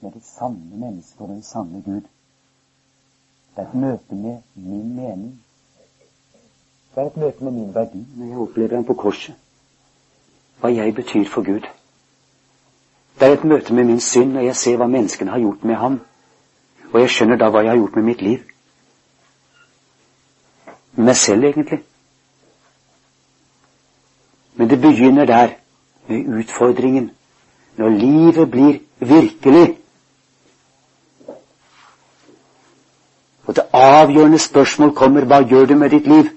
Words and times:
med 0.00 0.12
det 0.12 0.24
sanne 0.24 0.76
mennesket 0.76 1.20
og 1.20 1.28
den 1.28 1.42
sanne 1.42 1.82
Gud. 1.84 2.00
Det 3.56 3.62
er 3.64 3.68
et 3.68 3.74
møte 3.74 4.14
med 4.14 4.38
min 4.54 4.96
mening. 4.96 5.40
Det 6.94 7.02
er 7.02 7.06
et 7.06 7.16
møte 7.16 7.44
med 7.44 7.52
min 7.52 7.74
verdi 7.74 8.06
når 8.16 8.26
jeg 8.26 8.38
opplever 8.38 8.74
ham 8.74 8.84
på 8.84 8.94
korset. 8.94 9.34
Hva 10.60 10.68
jeg 10.74 10.94
betyr 10.94 11.24
for 11.28 11.44
Gud. 11.44 11.66
Det 13.20 13.28
er 13.28 13.32
et 13.32 13.44
møte 13.44 13.74
med 13.74 13.84
min 13.84 14.00
synd 14.00 14.32
når 14.32 14.40
jeg 14.40 14.56
ser 14.56 14.76
hva 14.76 14.86
menneskene 14.86 15.30
har 15.30 15.40
gjort 15.40 15.64
med 15.64 15.74
ham. 15.74 16.00
Og 16.92 17.00
jeg 17.00 17.10
skjønner 17.10 17.36
da 17.36 17.50
hva 17.50 17.62
jeg 17.64 17.70
har 17.70 17.78
gjort 17.78 17.96
med 17.96 18.04
mitt 18.04 18.22
liv. 18.22 18.38
Med 20.96 21.04
meg 21.04 21.16
selv, 21.16 21.44
egentlig. 21.44 21.82
Men 24.54 24.70
det 24.70 24.80
begynner 24.80 25.24
der, 25.24 25.48
med 26.08 26.40
utfordringen. 26.40 27.10
Når 27.76 27.88
livet 27.88 28.50
blir 28.50 28.80
virkelig. 28.98 29.79
Og 33.50 33.56
det 33.56 33.64
avgjørende 33.72 34.38
spørsmål 34.38 34.92
kommer 34.94 35.24
hva 35.26 35.40
gjør 35.42 35.64
du 35.66 35.72
med 35.74 35.90
ditt 35.90 36.06
liv? 36.06 36.28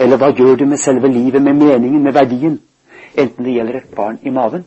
Eller 0.00 0.16
hva 0.16 0.30
gjør 0.32 0.54
du 0.56 0.64
med 0.64 0.80
selve 0.80 1.10
livet, 1.12 1.42
med 1.42 1.52
meningen, 1.58 2.02
med 2.02 2.14
verdien? 2.16 2.54
Enten 3.20 3.44
det 3.44 3.52
gjelder 3.52 3.76
et 3.76 3.90
barn 3.96 4.16
i 4.22 4.30
maven, 4.32 4.64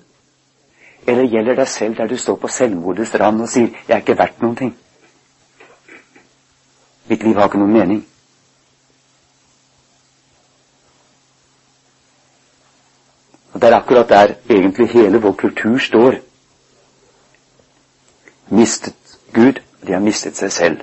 eller 1.08 1.26
gjelder 1.26 1.58
deg 1.58 1.68
selv 1.68 1.98
der 1.98 2.08
du 2.08 2.14
står 2.22 2.38
på 2.38 2.52
selvmordets 2.54 3.16
rand 3.20 3.42
og 3.42 3.50
sier 3.50 3.68
'jeg 3.88 3.96
er 3.96 3.98
ikke 3.98 4.18
verdt 4.18 4.42
noen 4.42 4.56
ting'. 4.56 4.76
Mitt 7.10 7.24
liv 7.24 7.36
har 7.36 7.50
ikke 7.50 7.58
noen 7.58 7.74
mening. 7.74 8.06
Og 13.54 13.62
Det 13.62 13.70
er 13.70 13.78
akkurat 13.78 14.10
der 14.10 14.36
egentlig 14.50 14.90
hele 14.90 15.22
vår 15.22 15.32
kultur 15.32 15.78
står. 15.78 16.22
Mistet 18.50 19.07
Gud, 19.38 19.62
de 19.88 19.94
har 19.94 20.00
mistet 20.02 20.38
seg 20.38 20.52
selv. 20.52 20.80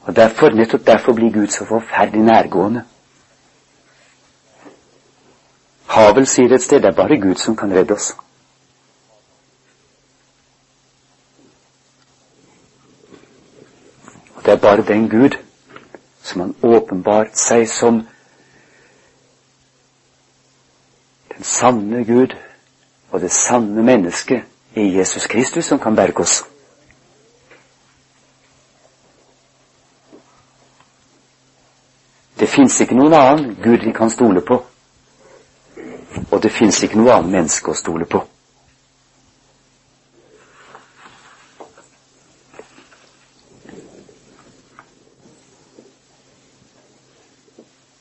Og 0.00 0.16
derfor, 0.16 0.48
Nettopp 0.48 0.86
derfor 0.86 1.12
blir 1.12 1.32
Gud 1.32 1.46
så 1.46 1.64
forferdelig 1.64 2.22
nærgående. 2.24 2.84
Havel 5.86 6.26
sier 6.26 6.54
et 6.54 6.62
sted 6.62 6.80
det 6.80 6.88
er 6.88 6.96
bare 6.96 7.20
Gud 7.20 7.34
som 7.34 7.56
kan 7.56 7.72
redde 7.72 7.94
oss. 7.94 8.14
Og 14.34 14.44
det 14.46 14.52
er 14.52 14.62
bare 14.64 14.86
den 14.88 15.08
Gud 15.10 15.36
som 16.22 16.40
har 16.40 16.76
åpenbart 16.76 17.36
seg 17.36 17.68
som 17.68 18.00
den 21.36 21.44
sanne 21.44 22.04
Gud 22.04 22.32
og 23.10 23.20
det 23.20 23.32
sanne 23.32 23.82
mennesket 23.82 24.53
i 24.74 24.96
Jesus 24.96 25.26
Kristus 25.26 25.66
som 25.66 25.78
kan 25.78 25.96
berge 25.96 26.20
oss. 26.22 26.44
Det 32.38 32.48
fins 32.50 32.80
ikke 32.80 32.96
noen 32.98 33.14
annen 33.14 33.54
Gud 33.62 33.84
vi 33.86 33.92
kan 33.94 34.10
stole 34.10 34.42
på, 34.42 34.58
og 36.30 36.42
det 36.42 36.50
fins 36.52 36.82
ikke 36.82 36.98
noe 36.98 37.14
annet 37.14 37.30
menneske 37.36 37.70
å 37.70 37.78
stole 37.78 38.08
på. 38.10 38.24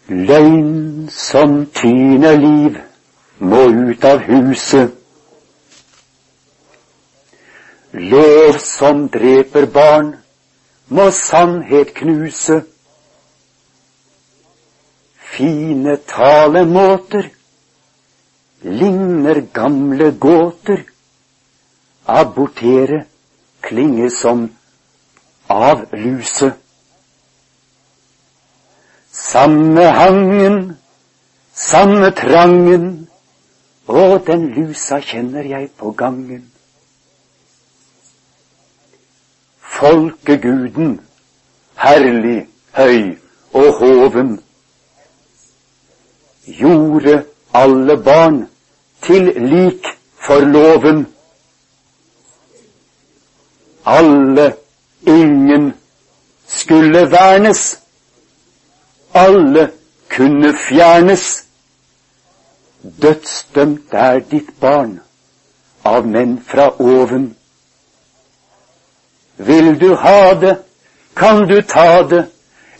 Løgn 0.09 1.07
som 1.13 1.63
tyner 1.73 2.35
liv 2.41 2.81
må 3.39 3.63
ut 3.69 4.05
av 4.05 4.25
huset. 4.27 5.02
Lov 7.93 8.57
som 8.57 9.07
dreper 9.09 9.65
barn, 9.65 10.15
må 10.89 11.11
sannhet 11.11 11.93
knuse. 11.93 12.63
Fine 15.33 15.97
talemåter 16.07 17.29
ligner 18.63 19.43
gamle 19.53 20.11
gåter. 20.11 20.81
Abortere 22.05 23.05
klinger 23.61 24.09
som 24.09 24.49
avluse. 25.47 26.51
Samme 29.11 29.85
hangen, 29.85 30.77
samme 31.53 32.09
trangen, 32.11 33.07
og 33.87 34.25
den 34.25 34.49
lusa 34.57 34.99
kjenner 34.99 35.45
jeg 35.45 35.69
på 35.77 35.91
gangen. 35.91 36.52
Folkeguden, 39.83 41.01
herlig, 41.75 42.47
høy 42.71 43.17
og 43.53 43.73
hoven, 43.79 44.29
gjorde 46.45 47.25
alle 47.53 47.97
barn 48.03 48.37
til 49.01 49.23
lik 49.23 49.89
for 50.27 50.39
loven. 50.39 51.03
Alle, 53.85 54.55
ingen, 55.07 55.73
skulle 56.47 57.11
vernes. 57.11 57.79
Alle 59.13 59.71
kunne 60.15 60.55
fjernes. 60.69 61.45
Dødsdømt 63.01 63.91
er 63.91 64.19
ditt 64.31 64.55
barn 64.59 64.99
av 65.83 66.07
menn 66.07 66.37
fra 66.47 66.71
oven. 66.79 67.33
Vil 69.45 69.79
du 69.79 69.95
ha 69.95 70.33
det, 70.33 70.57
kan 71.13 71.47
du 71.47 71.61
ta 71.61 72.03
det, 72.09 72.25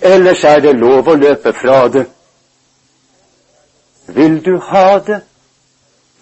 ellers 0.02 0.44
er 0.44 0.60
det 0.60 0.74
lov 0.80 1.08
å 1.08 1.16
løpe 1.16 1.54
fra 1.54 1.88
det. 1.92 2.06
Vil 4.08 4.40
du 4.46 4.58
ha 4.72 5.00
det, 5.00 5.22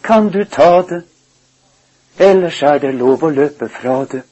kan 0.04 0.30
du 0.34 0.44
ta 0.46 0.82
det, 0.90 1.04
ellers 2.18 2.62
er 2.64 2.80
det 2.80 2.94
lov 2.96 3.24
å 3.24 3.30
løpe 3.30 3.70
fra 3.70 4.04
det. 4.12 4.24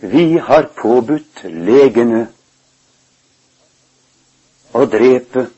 Vi 0.00 0.38
har 0.38 0.70
påbudt 0.78 1.42
legene 1.44 2.28
å 4.70 4.84
drepe 4.86 5.48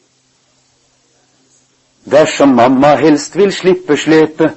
dersom 2.10 2.56
mamma 2.56 2.94
helst 2.96 3.36
vil 3.36 3.52
slippe 3.52 3.96
slepe. 4.00 4.54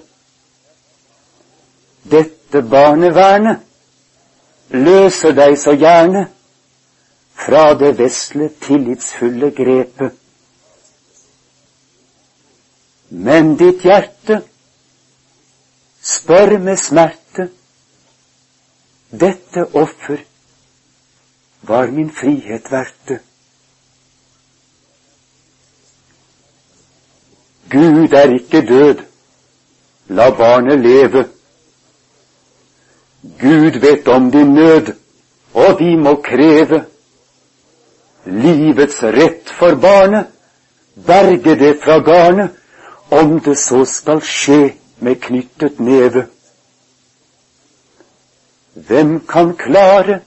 Dette 2.04 2.62
barnevernet 2.62 3.62
løser 4.74 5.32
deg 5.38 5.58
så 5.60 5.74
gjerne 5.78 6.28
fra 7.44 7.74
det 7.80 7.94
vesle, 8.00 8.50
tillitsfulle 8.62 9.52
grepet. 9.56 10.20
Men 13.10 13.56
ditt 13.58 13.84
hjerte 13.86 14.42
spør 16.04 16.58
med 16.60 16.80
smerte 16.82 17.50
dette 19.14 19.66
offer 19.78 20.24
var 21.62 21.92
min 21.92 22.10
frihet 22.12 22.72
verte. 22.72 23.20
Gud 27.70 28.14
er 28.14 28.34
ikke 28.40 28.62
død, 28.68 29.04
la 30.08 30.30
barnet 30.30 30.80
leve. 30.80 31.28
Gud 33.24 33.76
vet 33.76 34.08
om 34.08 34.32
din 34.32 34.54
nød, 34.54 34.94
og 35.54 35.80
vi 35.80 35.96
må 35.96 36.16
kreve 36.24 36.84
livets 38.26 39.04
rett 39.04 39.50
for 39.60 39.76
barnet, 39.76 40.28
berge 40.96 41.56
det 41.60 41.78
fra 41.84 42.00
garnet, 42.04 42.52
om 43.12 43.40
det 43.40 43.58
så 43.58 43.86
skal 43.86 44.20
skje 44.22 44.74
med 45.00 45.22
knyttet 45.22 45.80
neve. 45.80 46.28
Hvem 48.74 49.20
kan 49.30 49.56
klare 49.56 50.20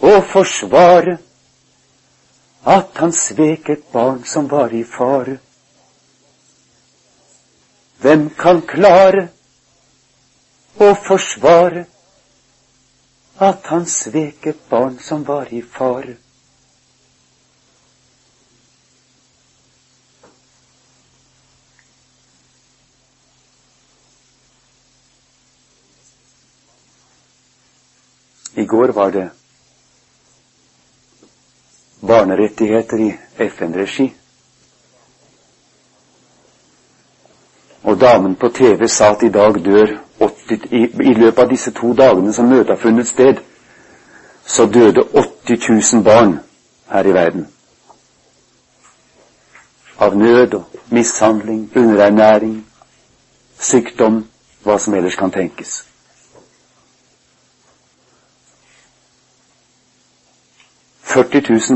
å 0.00 0.20
forsvare 0.32 1.18
at 2.64 2.96
han 3.00 3.12
svek 3.12 3.68
et 3.74 3.84
barn 3.92 4.22
som 4.24 4.48
var 4.48 4.72
i 4.72 4.84
fare? 4.88 5.38
Hvem 8.00 8.30
kan 8.38 8.62
klare 8.62 9.28
å 10.76 10.92
forsvare 11.06 11.86
at 13.40 13.66
han 13.72 13.86
svek 13.88 14.46
et 14.46 14.62
barn 14.70 14.98
som 15.00 15.24
var 15.24 15.52
i 15.52 15.62
fare? 15.62 16.16
I 28.56 28.64
går 28.64 28.88
var 28.96 29.10
det 29.12 29.26
barnerettigheter 32.00 33.00
i 33.00 33.10
FN-regi. 33.36 34.06
Og 37.82 38.00
damen 38.00 38.34
på 38.34 38.48
TV 38.48 38.88
sa 38.88 39.12
at 39.12 39.22
i 39.22 39.28
dag 39.28 39.60
dør 39.64 40.05
80, 40.20 40.68
i, 40.70 40.82
i, 41.10 41.14
løpet 41.14 41.38
av 41.42 41.48
disse 41.50 41.70
to 41.76 41.92
dagene 41.94 42.32
som 42.32 42.48
møtet 42.48 42.70
har 42.74 42.80
funnet 42.82 43.06
sted, 43.08 43.40
så 44.46 44.66
døde 44.66 45.02
80 45.14 45.68
000 45.94 46.04
barn 46.04 46.38
her 46.92 47.06
i 47.06 47.12
verden. 47.14 47.48
Av 49.98 50.16
nød 50.16 50.54
og 50.54 50.64
mishandling, 50.92 51.70
underernæring, 51.76 52.66
sykdom, 53.58 54.24
hva 54.62 54.78
som 54.78 54.94
ellers 54.94 55.16
kan 55.16 55.30
tenkes. 55.30 55.82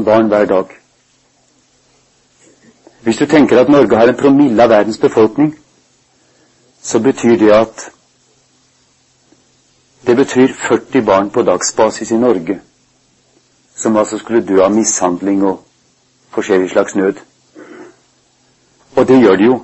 barn 0.05 0.29
hver 0.29 0.45
dag. 0.45 0.65
Hvis 3.03 3.17
du 3.17 3.27
tenker 3.27 3.61
at 3.61 3.69
Norge 3.69 3.97
har 3.97 4.09
en 4.09 4.17
promille 4.17 4.63
av 4.63 4.69
verdens 4.71 4.99
befolkning, 4.99 5.55
så 6.83 7.01
betyr 7.01 7.37
det 7.39 7.53
at 7.53 7.91
det 10.11 10.17
betyr 10.17 10.49
40 10.69 11.03
barn 11.07 11.29
på 11.31 11.43
dagsbasis 11.43 12.11
i 12.11 12.17
Norge 12.19 12.61
som 13.77 13.97
altså 13.97 14.19
skulle 14.19 14.43
dø 14.43 14.57
av 14.65 14.73
mishandling 14.75 15.45
og 15.47 15.61
forskjellig 16.35 16.71
slags 16.73 16.97
nød. 16.99 17.21
Og 18.97 19.07
det 19.09 19.21
gjør 19.21 19.37
de 19.37 19.45
jo. 19.45 19.61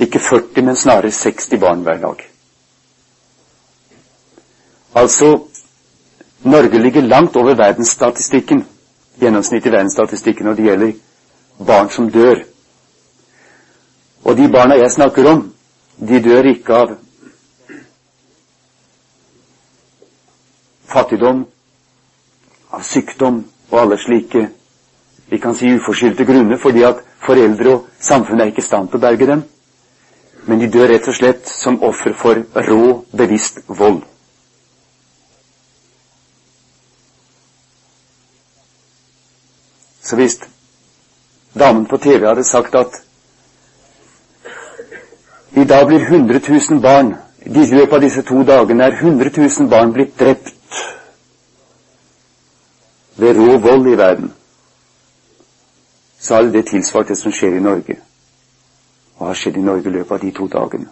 Ikke 0.00 0.20
40, 0.22 0.62
men 0.62 0.76
snarere 0.76 1.10
60 1.10 1.58
barn 1.60 1.82
hver 1.82 1.98
dag. 1.98 2.22
Altså 4.94 5.32
Norge 6.44 6.78
ligger 6.78 7.02
langt 7.02 7.36
over 7.36 7.54
verdensstatistikken, 7.54 8.64
gjennomsnittet 9.20 9.66
i 9.66 9.72
verdensstatistikken 9.72 10.46
når 10.46 10.54
det 10.54 10.64
gjelder 10.64 10.92
barn 11.66 11.90
som 11.90 12.10
dør. 12.10 12.44
Og 14.24 14.36
de 14.36 14.48
barna 14.52 14.78
jeg 14.78 14.92
snakker 14.92 15.32
om, 15.32 15.54
de 16.08 16.22
dør 16.22 16.54
ikke 16.54 16.74
av 16.74 16.98
fattigdom, 20.92 21.44
av 22.70 22.82
sykdom 22.86 23.44
og 23.70 23.78
alle 23.80 23.98
slike 23.98 24.48
vi 25.30 25.38
kan 25.38 25.54
si 25.54 25.70
uforskyldte 25.70 26.24
grunner, 26.26 26.58
fordi 26.58 26.82
at 26.82 27.02
foreldre 27.22 27.74
og 27.74 27.86
samfunnet 28.02 28.42
er 28.42 28.50
ikke 28.50 28.64
i 28.64 28.66
stand 28.66 28.88
til 28.90 28.98
å 28.98 29.04
berge 29.04 29.26
dem. 29.30 29.44
Men 30.48 30.58
de 30.58 30.70
dør 30.72 30.88
rett 30.90 31.06
og 31.06 31.14
slett 31.14 31.46
som 31.46 31.76
offer 31.86 32.16
for 32.18 32.40
rå, 32.66 32.80
bevisst 33.14 33.60
vold. 33.68 34.00
Så 40.02 40.16
hvis 40.18 40.40
damen 41.54 41.86
på 41.86 42.00
TV 42.02 42.26
hadde 42.26 42.44
sagt 42.44 42.74
at 42.74 42.98
i 45.54 45.64
dag 45.64 45.86
blir 45.86 46.02
100 46.02 46.40
000 46.70 46.80
barn 46.82 47.14
I 47.46 47.64
løpet 47.74 47.92
av 47.92 48.00
disse 48.02 48.22
to 48.22 48.42
dagene 48.44 48.84
er 48.84 48.98
100 48.98 49.30
000 49.36 49.68
barn 49.70 49.92
blitt 49.92 50.18
drept 50.18 50.50
ved 53.20 53.36
rå 53.36 53.58
vold 53.58 53.86
i 53.92 53.96
verden, 53.98 54.32
så 56.18 56.34
hadde 56.34 56.52
det 56.52 56.66
tilsvart 56.66 57.08
det 57.08 57.18
som 57.18 57.32
skjer 57.32 57.56
i 57.56 57.64
Norge, 57.64 57.96
og 59.16 59.26
har 59.26 59.34
skjedd 59.34 59.56
i 59.56 59.64
Norge 59.64 59.88
i 59.88 59.92
løpet 59.92 60.14
av 60.16 60.20
de 60.24 60.30
to 60.36 60.46
dagene. 60.48 60.88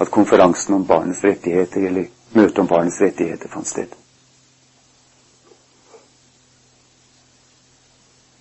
At 0.00 0.10
konferansen 0.10 0.74
om 0.74 0.86
barnets 0.86 1.24
rettigheter, 1.24 1.86
eller 1.88 2.08
møtet 2.32 2.58
om 2.58 2.68
barnets 2.68 3.00
rettigheter, 3.00 3.48
fant 3.52 3.68
sted. 3.68 3.92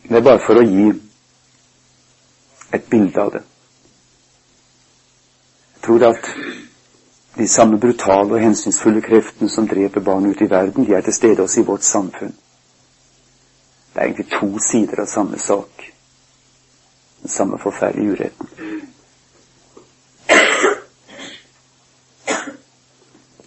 Det 0.04 0.18
er 0.18 0.28
bare 0.28 0.44
for 0.44 0.60
å 0.60 0.66
gi 0.68 0.90
et 2.76 2.88
bilde 2.92 3.22
av 3.22 3.32
det. 3.36 3.44
Jeg 5.76 5.86
tror 5.86 6.04
at 6.10 6.28
de 7.38 7.48
samme 7.48 7.80
brutale 7.80 8.34
og 8.34 8.42
hensynsfulle 8.42 9.02
kreftene 9.02 9.50
som 9.50 9.68
dreper 9.68 10.02
barn 10.02 10.26
ute 10.26 10.46
i 10.46 10.50
verden, 10.50 10.86
de 10.86 10.94
er 10.94 11.02
til 11.02 11.14
stede 11.14 11.42
også 11.42 11.62
i 11.62 11.66
vårt 11.66 11.84
samfunn. 11.84 12.36
Det 13.94 14.00
er 14.00 14.04
egentlig 14.04 14.32
to 14.40 14.60
sider 14.60 15.02
av 15.02 15.08
samme 15.08 15.40
sak. 15.40 15.92
Den 17.22 17.30
samme 17.30 17.60
forferdelige 17.60 18.12
uretten. 18.12 18.48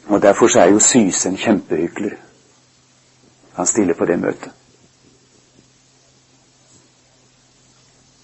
Og 0.07 0.23
Derfor 0.23 0.49
så 0.49 0.61
er 0.61 0.71
jo 0.71 0.79
Syse 0.79 1.29
en 1.29 1.37
kjempehykler. 1.37 2.17
Han 3.55 3.67
stiller 3.67 3.95
på 3.95 4.05
det 4.05 4.19
møtet. 4.21 4.53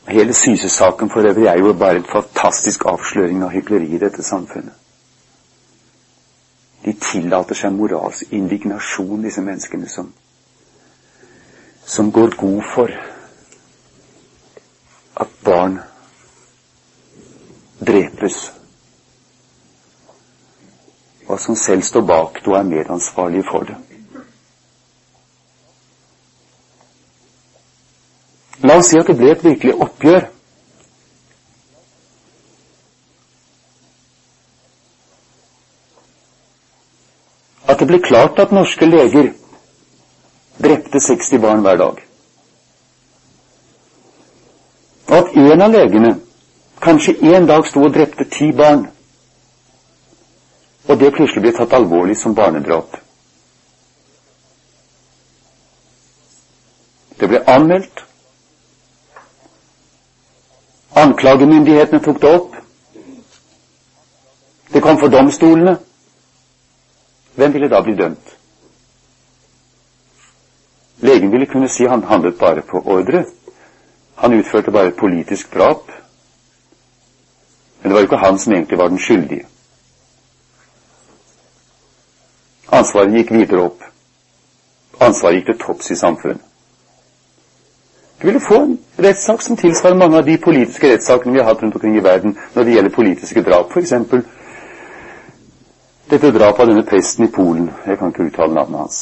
Hele 0.09 0.35
Syse-saken 0.35 1.11
for 1.11 1.21
øvrig 1.21 1.47
er 1.47 1.59
jo 1.59 1.73
bare 1.73 1.97
en 1.97 2.05
fantastisk 2.13 2.85
avsløring 2.85 3.43
av 3.43 3.51
hykleri 3.51 3.95
i 3.95 3.99
dette 3.99 4.23
samfunnet. 4.23 4.73
De 6.85 6.95
tillater 6.97 7.59
seg 7.59 7.75
moralsk 7.77 8.33
indignasjon, 8.33 9.21
disse 9.23 9.43
menneskene 9.45 9.89
som, 9.89 10.09
som 11.85 12.09
går 12.13 12.37
god 12.41 12.63
for 12.75 12.95
at 15.21 15.35
barn 15.45 15.77
drepes, 17.85 18.39
og 21.29 21.41
som 21.41 21.57
selv 21.57 21.85
står 21.87 22.07
bak 22.09 22.41
det 22.41 22.49
og 22.49 22.59
er 22.59 22.69
medansvarlige 22.73 23.47
for 23.51 23.69
det. 23.69 23.77
La 28.65 28.77
oss 28.77 28.91
si 28.93 28.99
at 29.01 29.09
det 29.09 29.17
ble 29.17 29.31
et 29.33 29.45
virkelig 29.45 29.77
oppgjør 29.81 30.27
at 37.71 37.79
det 37.79 37.87
ble 37.87 38.01
klart 38.03 38.39
at 38.43 38.53
norske 38.53 38.87
leger 38.87 39.33
drepte 40.63 41.01
60 41.01 41.39
barn 41.41 41.61
hver 41.63 41.77
dag. 41.77 42.01
Og 45.11 45.17
at 45.17 45.37
en 45.37 45.63
av 45.63 45.71
legene 45.75 46.15
kanskje 46.83 47.15
en 47.35 47.47
dag 47.47 47.67
sto 47.67 47.85
og 47.85 47.95
drepte 47.95 48.27
ti 48.31 48.51
barn, 48.57 48.89
og 50.89 50.99
det 50.99 51.13
plutselig 51.15 51.45
ble 51.45 51.53
tatt 51.55 51.77
alvorlig 51.77 52.17
som 52.19 52.35
barnedrap. 52.35 52.97
Det 57.21 57.29
ble 57.29 57.43
anmeldt. 57.53 58.03
Anklagemyndighetene 60.97 62.01
tok 62.03 62.19
det 62.23 62.33
opp. 62.35 62.57
Det 64.73 64.83
kom 64.83 64.99
for 64.99 65.13
domstolene. 65.13 65.77
Hvem 67.41 67.53
ville 67.55 67.69
da 67.73 67.81
bli 67.81 67.95
dømt? 67.97 68.37
Legen 71.01 71.33
ville 71.33 71.47
kunne 71.47 71.69
si 71.69 71.87
han 71.89 72.03
handlet 72.05 72.39
bare 72.39 72.63
på 72.71 72.83
ordre. 72.85 73.25
Han 74.17 74.33
utførte 74.37 74.71
bare 74.71 74.91
politisk 74.91 75.55
drap. 75.55 75.89
Men 77.81 77.89
det 77.89 77.93
var 77.93 78.01
jo 78.01 78.09
ikke 78.11 78.17
han 78.27 78.39
som 78.39 78.53
egentlig 78.53 78.79
var 78.79 78.89
den 78.89 78.99
skyldige. 78.99 79.47
Ansvaret 82.73 83.17
gikk 83.17 83.33
videre 83.33 83.63
opp. 83.71 83.87
Ansvaret 85.01 85.39
gikk 85.41 85.47
til 85.55 85.59
topps 85.65 85.91
i 85.91 85.97
samfunnet. 85.97 86.45
Du 88.21 88.27
ville 88.27 88.41
få 88.51 88.59
en 88.67 88.77
rettssak 89.07 89.41
som 89.43 89.57
tilsvarer 89.57 89.97
mange 89.97 90.21
av 90.21 90.29
de 90.29 90.37
politiske 90.45 90.93
rettssakene 90.93 91.33
vi 91.33 91.41
har 91.41 91.49
hatt 91.55 91.63
rundt 91.65 91.81
omkring 91.81 91.97
i 91.97 92.05
verden 92.05 92.37
når 92.55 92.65
det 92.69 92.77
gjelder 92.77 92.95
politiske 92.99 93.43
drap, 93.49 93.73
f.eks. 93.73 93.97
Dette 96.11 96.31
drapet 96.35 96.61
av 96.61 96.67
denne 96.67 96.83
presten 96.83 97.25
i 97.25 97.31
Polen 97.31 97.69
Jeg 97.87 97.99
kan 97.99 98.11
ikke 98.11 98.25
uttale 98.27 98.55
navnet 98.57 98.81
hans. 98.83 99.01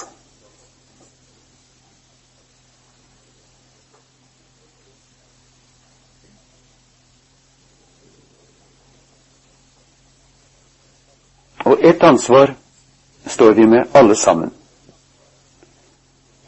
Og 11.65 11.81
ett 11.85 12.05
ansvar 12.05 12.53
står 13.27 13.53
vi 13.57 13.67
med 13.67 13.97
alle 13.97 14.17
sammen. 14.17 14.53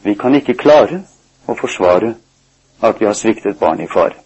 Vi 0.05 0.13
kan 0.13 0.35
ikke 0.37 0.53
klare 0.61 1.01
å 1.49 1.57
forsvare 1.57 2.13
at 2.81 3.01
vi 3.01 3.09
har 3.09 3.17
sviktet 3.17 3.57
barn 3.59 3.81
i 3.81 3.89
fare. 3.89 4.17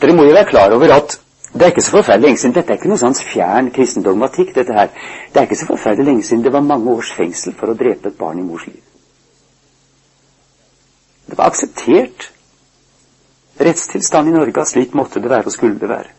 Dere 0.00 0.16
må 0.16 0.24
jo 0.24 0.32
være 0.32 0.48
klar 0.48 0.72
over 0.72 0.92
at 0.94 1.18
det 1.52 1.62
er 1.62 1.72
ikke 1.72 1.82
så 1.82 1.90
forferdelig 1.90 2.28
lenge 2.28 2.38
siden 2.38 2.54
Dette 2.54 2.72
er 2.72 2.78
ikke 2.78 2.88
noe 2.92 3.00
sånn 3.00 3.16
fjern 3.18 3.72
kristen 3.74 4.04
dogmatikk, 4.06 4.52
dette 4.54 4.74
her. 4.76 4.92
Det 5.32 5.40
er 5.40 5.48
ikke 5.48 5.58
så 5.58 5.66
forferdelig 5.72 6.06
lenge 6.06 6.26
siden 6.28 6.44
det 6.44 6.52
var 6.54 6.62
mange 6.62 6.92
års 6.92 7.10
fengsel 7.16 7.56
for 7.58 7.72
å 7.72 7.78
drepe 7.78 8.12
et 8.12 8.18
barn 8.18 8.38
i 8.38 8.46
mors 8.46 8.66
liv. 8.68 8.78
Det 11.26 11.38
var 11.38 11.50
akseptert 11.50 12.30
rettstilstand 13.60 14.30
i 14.30 14.34
Norge 14.34 14.62
at 14.62 14.70
slik 14.70 14.94
måtte 14.94 15.20
det 15.22 15.30
være 15.30 15.50
og 15.50 15.52
skulle 15.52 15.78
det 15.78 15.90
være. 15.90 16.16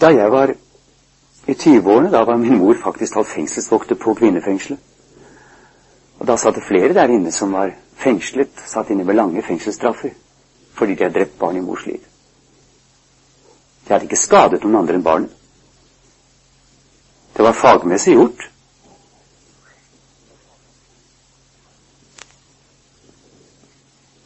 Da 0.00 0.10
jeg 0.10 0.32
var 0.32 0.50
i 1.46 1.52
20-årene, 1.52 2.10
da 2.10 2.24
var 2.24 2.36
min 2.40 2.58
mor 2.58 2.74
faktisk 2.82 3.14
talt 3.14 3.28
fengselsvokter 3.28 3.94
på 4.00 4.14
kvinnefengselet. 4.18 4.80
Og 6.24 6.28
da 6.28 6.38
satt 6.40 6.56
det 6.56 6.64
flere 6.64 6.94
der 6.96 7.10
inne 7.12 7.28
som 7.36 7.50
var 7.52 7.74
fengslet, 8.00 8.62
satt 8.64 8.88
inne 8.88 9.04
med 9.04 9.18
lange 9.18 9.42
fengselsstraffer 9.44 10.14
fordi 10.72 10.94
de 10.96 11.04
hadde 11.04 11.18
drept 11.18 11.34
barn 11.38 11.58
i 11.58 11.60
mors 11.60 11.82
liv. 11.86 12.00
De 13.84 13.92
hadde 13.92 14.06
ikke 14.08 14.16
skadet 14.16 14.64
noen 14.64 14.78
andre 14.78 14.96
enn 14.96 15.04
barn. 15.04 15.26
Det 17.36 17.44
var 17.44 17.52
fagmessig 17.58 18.14
gjort. 18.16 18.46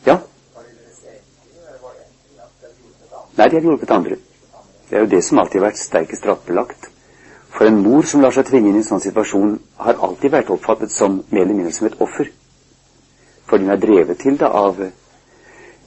Ja? 0.06 0.20
Nei, 3.34 3.48
de 3.48 3.50
hadde 3.58 3.66
hjulpet 3.66 3.96
andre. 3.98 4.20
Det 4.86 4.94
er 4.94 5.02
jo 5.02 5.10
det 5.16 5.24
som 5.26 5.42
alltid 5.42 5.64
har 5.64 5.72
vært 5.72 5.82
sterkest 5.82 6.22
straffbelagt. 6.22 6.92
For 7.58 7.66
en 7.66 7.80
mor 7.82 8.06
som 8.06 8.20
lar 8.22 8.30
seg 8.30 8.46
tvinge 8.46 8.70
inn 8.70 8.76
i 8.78 8.84
en 8.84 8.86
sånn 8.86 9.02
situasjon, 9.02 9.56
har 9.82 9.98
alltid 10.06 10.30
vært 10.30 10.50
oppfattet 10.54 10.92
som 10.94 11.16
mer 11.32 11.42
eller 11.42 11.56
mindre 11.58 11.72
som 11.74 11.88
et 11.88 11.96
offer. 12.04 12.28
For 13.50 13.58
hun 13.58 13.72
er 13.74 13.80
drevet 13.82 14.20
til 14.22 14.36
det 14.38 14.46
av 14.46 14.78
eh, 14.84 14.92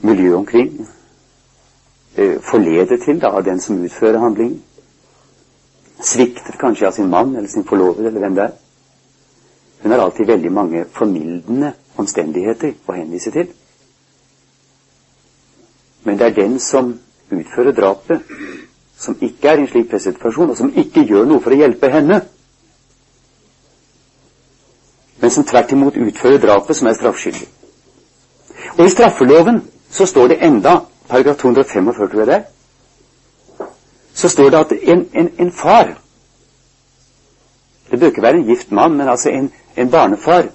miljøet 0.03 0.35
omkring, 0.41 0.73
eh, 2.19 2.41
forledet 2.43 2.99
til 3.05 3.21
det 3.23 3.31
av 3.31 3.45
den 3.47 3.63
som 3.63 3.79
utfører 3.79 4.19
handlingen, 4.19 4.59
Svikter 6.01 6.55
kanskje 6.57 6.87
av 6.87 6.95
sin 6.95 7.09
mann 7.13 7.35
eller 7.35 7.47
sin 7.47 7.63
forlovede 7.63 8.07
eller 8.09 8.23
hvem 8.23 8.35
det 8.35 8.43
er. 8.43 8.53
Hun 9.83 9.91
har 9.91 9.99
alltid 10.01 10.27
veldig 10.27 10.51
mange 10.51 10.85
formildende 10.89 11.75
omstendigheter 12.01 12.73
å 12.89 12.95
henvise 12.97 13.31
til. 13.31 13.51
Men 16.03 16.17
det 16.17 16.25
er 16.25 16.39
den 16.39 16.57
som 16.59 16.95
utfører 17.29 17.77
drapet, 17.77 18.33
som 19.01 19.17
ikke 19.21 19.49
er 19.49 19.57
i 19.57 19.65
en 19.65 19.67
slik 19.67 19.89
presset 19.89 20.21
og 20.21 20.57
som 20.57 20.73
ikke 20.77 21.05
gjør 21.09 21.25
noe 21.25 21.41
for 21.41 21.53
å 21.53 21.57
hjelpe 21.57 21.89
henne, 21.89 22.21
men 25.21 25.31
som 25.33 25.45
tvert 25.45 25.73
imot 25.73 25.97
utfører 25.97 26.41
drapet, 26.41 26.77
som 26.77 26.87
er 26.87 26.97
straffskyldig. 26.97 27.47
Og 28.77 28.85
i 28.85 28.89
straffeloven 28.89 29.61
så 29.89 30.05
står 30.05 30.27
det 30.27 30.37
enda, 30.45 30.75
paragraf 31.09 31.37
245 31.41 31.93
tror 31.97 32.21
jeg 32.21 32.27
det 32.27 32.35
er, 32.35 32.45
så 34.13 34.29
står 34.29 34.49
det 34.49 34.59
at 34.59 34.71
en, 34.81 35.05
en, 35.13 35.29
en 35.39 35.51
far 35.51 35.97
Det 37.91 37.99
bør 37.99 38.07
ikke 38.07 38.21
være 38.21 38.37
en 38.37 38.47
gift 38.47 38.71
mann, 38.71 38.93
men 38.97 39.09
altså 39.09 39.29
en, 39.29 39.49
en 39.75 39.89
barnefar 39.91 40.45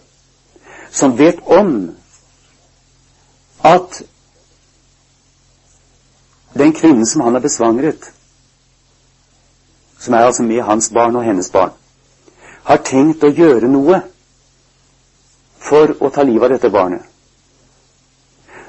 som 0.90 1.18
vet 1.18 1.36
om 1.44 1.90
at 3.64 4.02
den 6.54 6.72
kvinnen 6.72 7.06
som 7.06 7.20
han 7.20 7.36
har 7.36 7.40
besvangret, 7.40 8.12
som 9.98 10.14
er 10.14 10.26
altså 10.26 10.42
med 10.42 10.62
hans 10.62 10.90
barn 10.92 11.16
og 11.16 11.24
hennes 11.24 11.50
barn, 11.50 11.72
har 12.64 12.82
tenkt 12.84 13.24
å 13.24 13.30
gjøre 13.32 13.68
noe 13.70 14.00
for 15.66 15.94
å 16.00 16.10
ta 16.10 16.22
livet 16.26 16.48
av 16.48 16.56
dette 16.56 16.70
barnet. 16.70 17.02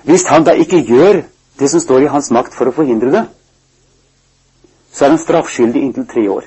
Hvis 0.08 0.26
han 0.32 0.46
da 0.48 0.54
ikke 0.56 0.84
gjør 0.88 1.24
det 1.60 1.70
som 1.70 1.82
står 1.84 2.06
i 2.06 2.12
hans 2.14 2.30
makt 2.32 2.56
for 2.56 2.70
å 2.70 2.76
forhindre 2.76 3.12
det, 3.12 3.26
så 4.94 5.06
er 5.06 5.14
han 5.14 5.22
straffskyldig 5.22 5.82
inntil 5.84 6.08
tre 6.10 6.28
år. 6.32 6.46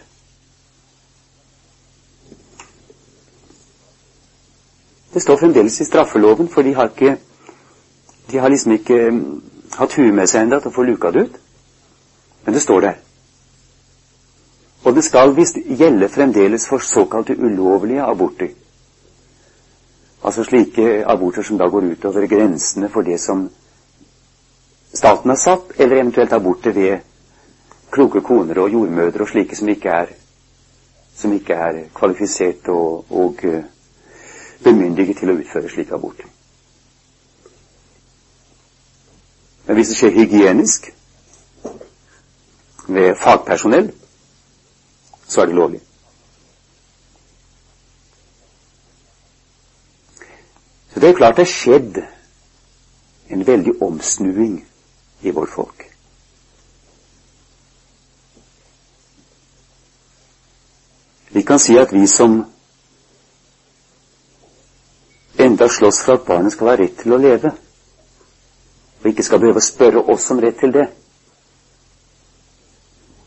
Det 5.15 5.23
står 5.23 5.37
fremdeles 5.37 5.81
i 5.81 5.85
straffeloven, 5.85 6.49
for 6.49 6.63
de 6.63 6.75
har 6.75 6.91
ikke 6.91 7.17
De 8.31 8.39
har 8.39 8.49
liksom 8.49 8.73
ikke 8.73 9.11
mm, 9.11 9.43
hatt 9.75 9.95
huet 9.99 10.15
med 10.15 10.29
seg 10.31 10.45
ennå 10.45 10.61
til 10.63 10.71
å 10.71 10.75
få 10.75 10.85
luka 10.87 11.11
det 11.11 11.25
ut. 11.27 11.39
Men 12.45 12.55
det 12.55 12.61
står 12.63 12.81
der. 12.85 12.99
Og 14.85 14.95
det 14.95 15.05
skal 15.05 15.37
visst 15.37 15.59
gjelde 15.79 16.09
fremdeles 16.09 16.69
for 16.69 16.79
såkalte 16.79 17.37
ulovlige 17.39 18.03
aborter. 18.03 18.49
Altså 20.25 20.45
slike 20.45 21.05
aborter 21.07 21.43
som 21.43 21.59
da 21.59 21.69
går 21.69 21.93
utover 21.93 22.27
grensene 22.27 22.89
for 22.89 23.03
det 23.03 23.21
som 23.21 23.51
staten 24.95 25.31
har 25.31 25.37
satt, 25.37 25.73
eller 25.79 25.97
eventuelt 25.97 26.33
aborter 26.33 26.73
ved 26.73 26.99
kloke 27.91 28.21
koner 28.21 28.59
og 28.59 28.73
jordmødre 28.73 29.21
og 29.21 29.29
slike 29.29 29.57
som 29.57 29.69
ikke 29.69 29.89
er, 29.89 30.07
som 31.17 31.33
ikke 31.33 31.55
er 31.55 31.85
kvalifisert 31.95 32.69
og, 32.69 33.05
og 33.11 33.45
uh, 33.45 33.63
bemyndiget 34.65 35.17
til 35.17 35.31
å 35.31 35.39
utføre 35.41 35.69
slike 35.69 35.95
aborter. 35.95 36.29
Men 39.67 39.77
hvis 39.77 39.89
det 39.89 39.97
skjer 39.97 40.17
hygienisk 40.17 40.91
ved 42.89 43.15
fagpersonell, 43.15 43.93
så 45.31 45.41
er 45.41 45.47
det 45.47 45.55
lovlig. 45.55 45.81
Så 50.95 51.01
det 51.01 51.09
er 51.09 51.17
klart 51.17 51.37
det 51.37 51.47
er 51.47 51.53
skjedd 51.53 52.01
en 53.31 53.47
veldig 53.47 53.77
omsnuing 53.83 54.57
i 55.23 55.31
vårt 55.31 55.53
folk. 55.55 55.87
Vi 61.31 61.43
kan 61.47 61.63
si 61.63 61.79
at 61.79 61.93
vi 61.95 62.07
som 62.11 62.41
enda 65.39 65.69
slåss 65.69 66.03
for 66.05 66.19
at 66.19 66.27
barnet 66.27 66.53
skal 66.53 66.73
ha 66.73 66.75
rett 66.81 66.99
til 66.99 67.15
å 67.15 67.23
leve, 67.23 67.53
og 69.01 69.07
ikke 69.07 69.23
skal 69.23 69.39
behøve 69.39 69.63
å 69.63 69.69
spørre 69.69 70.03
oss 70.11 70.27
om 70.35 70.43
rett 70.43 70.59
til 70.59 70.75
det, 70.75 70.89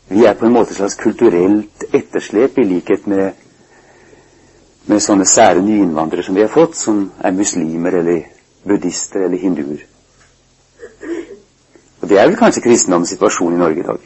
vi 0.08 0.24
er 0.24 0.34
på 0.34 0.46
en 0.46 0.52
måte 0.52 0.70
et 0.70 0.76
slags 0.76 0.94
kulturelt 1.00 1.84
etterslep, 1.94 2.58
i 2.58 2.64
likhet 2.68 3.06
med, 3.06 3.32
med 4.86 5.00
sånne 5.00 5.24
sære 5.26 5.62
nyinnvandrere 5.64 6.22
som 6.26 6.36
vi 6.36 6.44
har 6.44 6.52
fått, 6.52 6.76
som 6.76 7.06
er 7.24 7.32
muslimer 7.32 7.96
eller 8.02 8.26
buddhister 8.68 9.24
eller 9.24 9.40
hinduer. 9.40 9.84
Og 12.02 12.08
det 12.08 12.18
er 12.20 12.28
vel 12.28 12.36
kanskje 12.36 12.60
kristendommens 12.66 13.14
situasjon 13.14 13.54
i 13.56 13.60
Norge 13.62 13.80
i 13.80 13.86
dag. 13.86 14.00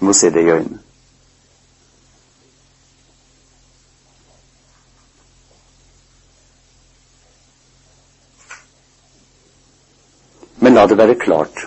Vi 0.00 0.06
må 0.06 0.12
se 0.16 0.30
det 0.32 0.44
i 0.46 0.50
øynene. 0.50 0.80
Men 10.64 10.74
la 10.74 10.86
det 10.88 10.96
være 10.98 11.14
klart 11.20 11.66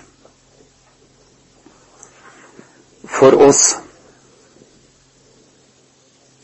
for 3.10 3.36
oss 3.48 3.76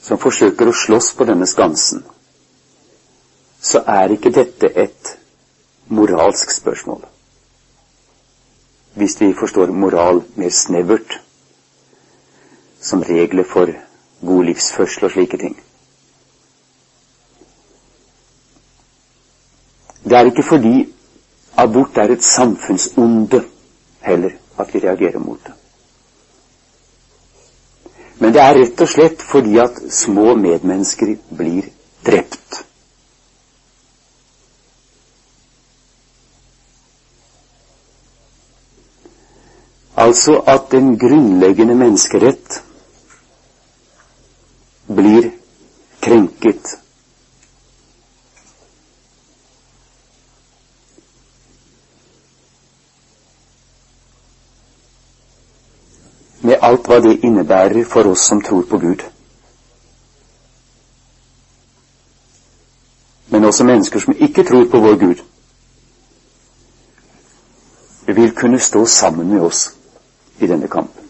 som 0.06 0.18
forsøker 0.22 0.68
å 0.70 0.74
slåss 0.76 1.12
på 1.18 1.26
denne 1.26 1.46
skansen, 1.50 2.04
så 3.66 3.82
er 3.90 4.14
ikke 4.14 4.30
dette 4.34 4.70
et 4.78 5.16
moralsk 5.88 6.52
spørsmål. 6.54 7.02
Hvis 8.96 9.18
vi 9.20 9.32
forstår 9.36 9.72
moral 9.74 10.22
mer 10.38 10.54
snevert, 10.54 11.18
som 12.80 13.02
regler 13.02 13.44
for 13.50 13.72
god 14.22 14.44
livsførsel 14.46 15.08
og 15.08 15.14
slike 15.16 15.38
ting. 15.42 15.56
Det 20.06 20.14
er 20.14 20.30
ikke 20.30 20.46
fordi 20.46 20.74
abort 21.58 21.98
er 21.98 22.14
et 22.14 22.22
samfunnsonde 22.22 23.42
heller 24.06 24.36
at 24.58 24.74
vi 24.74 24.78
reagerer 24.86 25.18
mot 25.18 25.40
det. 25.46 25.54
Men 28.18 28.32
det 28.32 28.40
er 28.40 28.54
rett 28.56 28.80
og 28.80 28.88
slett 28.88 29.22
fordi 29.22 29.58
at 29.60 29.80
små 29.92 30.34
medmennesker 30.40 31.16
blir 31.36 31.68
drept. 32.06 32.62
Altså 39.96 40.38
at 40.46 40.70
den 40.72 40.94
grunnleggende 41.00 41.74
menneskerett 41.74 42.62
blir 44.86 45.30
krenket. 46.00 46.76
med 56.46 56.58
alt 56.62 56.85
hva 56.96 57.02
det 57.02 57.20
innebærer 57.24 57.84
for 57.84 58.08
oss 58.08 58.24
som 58.28 58.40
tror 58.42 58.62
på 58.62 58.78
Gud. 58.78 59.02
Men 63.28 63.44
også 63.44 63.64
mennesker 63.64 64.00
som 64.00 64.14
ikke 64.16 64.44
tror 64.44 64.70
på 64.70 64.80
vår 64.80 64.96
Gud, 64.96 65.24
vil 68.06 68.34
kunne 68.34 68.58
stå 68.58 68.86
sammen 68.86 69.28
med 69.28 69.40
oss 69.40 69.74
i 70.38 70.46
denne 70.46 70.68
kampen. 70.68 71.08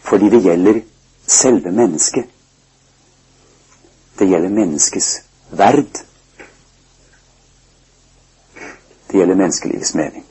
Fordi 0.00 0.30
det 0.30 0.42
gjelder 0.42 0.80
selve 1.26 1.70
mennesket. 1.72 2.24
Det 4.18 4.28
gjelder 4.28 4.48
menneskets 4.48 5.22
verd. 5.50 6.04
Det 9.10 9.18
gjelder 9.18 9.34
menneskelivets 9.34 9.94
mening. 9.94 10.24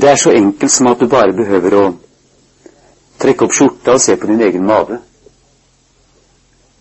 Det 0.00 0.10
er 0.10 0.16
så 0.16 0.30
enkelt 0.34 0.72
som 0.72 0.86
at 0.90 1.00
du 1.00 1.06
bare 1.08 1.32
behøver 1.36 1.74
å 1.78 1.84
trekke 3.22 3.46
opp 3.46 3.54
skjorta 3.54 3.94
og 3.96 4.00
se 4.02 4.16
på 4.16 4.26
din 4.30 4.42
egen 4.42 4.66
mage. 4.66 4.98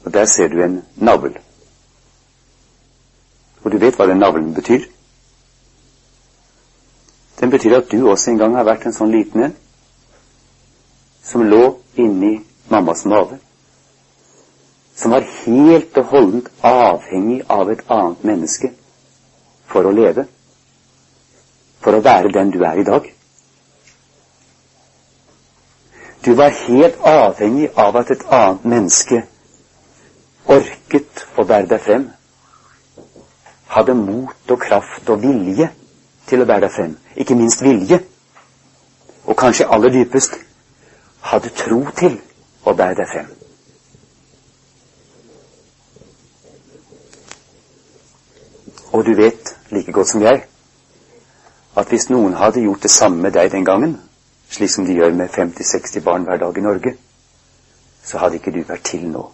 Og 0.06 0.14
der 0.14 0.26
ser 0.26 0.48
du 0.50 0.62
en 0.64 0.82
navl. 0.96 1.36
Og 3.64 3.72
du 3.72 3.78
vet 3.82 3.96
hva 3.98 4.06
den 4.10 4.22
navlen 4.22 4.54
betyr? 4.54 4.86
Den 7.40 7.50
betyr 7.52 7.78
at 7.80 7.92
du 7.92 8.08
også 8.10 8.32
en 8.32 8.38
gang 8.38 8.56
har 8.56 8.68
vært 8.68 8.86
en 8.88 8.94
sånn 8.96 9.12
liten 9.14 9.48
en 9.50 9.56
som 11.26 11.42
lå 11.50 11.64
inni 11.98 12.38
mammas 12.70 13.06
mage. 13.10 13.40
Som 14.96 15.12
var 15.12 15.26
helt 15.46 15.98
og 15.98 16.12
holdent 16.14 16.52
avhengig 16.64 17.42
av 17.52 17.72
et 17.74 17.82
annet 17.92 18.24
menneske 18.24 18.70
for 19.68 19.90
å 19.90 19.92
leve. 19.92 20.28
For 21.86 21.94
å 21.94 22.02
være 22.02 22.32
den 22.34 22.50
du 22.50 22.64
er 22.66 22.80
i 22.82 22.84
dag. 22.88 23.06
Du 26.26 26.32
var 26.34 26.50
helt 26.50 26.96
avhengig 27.06 27.68
av 27.78 27.98
at 28.00 28.10
et 28.10 28.24
annet 28.34 28.64
menneske 28.66 29.20
orket 30.50 31.22
å 31.38 31.46
bære 31.46 31.70
deg 31.70 31.84
frem. 31.86 32.08
Hadde 33.76 33.94
mot 34.00 34.54
og 34.56 34.64
kraft 34.64 35.12
og 35.14 35.22
vilje 35.22 35.68
til 36.26 36.42
å 36.42 36.48
bære 36.50 36.66
deg 36.66 36.74
frem. 36.74 36.96
Ikke 37.22 37.38
minst 37.38 37.62
vilje. 37.62 38.02
Og 39.30 39.38
kanskje 39.38 39.70
aller 39.70 39.94
dypest 39.94 40.40
hadde 41.30 41.54
tro 41.62 41.84
til 42.02 42.18
å 42.66 42.74
bære 42.74 42.98
deg 43.04 43.14
frem. 43.14 43.30
Og 48.90 49.06
du 49.06 49.14
vet 49.22 49.54
like 49.70 49.94
godt 49.94 50.10
som 50.16 50.26
jeg 50.26 50.48
at 51.76 51.90
hvis 51.92 52.10
noen 52.10 52.34
hadde 52.40 52.64
gjort 52.64 52.84
det 52.84 52.92
samme 52.92 53.22
med 53.22 53.36
deg 53.36 53.52
den 53.52 53.66
gangen, 53.66 53.98
slik 54.50 54.72
som 54.72 54.86
de 54.86 54.96
gjør 54.96 55.14
med 55.14 55.30
50-60 55.30 56.04
barn 56.04 56.24
hver 56.28 56.40
dag 56.40 56.58
i 56.58 56.64
Norge, 56.64 56.96
så 58.04 58.22
hadde 58.22 58.40
ikke 58.40 58.54
du 58.56 58.62
vært 58.64 58.86
til 58.88 59.08
nå. 59.10 59.26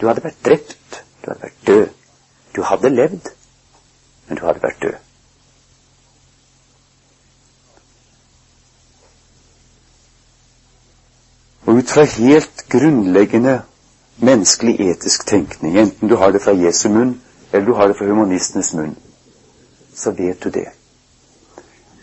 Du 0.00 0.06
hadde 0.08 0.24
vært 0.24 0.44
drept, 0.44 1.02
du 1.22 1.30
hadde 1.30 1.42
vært 1.42 1.66
død. 1.66 1.88
Du 2.56 2.62
hadde 2.62 2.90
levd, 2.90 3.30
men 4.28 4.38
du 4.38 4.46
hadde 4.46 4.62
vært 4.62 4.82
død. 4.82 4.96
Og 11.66 11.78
ut 11.80 11.90
fra 11.90 12.04
helt 12.04 12.66
grunnleggende 12.68 13.62
menneskelig 14.16 14.76
etisk 14.90 15.26
tenkning, 15.26 15.78
enten 15.78 16.08
du 16.08 16.16
har 16.16 16.30
det 16.30 16.42
fra 16.42 16.52
Jesu 16.52 16.88
munn, 16.88 17.16
eller 17.52 17.66
du 17.66 17.74
har 17.74 17.88
det 17.88 17.96
fra 17.98 18.06
humanistenes 18.06 18.74
munn, 18.74 18.96
så 19.94 20.10
vet 20.10 20.40
du 20.42 20.50
det. 20.50 20.68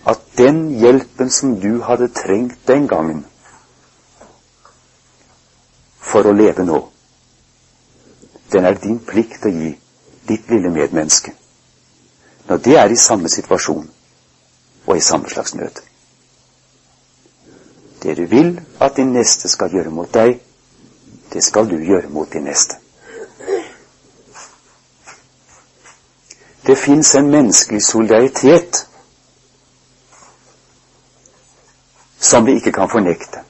At 0.06 0.22
den 0.38 0.80
hjelpen 0.80 1.30
som 1.30 1.60
du 1.62 1.82
hadde 1.82 2.08
trengt 2.08 2.68
den 2.68 2.88
gangen 2.88 3.26
for 6.00 6.26
å 6.28 6.34
leve 6.34 6.66
nå, 6.66 6.80
den 8.52 8.66
er 8.66 8.80
din 8.84 9.00
plikt 9.00 9.46
å 9.46 9.54
gi 9.54 9.76
ditt 10.28 10.50
lille 10.52 10.72
medmenneske 10.74 11.36
når 12.50 12.58
det 12.66 12.74
er 12.76 12.92
i 12.92 12.98
samme 13.00 13.30
situasjon 13.30 13.86
og 14.86 14.98
i 14.98 15.04
samme 15.06 15.30
slags 15.30 15.54
nød. 15.56 15.78
Det 18.04 18.16
du 18.18 18.26
vil 18.26 18.58
at 18.82 18.98
din 18.98 19.14
neste 19.14 19.50
skal 19.50 19.72
gjøre 19.72 19.94
mot 19.94 20.10
deg, 20.14 20.40
det 21.34 21.44
skal 21.44 21.70
du 21.70 21.78
gjøre 21.78 22.10
mot 22.10 22.34
din 22.34 22.44
neste. 22.50 22.76
Det 26.72 26.78
fins 26.78 27.16
en 27.16 27.28
menneskelig 27.32 27.82
solidaritet 27.84 28.88
som 32.20 32.46
vi 32.46 32.54
ikke 32.56 32.72
kan 32.72 32.88
fornekte. 32.90 33.42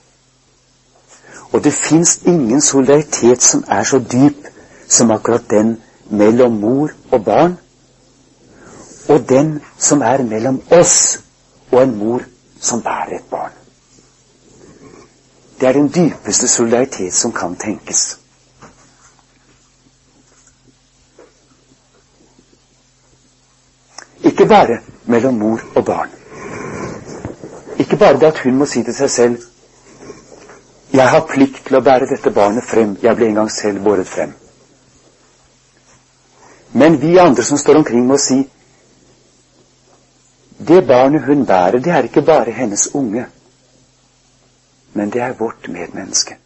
Og 1.51 1.63
det 1.63 1.73
fins 1.73 2.15
ingen 2.25 2.61
solidaritet 2.61 3.43
som 3.43 3.63
er 3.67 3.83
så 3.83 3.99
dyp 3.99 4.47
som 4.89 5.11
akkurat 5.11 5.45
den 5.49 5.75
mellom 6.09 6.51
mor 6.63 6.89
og 7.11 7.25
barn, 7.25 7.53
og 9.09 9.29
den 9.29 9.61
som 9.77 10.01
er 10.01 10.23
mellom 10.23 10.57
oss 10.71 11.19
og 11.71 11.83
en 11.83 11.95
mor 11.99 12.25
som 12.59 12.81
bærer 12.81 13.15
et 13.19 13.29
barn. 13.29 13.53
Det 15.59 15.67
er 15.69 15.73
den 15.77 15.93
dypeste 15.93 16.47
solidaritet 16.47 17.13
som 17.13 17.31
kan 17.31 17.55
tenkes. 17.55 18.20
Ikke 24.23 24.45
bare 24.45 24.79
mellom 25.05 25.39
mor 25.39 25.61
og 25.75 25.85
barn. 25.85 26.09
Ikke 27.79 27.97
bare 27.97 28.19
det 28.19 28.27
at 28.27 28.39
hun 28.39 28.57
må 28.57 28.65
si 28.65 28.83
til 28.83 28.93
seg 28.95 29.09
selv 29.09 29.41
'Jeg 30.93 31.09
har 31.09 31.27
plikt 31.27 31.65
til 31.65 31.75
å 31.75 31.81
bære 31.81 32.05
dette 32.09 32.31
barnet 32.31 32.63
frem. 32.63 32.97
Jeg 33.01 33.15
ble 33.15 33.27
en 33.27 33.35
gang 33.35 33.51
selv 33.51 33.83
båret 33.83 34.07
frem.' 34.07 34.33
Men 36.73 37.01
vi 37.01 37.17
andre 37.17 37.43
som 37.43 37.57
står 37.57 37.75
omkring, 37.75 38.07
må 38.07 38.17
si 38.17 38.49
'Det 40.59 40.87
barnet 40.87 41.25
hun 41.25 41.45
bærer, 41.45 41.79
det 41.79 41.91
er 41.93 42.03
ikke 42.03 42.21
bare 42.21 42.51
hennes 42.51 42.95
unge.' 42.95 43.25
men 44.93 45.09
det 45.09 45.21
er 45.21 45.33
vårt 45.33 45.67
medmenneske. 45.67 46.37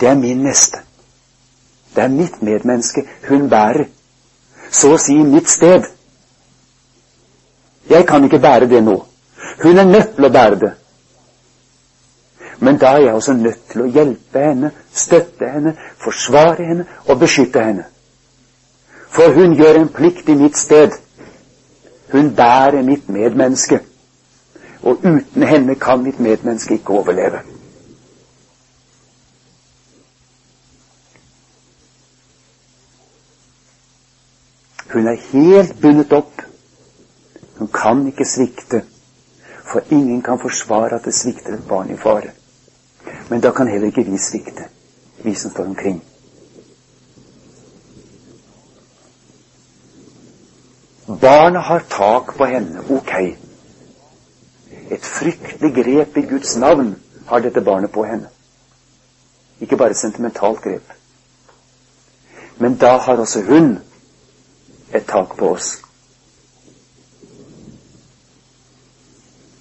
Det 0.00 0.08
er 0.08 0.14
min 0.14 0.42
neste. 0.42 0.78
Det 1.98 2.04
er 2.04 2.08
mitt 2.14 2.42
medmenneske 2.46 3.02
hun 3.28 3.48
bærer, 3.50 3.88
så 4.70 4.92
å 4.94 4.98
si 5.02 5.16
mitt 5.26 5.48
sted. 5.50 5.88
Jeg 7.90 8.06
kan 8.06 8.24
ikke 8.28 8.38
bære 8.44 8.68
det 8.70 8.84
nå. 8.86 8.94
Hun 9.64 9.78
er 9.82 9.88
nødt 9.88 10.12
til 10.14 10.28
å 10.28 10.30
bære 10.36 10.60
det. 10.62 10.70
Men 12.62 12.78
da 12.78 12.92
er 12.94 13.02
jeg 13.08 13.14
også 13.18 13.34
nødt 13.40 13.66
til 13.72 13.82
å 13.82 13.88
hjelpe 13.98 14.44
henne, 14.46 14.70
støtte 14.94 15.50
henne, 15.56 15.74
forsvare 16.04 16.68
henne 16.70 16.86
og 17.08 17.18
beskytte 17.24 17.66
henne. 17.66 17.88
For 19.10 19.34
hun 19.34 19.58
gjør 19.58 19.80
en 19.82 19.90
plikt 19.98 20.30
i 20.30 20.38
mitt 20.38 20.56
sted. 20.62 20.94
Hun 22.14 22.30
bærer 22.38 22.86
mitt 22.86 23.10
medmenneske 23.10 23.80
og 24.86 25.02
uten 25.02 25.42
henne 25.50 25.74
kan 25.74 26.06
mitt 26.06 26.20
medmenneske 26.22 26.78
ikke 26.78 27.00
overleve. 27.02 27.42
Hun 34.92 35.06
er 35.06 35.20
helt 35.32 35.80
bundet 35.80 36.12
opp. 36.12 36.42
Hun 37.58 37.68
kan 37.74 38.06
ikke 38.06 38.24
svikte, 38.24 38.82
for 39.64 39.80
ingen 39.90 40.22
kan 40.22 40.38
forsvare 40.40 40.94
at 40.94 41.04
det 41.04 41.14
svikter 41.14 41.54
et 41.54 41.66
barn 41.68 41.90
i 41.90 41.96
fare. 41.96 42.30
Men 43.28 43.40
da 43.40 43.50
kan 43.50 43.68
heller 43.68 43.86
ikke 43.86 44.06
vi 44.06 44.18
svikte, 44.18 44.68
vi 45.24 45.34
som 45.34 45.50
står 45.50 45.64
omkring. 45.64 46.02
Barnet 51.20 51.62
har 51.62 51.84
tak 51.90 52.36
på 52.36 52.44
henne, 52.44 52.84
ok. 52.90 53.12
Et 54.90 55.04
fryktelig 55.04 55.74
grep 55.74 56.16
i 56.16 56.26
Guds 56.30 56.56
navn 56.56 56.94
har 57.26 57.40
dette 57.40 57.60
barnet 57.60 57.92
på 57.92 58.04
henne. 58.04 58.28
Ikke 59.60 59.76
bare 59.76 59.90
et 59.90 59.96
sentimentalt 59.96 60.62
grep. 60.62 60.92
Men 62.58 62.76
da 62.76 62.96
har 62.96 63.16
også 63.16 63.42
hun 63.42 63.78
et 64.94 65.06
tak 65.06 65.36
på 65.36 65.50
oss. 65.52 65.82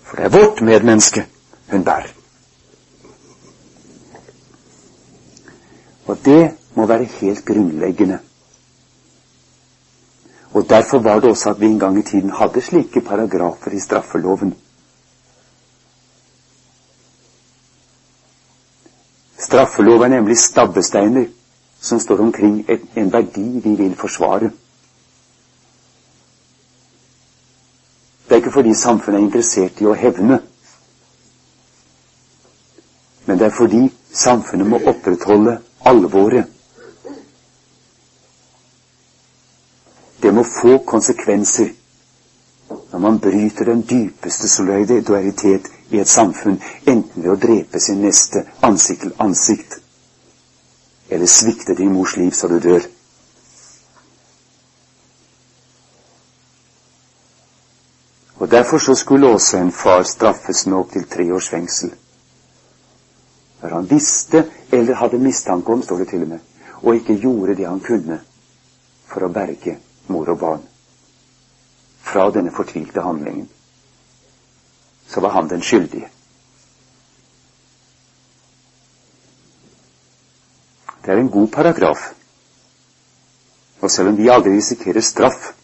For 0.04 0.18
det 0.18 0.26
er 0.26 0.36
vårt 0.38 0.62
medmenneske 0.62 1.26
hun 1.72 1.84
bærer. 1.84 2.14
Og 6.08 6.18
det 6.26 6.52
må 6.76 6.86
være 6.86 7.04
helt 7.04 7.46
grunnleggende. 7.46 8.20
Og 10.54 10.70
Derfor 10.70 11.00
var 11.00 11.20
det 11.20 11.30
også 11.30 11.50
at 11.50 11.60
vi 11.60 11.66
en 11.66 11.80
gang 11.80 12.00
i 12.00 12.04
tiden 12.04 12.30
hadde 12.30 12.62
slike 12.62 13.02
paragrafer 13.02 13.72
i 13.72 13.80
straffeloven 13.80 14.56
Straffelov 19.48 20.02
er 20.02 20.08
nemlig 20.08 20.38
stabbesteiner 20.38 21.26
som 21.80 22.00
står 22.00 22.20
omkring 22.20 22.66
en 22.96 23.14
verdi 23.14 23.60
vi 23.64 23.76
vil 23.76 23.96
forsvare. 23.96 24.50
Det 28.28 28.34
er 28.36 28.42
ikke 28.42 28.52
fordi 28.52 28.74
samfunnet 28.76 29.20
er 29.22 29.26
interessert 29.26 29.82
i 29.82 29.88
å 29.88 29.94
hevne, 29.96 30.42
men 33.28 33.40
det 33.40 33.48
er 33.48 33.56
fordi 33.56 33.86
samfunnet 34.12 34.68
må 34.68 34.80
opprettholde 34.92 35.58
alvoret. 35.88 36.48
Det 40.22 40.34
må 40.34 40.44
få 40.44 40.78
konsekvenser 40.88 41.72
når 42.92 43.00
man 43.00 43.20
bryter 43.20 43.66
den 43.66 43.82
dypeste 43.90 44.48
solidaritet 44.50 45.68
i 45.92 46.00
et 46.04 46.08
samfunn, 46.12 46.60
enten 46.88 47.24
ved 47.24 47.32
å 47.32 47.40
drepe 47.40 47.80
sin 47.80 48.02
neste 48.04 48.44
ansikt 48.64 49.06
til 49.06 49.14
ansikt, 49.24 49.78
eller 51.10 51.32
svikte 51.32 51.76
din 51.80 51.94
mors 51.96 52.18
liv 52.20 52.32
så 52.36 52.48
du 52.52 52.60
dør. 52.60 52.88
Og 58.48 58.52
Derfor 58.52 58.78
så 58.78 58.96
skulle 58.96 59.28
også 59.28 59.58
en 59.58 59.72
far 59.72 60.04
straffes 60.04 60.68
med 60.68 60.78
opptil 60.78 61.04
tre 61.04 61.34
års 61.34 61.50
fengsel. 61.50 61.90
Når 63.62 63.70
han 63.70 63.90
visste 63.90 64.46
eller 64.72 64.96
hadde 64.96 65.20
mistanke 65.20 65.74
om, 65.74 65.82
står 65.84 65.98
det 65.98 66.08
til 66.08 66.22
og 66.22 66.28
med, 66.28 66.40
og 66.84 66.96
ikke 66.96 67.18
gjorde 67.20 67.56
det 67.56 67.68
han 67.68 67.82
kunne 67.84 68.22
for 69.08 69.28
å 69.28 69.30
berge 69.36 69.74
mor 70.08 70.32
og 70.32 70.40
barn 70.40 70.64
fra 72.08 72.30
denne 72.32 72.56
fortvilte 72.56 73.04
handlingen, 73.04 73.50
så 75.12 75.20
var 75.20 75.36
han 75.36 75.52
den 75.52 75.62
skyldige. 75.62 76.08
Det 81.04 81.12
er 81.12 81.20
en 81.20 81.36
god 81.36 81.52
paragraf. 81.52 82.14
Og 83.82 83.92
selv 83.92 84.16
om 84.16 84.18
vi 84.18 84.32
aldri 84.32 84.56
risikerer 84.56 85.04
straff, 85.04 85.57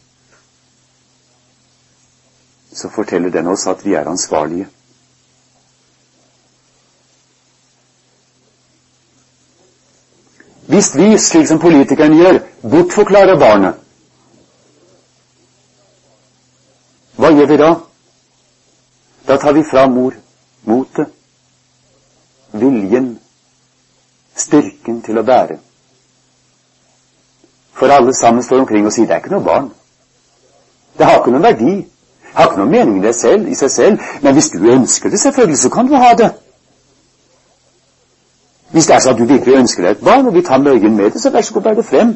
så 2.76 2.90
forteller 2.90 3.30
den 3.30 3.48
oss 3.48 3.68
at 3.68 3.86
vi 3.86 3.94
er 3.94 4.10
ansvarlige. 4.10 4.68
Hvis 10.68 10.96
vi, 10.98 11.18
slik 11.18 11.48
som 11.48 11.60
politikerne 11.60 12.18
gjør, 12.18 12.40
bortforklarer 12.62 13.40
barnet, 13.40 13.76
hva 17.20 17.30
gjør 17.30 17.52
vi 17.52 17.58
da? 17.62 17.74
Da 19.28 19.38
tar 19.38 19.54
vi 19.54 19.64
fra 19.70 19.86
mor 19.88 20.16
motet, 20.64 21.12
viljen, 22.52 23.14
styrken 24.36 25.02
til 25.06 25.20
å 25.22 25.24
bære. 25.28 25.60
For 27.74 27.92
alle 27.92 28.14
sammen 28.18 28.44
står 28.44 28.64
omkring 28.64 28.88
og 28.88 28.94
sier 28.96 29.08
det 29.08 29.16
er 29.18 29.24
ikke 29.24 29.36
noe 29.36 29.46
barn. 29.46 29.70
Det 30.98 31.06
har 31.06 31.20
ikke 31.20 31.34
noen 31.34 31.46
verdi. 31.46 31.74
Det 32.34 32.42
har 32.42 32.50
ikke 32.50 32.58
noen 32.64 32.72
mening 32.72 33.04
i, 33.06 33.14
selv, 33.14 33.48
i 33.48 33.56
seg 33.56 33.70
selv. 33.72 34.06
Men 34.24 34.34
hvis 34.34 34.50
du 34.50 34.64
ønsker 34.66 35.10
det, 35.10 35.20
selvfølgelig, 35.22 35.58
så 35.58 35.70
kan 35.70 35.88
du 35.88 35.94
ha 36.02 36.14
det. 36.18 36.32
Hvis 38.74 38.88
det 38.90 38.96
er 38.96 39.04
sånn 39.06 39.14
at 39.14 39.20
du 39.22 39.30
virkelig 39.30 39.60
ønsker 39.60 39.86
deg 39.86 39.92
et 40.00 40.06
barn, 40.06 40.26
og 40.26 40.34
vi 40.34 40.42
tar 40.42 40.64
møyen 40.64 40.96
med 40.98 41.12
det, 41.14 41.22
så 41.22 41.30
vær 41.30 41.46
så 41.46 41.54
god, 41.54 41.68
bær 41.68 41.78
det 41.78 41.86
frem. 41.86 42.16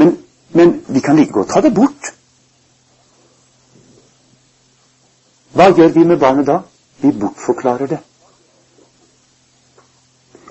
Men, 0.00 0.14
men 0.56 0.72
vi 0.88 1.04
kan 1.04 1.20
like 1.20 1.32
godt 1.32 1.52
ta 1.52 1.60
det 1.60 1.74
bort. 1.76 2.12
Hva 5.52 5.68
gjør 5.76 5.92
vi 5.92 6.08
med 6.08 6.20
barnet 6.24 6.48
da? 6.48 6.62
Vi 7.04 7.12
bortforklarer 7.12 7.92
det. 7.92 8.00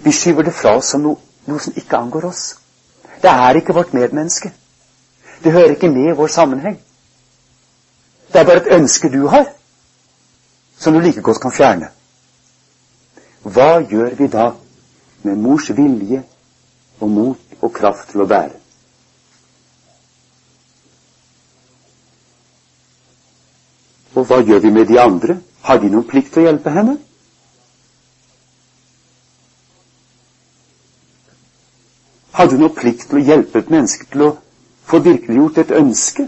Vi 0.05 0.13
skyver 0.13 0.45
det 0.45 0.53
fra 0.53 0.77
oss 0.77 0.93
som 0.93 1.01
noe, 1.01 1.17
noe 1.49 1.61
som 1.61 1.73
ikke 1.73 1.97
angår 1.97 2.29
oss. 2.29 2.47
Det 3.25 3.31
er 3.33 3.57
ikke 3.57 3.73
vårt 3.73 3.93
medmenneske. 3.97 4.53
Det 5.41 5.53
hører 5.53 5.73
ikke 5.73 5.89
med 5.89 6.11
i 6.11 6.17
vår 6.17 6.27
sammenheng. 6.27 6.77
Det 8.33 8.41
er 8.41 8.45
bare 8.45 8.61
et 8.63 8.73
ønske 8.79 9.09
du 9.09 9.27
har, 9.27 9.45
som 10.77 10.93
du 10.93 10.99
like 10.99 11.21
godt 11.21 11.41
kan 11.41 11.51
fjerne. 11.51 11.89
Hva 13.45 13.79
gjør 13.89 14.15
vi 14.17 14.27
da 14.27 14.51
med 15.23 15.35
mors 15.41 15.69
vilje 15.77 16.23
og 16.99 17.09
mot 17.09 17.57
og 17.61 17.73
kraft 17.73 18.09
til 18.11 18.23
å 18.23 18.29
bære. 18.29 18.55
Og 24.15 24.23
hva 24.29 24.39
gjør 24.47 24.61
vi 24.63 24.71
med 24.71 24.87
de 24.87 24.99
andre? 25.01 25.37
Har 25.65 25.81
de 25.81 25.89
noen 25.91 26.07
plikt 26.07 26.33
til 26.33 26.43
å 26.43 26.47
hjelpe 26.47 26.71
henne? 26.71 26.95
Har 32.35 32.47
du 32.51 32.57
noen 32.59 32.75
plikt 32.75 33.09
til 33.09 33.19
å 33.19 33.25
hjelpe 33.25 33.59
et 33.59 33.71
menneske 33.73 34.07
til 34.11 34.27
å 34.27 34.31
få 34.85 35.01
virkeliggjort 35.03 35.61
et 35.63 35.75
ønske 35.79 36.27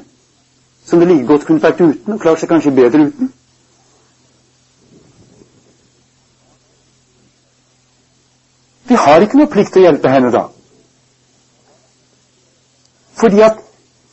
som 0.88 1.00
det 1.00 1.08
like 1.08 1.28
godt 1.28 1.46
kunne 1.46 1.64
vært 1.64 1.82
uten, 1.82 2.14
og 2.14 2.22
klart 2.24 2.40
seg 2.40 2.50
kanskje 2.50 2.72
bedre 2.72 3.08
uten? 3.10 3.32
Vi 8.88 8.96
har 8.96 9.24
ikke 9.24 9.40
noe 9.42 9.52
plikt 9.52 9.74
til 9.76 9.84
å 9.84 9.90
hjelpe 9.90 10.12
henne 10.14 10.32
da. 10.32 10.46
Fordi 13.20 13.42
at 13.44 13.60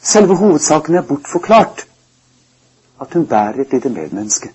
selve 0.03 0.35
hovedsaken 0.41 0.99
er 0.99 1.07
bortforklart. 1.07 1.85
At 3.01 3.15
hun 3.15 3.27
bærer 3.31 3.61
et 3.63 3.73
lite 3.73 3.89
medmenneske. 3.89 4.51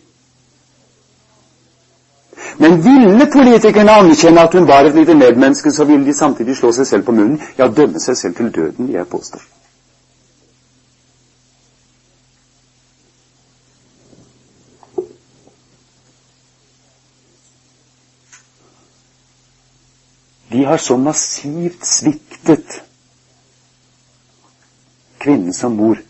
Men 2.60 2.82
ville 2.84 3.30
politikerne 3.32 3.96
anerkjenne 4.02 4.44
at 4.44 4.54
hun 4.58 4.68
var 4.68 4.88
et 4.88 4.96
lite 4.96 5.16
medmenneske, 5.16 5.72
så 5.72 5.86
ville 5.86 6.06
de 6.06 6.14
samtidig 6.14 6.58
slå 6.58 6.72
seg 6.76 6.88
selv 6.88 7.08
på 7.08 7.16
munnen, 7.16 7.40
ja, 7.58 7.68
dømme 7.68 8.00
seg 8.04 8.18
selv 8.18 8.36
til 8.36 8.52
døden, 8.56 8.92
jeg 8.92 9.08
påstår. 9.08 9.44
De 20.60 20.66
har 20.66 20.78
så 20.78 20.98
massivt 20.98 21.86
sviktet 21.86 22.82
kvinnen 25.18 25.54
som 25.54 25.78
mor 25.80 26.02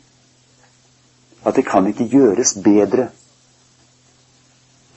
at 1.45 1.53
det 1.55 1.67
kan 1.67 1.85
ikke 1.85 2.07
gjøres 2.09 2.55
bedre. 2.63 3.05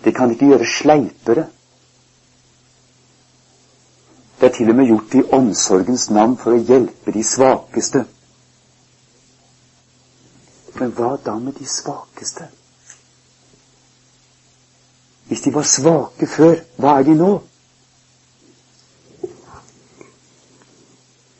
Det 0.04 0.14
kan 0.16 0.32
ikke 0.32 0.48
gjøres 0.54 0.72
sleipere. 0.78 1.44
Det 4.40 4.48
er 4.48 4.56
til 4.56 4.72
og 4.72 4.80
med 4.80 4.88
gjort 4.88 5.18
i 5.20 5.22
omsorgens 5.42 6.08
navn 6.16 6.40
for 6.40 6.56
å 6.56 6.64
hjelpe 6.72 7.12
de 7.12 7.28
svakeste. 7.34 8.06
Men 10.80 10.96
hva 10.96 11.18
da 11.28 11.36
med 11.36 11.60
de 11.60 11.68
svakeste? 11.68 12.48
Hvis 15.28 15.44
de 15.44 15.58
var 15.60 15.72
svake 15.76 16.36
før, 16.40 16.62
hva 16.80 17.02
er 17.02 17.10
de 17.12 17.20
nå? 17.20 17.34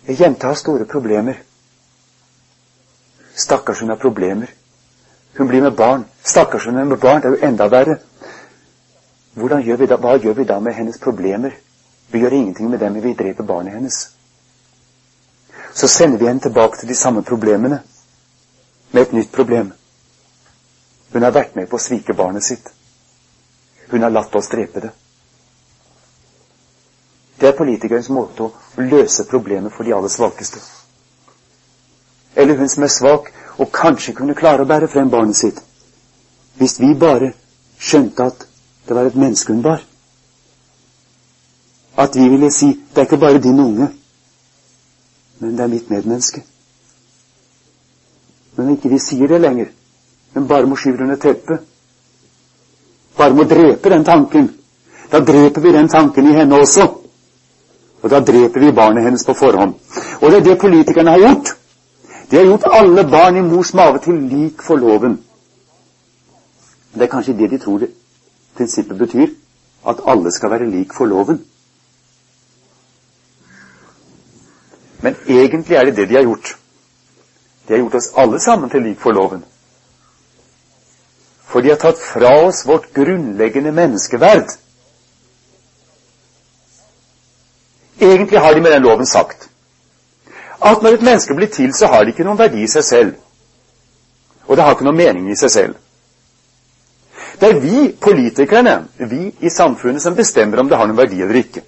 Ei 0.06 0.16
jente 0.18 0.46
har 0.46 0.54
store 0.54 0.84
problemer. 0.84 1.42
Stakkars, 3.34 3.80
hun 3.80 3.88
har 3.88 3.96
problemer. 3.96 4.50
Hun 5.36 5.48
blir 5.48 5.62
med 5.62 5.74
barn. 5.74 6.04
Stakkars, 6.22 6.66
hun 6.66 6.78
er 6.78 6.84
med 6.84 6.98
barn. 6.98 7.22
Det 7.22 7.28
er 7.28 7.36
jo 7.36 7.46
enda 7.48 7.68
verre. 7.68 7.98
Gjør 9.36 9.96
hva 9.96 10.16
gjør 10.18 10.34
vi 10.34 10.44
da 10.44 10.60
med 10.60 10.74
hennes 10.74 10.98
problemer? 10.98 11.54
Vi 12.12 12.20
gjør 12.20 12.32
ingenting 12.32 12.70
med 12.70 12.78
dem, 12.78 12.92
men 12.92 13.02
vi 13.02 13.14
dreper 13.14 13.44
barnet 13.44 13.72
hennes. 13.72 14.10
Så 15.74 15.88
sender 15.88 16.18
vi 16.18 16.26
henne 16.26 16.40
tilbake 16.40 16.78
til 16.78 16.88
de 16.88 16.94
samme 16.94 17.22
problemene, 17.22 17.82
med 18.92 19.02
et 19.02 19.12
nytt 19.12 19.32
problem. 19.32 19.72
Hun 21.12 21.22
har 21.22 21.32
vært 21.32 21.56
med 21.56 21.68
på 21.68 21.76
å 21.76 21.80
svike 21.80 22.14
barnet 22.14 22.44
sitt. 22.44 22.68
Hun 23.88 24.02
har 24.02 24.10
latt 24.12 24.34
oss 24.36 24.50
drepe 24.52 24.80
det. 24.80 24.90
Det 27.42 27.48
er 27.48 27.56
politikernes 27.58 28.06
måte 28.14 28.44
å 28.46 28.52
løse 28.78 29.24
problemet 29.26 29.74
for 29.74 29.82
de 29.82 29.90
aller 29.96 30.10
svakeste. 30.14 30.60
Eller 32.38 32.54
hun 32.60 32.68
som 32.70 32.84
er 32.86 32.92
svak 32.94 33.32
og 33.58 33.72
kanskje 33.74 34.14
kunne 34.14 34.36
klare 34.38 34.62
å 34.62 34.68
bære 34.70 34.86
frem 34.92 35.10
barnet 35.10 35.40
sitt. 35.40 35.58
Hvis 36.54 36.78
vi 36.78 36.92
bare 36.94 37.32
skjønte 37.82 38.28
at 38.30 38.46
det 38.86 38.94
var 38.94 39.10
et 39.10 39.18
menneske 39.18 39.50
hun 39.50 39.64
bar. 39.66 39.82
At 41.98 42.14
vi 42.14 42.28
ville 42.30 42.52
si 42.54 42.70
det 42.94 43.02
er 43.02 43.10
ikke 43.10 43.20
bare 43.26 43.42
din 43.42 43.58
unge, 43.58 43.90
men 45.42 45.58
det 45.58 45.66
er 45.66 45.74
mitt 45.74 45.90
medmenneske. 45.90 46.44
Men 48.54 48.76
ikke 48.76 48.94
vi 48.94 49.02
sier 49.02 49.26
det 49.26 49.42
lenger, 49.42 49.74
men 50.34 50.46
bare 50.46 50.70
må 50.70 50.78
skyve 50.78 51.02
under 51.02 51.18
teppet. 51.18 51.66
Bare 53.18 53.34
må 53.34 53.50
drepe 53.50 53.90
den 53.90 54.06
tanken. 54.06 54.50
Da 55.10 55.18
dreper 55.20 55.60
vi 55.60 55.72
den 55.74 55.90
tanken 55.90 56.30
i 56.30 56.38
henne 56.38 56.62
også. 56.62 57.01
Og 58.02 58.10
da 58.10 58.20
dreper 58.20 58.60
vi 58.60 58.72
barnet 58.72 59.04
hennes 59.04 59.24
på 59.26 59.34
forhånd. 59.34 59.74
Og 60.20 60.30
det 60.30 60.38
er 60.38 60.44
det 60.44 60.58
politikerne 60.60 61.10
har 61.10 61.18
gjort. 61.18 61.56
De 62.30 62.36
har 62.36 62.44
gjort 62.44 62.66
alle 62.72 63.04
barn 63.10 63.36
i 63.36 63.40
mors 63.46 63.74
mage 63.74 63.98
til 63.98 64.14
lik 64.14 64.62
for 64.62 64.76
loven. 64.76 65.20
Det 66.94 67.02
er 67.02 67.12
kanskje 67.12 67.36
det 67.38 67.50
de 67.50 67.58
tror 67.58 67.78
det 67.78 67.90
prinsippet 68.56 68.98
betyr. 68.98 69.26
At 69.88 70.00
alle 70.06 70.32
skal 70.32 70.50
være 70.50 70.70
lik 70.70 70.94
for 70.94 71.06
loven. 71.06 71.44
Men 75.02 75.16
egentlig 75.28 75.76
er 75.76 75.84
det 75.84 75.96
det 75.96 76.08
de 76.08 76.14
har 76.14 76.22
gjort. 76.22 76.56
De 77.68 77.74
har 77.74 77.78
gjort 77.78 77.94
oss 77.94 78.12
alle 78.16 78.40
sammen 78.40 78.70
til 78.70 78.82
lik 78.82 79.00
for 79.00 79.10
loven. 79.10 79.44
For 81.46 81.60
de 81.60 81.68
har 81.68 81.76
tatt 81.76 81.98
fra 81.98 82.32
oss 82.46 82.66
vårt 82.66 82.92
grunnleggende 82.94 83.72
menneskeverd. 83.72 84.54
Egentlig 88.02 88.40
har 88.40 88.54
de 88.54 88.60
med 88.60 88.72
den 88.72 88.82
loven 88.82 89.06
sagt 89.06 89.48
at 90.62 90.82
når 90.82 90.96
et 90.96 91.02
menneske 91.02 91.34
blir 91.34 91.46
til, 91.50 91.74
så 91.74 91.86
har 91.86 92.04
det 92.04 92.14
ikke 92.14 92.24
noen 92.24 92.38
verdi 92.38 92.62
i 92.62 92.70
seg 92.70 92.84
selv. 92.86 93.14
Og 94.46 94.56
det 94.56 94.64
har 94.64 94.76
ikke 94.76 94.86
noen 94.86 94.98
mening 94.98 95.30
i 95.30 95.36
seg 95.38 95.50
selv. 95.50 95.74
Det 97.40 97.48
er 97.48 97.60
vi 97.60 97.88
politikerne, 98.00 98.76
vi 98.98 99.32
i 99.40 99.50
samfunnet, 99.50 100.02
som 100.02 100.14
bestemmer 100.14 100.60
om 100.62 100.68
det 100.70 100.78
har 100.78 100.86
noen 100.86 100.98
verdi 100.98 101.22
eller 101.22 101.40
ikke. 101.40 101.64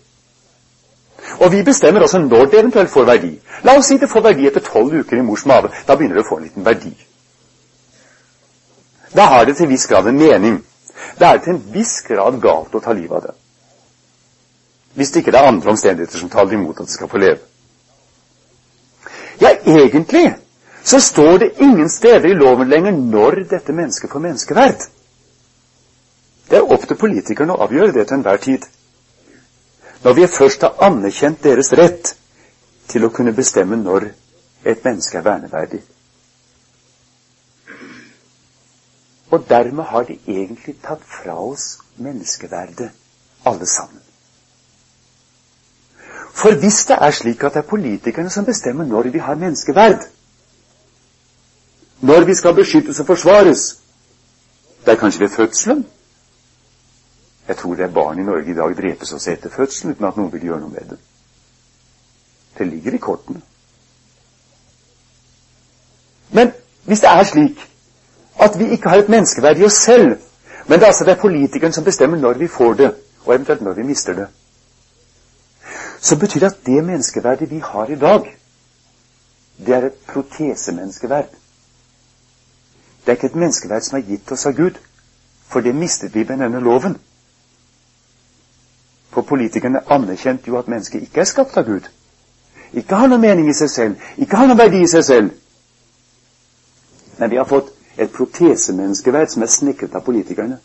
Og 1.40 1.52
vi 1.52 1.62
bestemmer 1.66 2.02
også 2.02 2.18
når 2.18 2.46
det 2.46 2.60
eventuelt 2.60 2.90
får 2.90 3.04
verdi. 3.04 3.32
La 3.64 3.74
oss 3.78 3.88
si 3.90 3.98
det 3.98 4.10
får 4.10 4.22
verdi 4.28 4.46
etter 4.46 4.62
tolv 4.62 4.94
uker 4.94 5.18
i 5.18 5.26
mors 5.26 5.46
mage. 5.46 5.72
Da 5.86 5.96
begynner 5.96 6.20
det 6.20 6.26
å 6.26 6.28
få 6.28 6.38
en 6.38 6.46
liten 6.46 6.66
verdi. 6.66 6.94
da 9.14 9.24
har 9.30 9.44
det 9.44 9.56
til 9.56 9.64
en 9.64 9.70
viss 9.70 9.86
grad 9.86 10.06
en 10.06 10.18
mening. 10.18 10.64
Da 11.18 11.26
er 11.26 11.38
det 11.38 11.44
til 11.44 11.54
en 11.54 11.64
viss 11.74 12.00
grad 12.02 12.40
galt 12.42 12.74
å 12.74 12.80
ta 12.80 12.92
livet 12.92 13.16
av 13.16 13.22
det. 13.22 13.34
Hvis 14.94 15.10
det 15.10 15.20
ikke 15.24 15.36
er 15.36 15.48
andre 15.48 15.70
omstendigheter 15.70 16.18
som 16.18 16.30
taler 16.30 16.52
imot 16.52 16.80
at 16.80 16.86
det 16.86 16.94
skal 16.94 17.08
få 17.10 17.18
leve. 17.18 17.38
Ja, 19.40 19.50
egentlig 19.66 20.34
så 20.84 21.00
står 21.00 21.38
det 21.38 21.52
ingen 21.60 21.88
steder 21.88 22.28
i 22.28 22.34
loven 22.34 22.68
lenger 22.68 22.90
når 22.92 23.30
dette 23.50 23.72
mennesket 23.72 24.10
får 24.12 24.20
menneskeverd. 24.20 24.82
Det 26.50 26.58
er 26.58 26.72
opp 26.74 26.84
til 26.88 26.98
politikerne 27.00 27.56
å 27.56 27.64
avgjøre 27.64 27.94
det 27.96 28.04
til 28.08 28.18
enhver 28.18 28.36
tid. 28.44 28.66
Når 30.04 30.12
vi 30.18 30.26
først 30.28 30.66
har 30.66 30.76
anerkjent 30.84 31.40
deres 31.44 31.72
rett 31.80 32.12
til 32.92 33.06
å 33.08 33.12
kunne 33.16 33.32
bestemme 33.32 33.80
når 33.80 34.10
et 34.68 34.84
menneske 34.84 35.18
er 35.18 35.24
verneverdig. 35.24 35.80
Og 39.32 39.48
dermed 39.48 39.88
har 39.88 40.04
de 40.04 40.18
egentlig 40.28 40.76
tatt 40.84 41.02
fra 41.08 41.38
oss 41.40 41.78
menneskeverdet, 41.96 42.90
alle 43.48 43.66
sammen. 43.66 44.03
For 46.34 46.54
hvis 46.58 46.84
det 46.84 46.96
er 47.00 47.10
slik 47.10 47.44
at 47.44 47.54
det 47.54 47.62
er 47.62 47.68
politikerne 47.70 48.30
som 48.30 48.44
bestemmer 48.44 48.84
når 48.84 49.02
vi 49.14 49.18
har 49.18 49.34
menneskeverd, 49.34 50.00
når 52.00 52.24
vi 52.24 52.34
skal 52.34 52.54
beskyttes 52.54 53.00
og 53.00 53.06
forsvares, 53.06 53.78
det 54.84 54.92
er 54.92 54.96
kanskje 54.98 55.20
ved 55.20 55.28
fødselen, 55.28 55.86
jeg 57.48 57.56
tror 57.56 57.74
det 57.74 57.84
er 57.84 57.92
barn 57.94 58.18
i 58.18 58.22
Norge 58.22 58.50
i 58.50 58.54
dag 58.54 58.76
drepes 58.76 59.12
også 59.12 59.30
etter 59.32 59.50
fødselen 59.50 59.92
uten 59.94 60.04
at 60.04 60.16
noen 60.16 60.32
vil 60.32 60.42
gjøre 60.48 60.60
noe 60.60 60.72
med 60.72 60.90
det. 60.90 60.98
Det 62.58 62.66
ligger 62.66 62.94
i 62.94 63.02
kortene. 63.06 63.40
Men 66.30 66.52
hvis 66.84 67.00
det 67.00 67.10
er 67.10 67.22
slik 67.22 67.66
at 68.40 68.58
vi 68.58 68.68
ikke 68.68 68.88
har 68.88 68.96
et 69.04 69.08
menneskeverd 69.08 69.58
i 69.58 69.64
oss 69.64 69.78
selv, 69.86 70.16
men 70.66 70.78
det 70.78 70.82
er 70.82 70.86
altså 70.86 71.04
det 71.04 71.12
er 71.12 71.20
politikeren 71.20 71.72
som 71.72 71.84
bestemmer 71.84 72.16
når 72.18 72.32
vi 72.42 72.48
får 72.48 72.74
det, 72.74 72.94
og 73.24 73.34
eventuelt 73.34 73.62
når 73.62 73.72
vi 73.72 73.82
mister 73.82 74.14
det, 74.14 74.26
så 76.04 76.16
betyr 76.16 76.40
det 76.40 76.46
at 76.46 76.66
det 76.66 76.84
menneskeverdet 76.84 77.50
vi 77.50 77.58
har 77.58 77.86
i 77.86 77.94
dag, 77.94 78.36
det 79.66 79.74
er 79.74 79.86
et 79.86 79.92
protesemenneskeverd. 80.06 81.30
Det 83.00 83.08
er 83.08 83.16
ikke 83.16 83.26
et 83.26 83.34
menneskeverd 83.40 83.80
som 83.86 83.96
er 83.98 84.04
gitt 84.04 84.32
oss 84.32 84.44
av 84.46 84.52
Gud, 84.52 84.76
for 85.48 85.64
det 85.64 85.72
mistet 85.74 86.14
vi 86.14 86.26
ved 86.28 86.36
denne 86.36 86.60
loven. 86.60 86.98
For 89.10 89.22
politikerne 89.22 89.80
anerkjente 89.96 90.52
jo 90.52 90.58
at 90.58 90.68
mennesket 90.68 91.06
ikke 91.06 91.20
er 91.24 91.30
skapt 91.30 91.56
av 91.56 91.64
Gud. 91.70 91.88
Ikke 92.72 93.00
har 93.00 93.08
noen 93.08 93.24
mening 93.24 93.48
i 93.48 93.56
seg 93.56 93.72
selv, 93.72 94.04
ikke 94.20 94.36
har 94.36 94.50
noen 94.50 94.60
verdi 94.60 94.82
i 94.84 94.90
seg 94.92 95.06
selv. 95.08 95.32
Men 97.16 97.30
vi 97.30 97.40
har 97.40 97.48
fått 97.48 97.72
et 97.96 98.12
protesemenneskeverd 98.12 99.32
som 99.32 99.48
er 99.48 99.54
snekret 99.56 99.96
av 99.96 100.04
politikerne. 100.04 100.60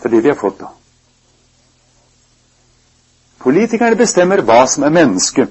Det 0.00 0.08
er 0.08 0.16
det 0.16 0.24
vi 0.24 0.32
har 0.32 0.40
fått, 0.40 0.60
da. 0.64 0.72
Politikerne 3.46 3.94
bestemmer 3.94 4.40
hva 4.42 4.64
som 4.66 4.82
er 4.82 4.90
menneske. 4.90 5.44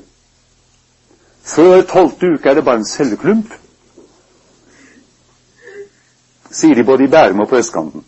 Før 1.47 1.85
tolvte 1.87 2.33
uke 2.33 2.49
er 2.51 2.57
det 2.57 2.65
bare 2.67 2.81
en 2.81 2.89
celleklump, 2.89 3.53
sier 6.51 6.75
de 6.75 6.83
både 6.89 7.05
i 7.05 7.11
Bærum 7.13 7.45
og 7.45 7.47
på 7.53 7.61
østkanten. 7.61 8.03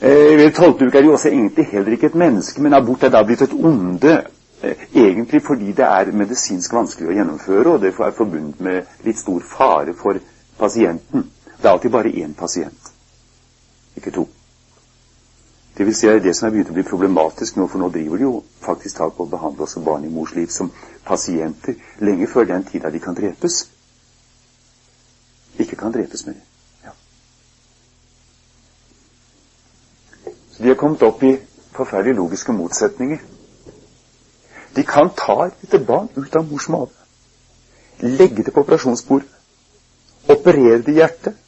Eh, 0.00 0.32
ved 0.40 0.56
tolvte 0.56 0.88
uke 0.88 0.98
er 0.98 1.10
jo 1.10 1.12
også 1.18 1.28
egentlig 1.28 1.68
heller 1.74 1.92
ikke 1.92 2.06
et 2.14 2.18
menneske, 2.24 2.62
men 2.64 2.80
abort 2.80 3.04
er 3.04 3.12
da 3.12 3.20
blitt 3.28 3.44
et 3.44 3.52
onde. 3.52 4.16
Eh, 4.62 4.88
egentlig 4.94 5.42
fordi 5.44 5.72
det 5.76 5.84
er 5.90 6.16
medisinsk 6.24 6.72
vanskelig 6.72 7.12
å 7.12 7.20
gjennomføre, 7.20 7.68
og 7.76 7.84
det 7.84 7.92
er 7.92 8.16
forbundet 8.16 8.64
med 8.64 9.04
litt 9.04 9.20
stor 9.20 9.44
fare 9.44 9.92
for 9.92 10.24
pasienten. 10.58 11.28
Det 11.60 11.68
er 11.68 11.74
alltid 11.76 11.90
bare 11.92 12.16
én 12.24 12.32
pasient, 12.32 12.94
ikke 13.96 14.16
to. 14.22 14.30
Det 15.80 15.86
vil 15.86 15.94
si 15.96 16.08
at 16.12 16.20
det 16.22 16.34
som 16.36 16.44
er 16.44 16.50
begynt 16.52 16.68
å 16.68 16.74
bli 16.76 16.82
problematisk 16.84 17.56
nå, 17.56 17.64
for 17.72 17.80
nå 17.80 17.86
driver 17.88 18.20
de 18.20 18.26
jo 18.26 18.32
faktisk 18.60 18.98
tak 18.98 19.14
på 19.16 19.24
å 19.24 19.30
behandle 19.32 19.64
også 19.64 19.80
barn 19.80 20.04
i 20.04 20.10
mors 20.12 20.34
liv 20.36 20.50
som 20.52 20.68
pasienter 21.08 21.78
lenge 22.04 22.28
før 22.28 22.50
den 22.50 22.66
tida 22.68 22.90
de 22.92 23.00
kan 23.00 23.16
drepes. 23.16 23.62
Ikke 25.56 25.80
kan 25.80 25.96
drepes 25.96 26.26
mer. 26.28 26.36
De 30.60 30.68
har 30.68 30.76
kommet 30.76 31.08
opp 31.08 31.24
i 31.24 31.32
forferdelige 31.72 32.20
logiske 32.20 32.52
motsetninger. 32.52 33.24
De 34.76 34.84
kan 34.84 35.08
ta 35.16 35.46
et 35.46 35.64
lite 35.64 35.80
barn 35.88 36.12
ut 36.12 36.36
av 36.36 36.44
mors 36.52 36.68
mage, 36.68 36.92
legge 38.04 38.44
det 38.44 38.52
på 38.52 38.68
operasjonsbordet, 38.68 39.32
operere 40.28 40.82
det 40.84 40.92
i 40.92 41.00
hjertet, 41.00 41.40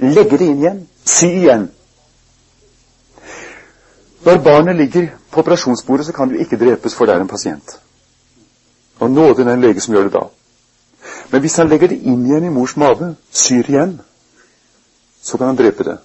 legge 0.00 0.40
det 0.40 0.54
inn 0.54 0.64
igjen, 0.64 0.86
sy 1.04 1.34
igjen. 1.42 1.74
Når 4.26 4.42
barnet 4.42 4.76
ligger 4.76 5.08
på 5.30 5.40
operasjonsbordet, 5.40 6.06
så 6.06 6.12
kan 6.12 6.28
det 6.28 6.34
jo 6.34 6.40
ikke 6.40 6.58
drepes, 6.58 6.94
for 6.94 7.06
det 7.06 7.14
er 7.14 7.20
en 7.20 7.28
pasient. 7.28 7.80
Og 8.98 9.10
nåde 9.10 9.44
den 9.44 9.60
lege 9.60 9.80
som 9.80 9.94
gjør 9.94 10.02
det 10.02 10.12
da. 10.12 10.24
Men 11.30 11.40
hvis 11.40 11.56
han 11.56 11.68
legger 11.68 11.88
det 11.88 12.00
inn 12.02 12.26
igjen 12.26 12.48
i 12.48 12.50
mors 12.50 12.76
mage, 12.76 13.12
syr 13.30 13.70
igjen, 13.70 14.00
så 15.22 15.38
kan 15.38 15.46
han 15.46 15.56
drepe 15.56 15.84
det. 15.84 15.98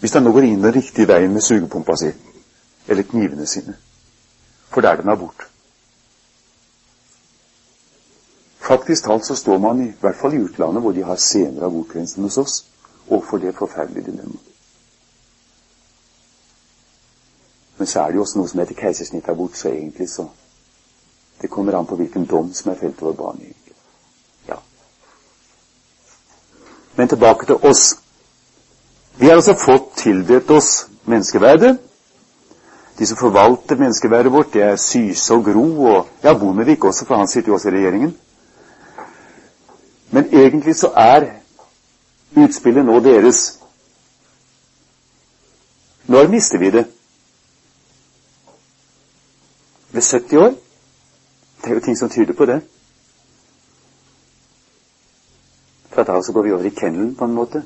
Hvis 0.00 0.12
han 0.12 0.26
nå 0.26 0.32
går 0.32 0.48
inn 0.48 0.62
den 0.62 0.74
riktige 0.74 1.06
veien 1.08 1.32
med 1.32 1.42
sugepumpa 1.46 1.96
si, 1.96 2.10
eller 2.88 3.06
knivene 3.06 3.46
sine. 3.46 3.76
For 4.70 4.80
det 4.80 4.90
er 4.90 5.16
bort. 5.16 5.46
Faktisk 8.58 9.04
talt 9.04 9.26
så 9.26 9.34
står 9.34 9.58
man, 9.58 9.86
i 9.86 9.92
hvert 10.00 10.16
fall 10.16 10.34
i 10.34 10.42
utlandet, 10.42 10.82
hvor 10.82 10.92
de 10.92 11.04
har 11.04 11.16
senere 11.16 11.66
abortgrense 11.66 12.18
enn 12.18 12.26
hos 12.26 12.38
oss, 12.38 12.64
overfor 13.08 13.38
det 13.38 13.54
forferdelige 13.54 14.10
dilemmaet. 14.10 14.51
Men 17.82 17.86
så 17.86 18.00
er 18.00 18.06
det 18.06 18.14
jo 18.14 18.22
også 18.22 18.38
noe 18.38 18.46
som 18.46 18.60
heter 18.62 18.76
keisersnittabort, 18.78 19.56
så 19.58 19.68
egentlig 19.68 20.06
så 20.08 20.28
Det 21.42 21.48
kommer 21.50 21.74
an 21.74 21.86
på 21.86 21.96
hvilken 21.98 22.26
dom 22.30 22.52
som 22.54 22.70
er 22.70 22.76
felt 22.78 23.02
over 23.02 23.12
barnet. 23.12 23.56
Ja. 24.48 24.54
Men 26.96 27.08
tilbake 27.08 27.46
til 27.46 27.54
oss. 27.54 27.96
Vi 29.16 29.26
har 29.26 29.34
altså 29.34 29.56
fått 29.58 29.96
tildelt 29.96 30.50
oss 30.50 30.86
menneskeverdet. 31.04 31.80
De 32.98 33.06
som 33.06 33.18
forvalter 33.18 33.76
menneskeverdet 33.76 34.32
vårt, 34.32 34.54
det 34.54 34.62
er 34.62 34.76
Syse 34.76 35.34
og 35.34 35.44
Gro 35.44 35.66
og 35.84 36.08
ja, 36.22 36.38
Bondevik 36.38 36.84
også, 36.84 37.04
for 37.04 37.16
han 37.16 37.28
sitter 37.28 37.48
jo 37.48 37.58
også 37.58 37.68
i 37.68 37.76
regjeringen. 37.80 38.16
Men 40.10 40.30
egentlig 40.30 40.76
så 40.76 40.94
er 40.94 41.30
utspillet 42.36 42.86
nå 42.86 43.00
deres. 43.00 43.58
Når 46.06 46.28
mister 46.28 46.58
vi 46.58 46.70
det? 46.70 46.91
Ved 49.92 50.02
70 50.02 50.36
år? 50.38 50.54
Det 51.62 51.70
er 51.70 51.74
jo 51.74 51.80
ting 51.80 51.98
som 51.98 52.10
tyder 52.10 52.32
på 52.32 52.46
det. 52.46 52.62
For 55.92 56.02
da 56.02 56.22
så 56.22 56.32
går 56.32 56.42
vi 56.42 56.52
over 56.52 56.64
i 56.64 56.70
kennelen 56.70 57.14
på 57.16 57.24
en 57.24 57.34
måte 57.34 57.62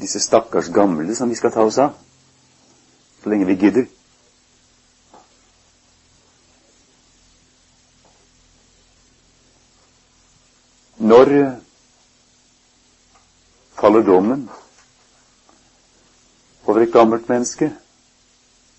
disse 0.00 0.20
stakkars 0.20 0.68
gamle 0.72 1.14
som 1.14 1.28
vi 1.28 1.34
skal 1.34 1.52
ta 1.52 1.62
oss 1.66 1.78
av. 1.78 1.90
Så 3.22 3.30
lenge 3.30 3.46
vi 3.46 3.54
gidder. 3.58 3.86
Når 10.98 11.32
faller 13.80 14.02
dommen 14.06 14.48
over 16.66 16.80
et 16.80 16.92
gammelt 16.92 17.28
menneske? 17.28 17.72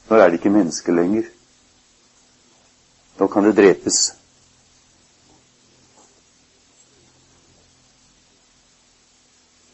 Når 0.09 0.17
er 0.17 0.29
det 0.29 0.39
ikke 0.39 0.49
menneske 0.49 0.91
lenger? 0.95 1.27
Nå 3.23 3.27
kan 3.27 3.43
det 3.43 3.55
drepes. 3.55 4.15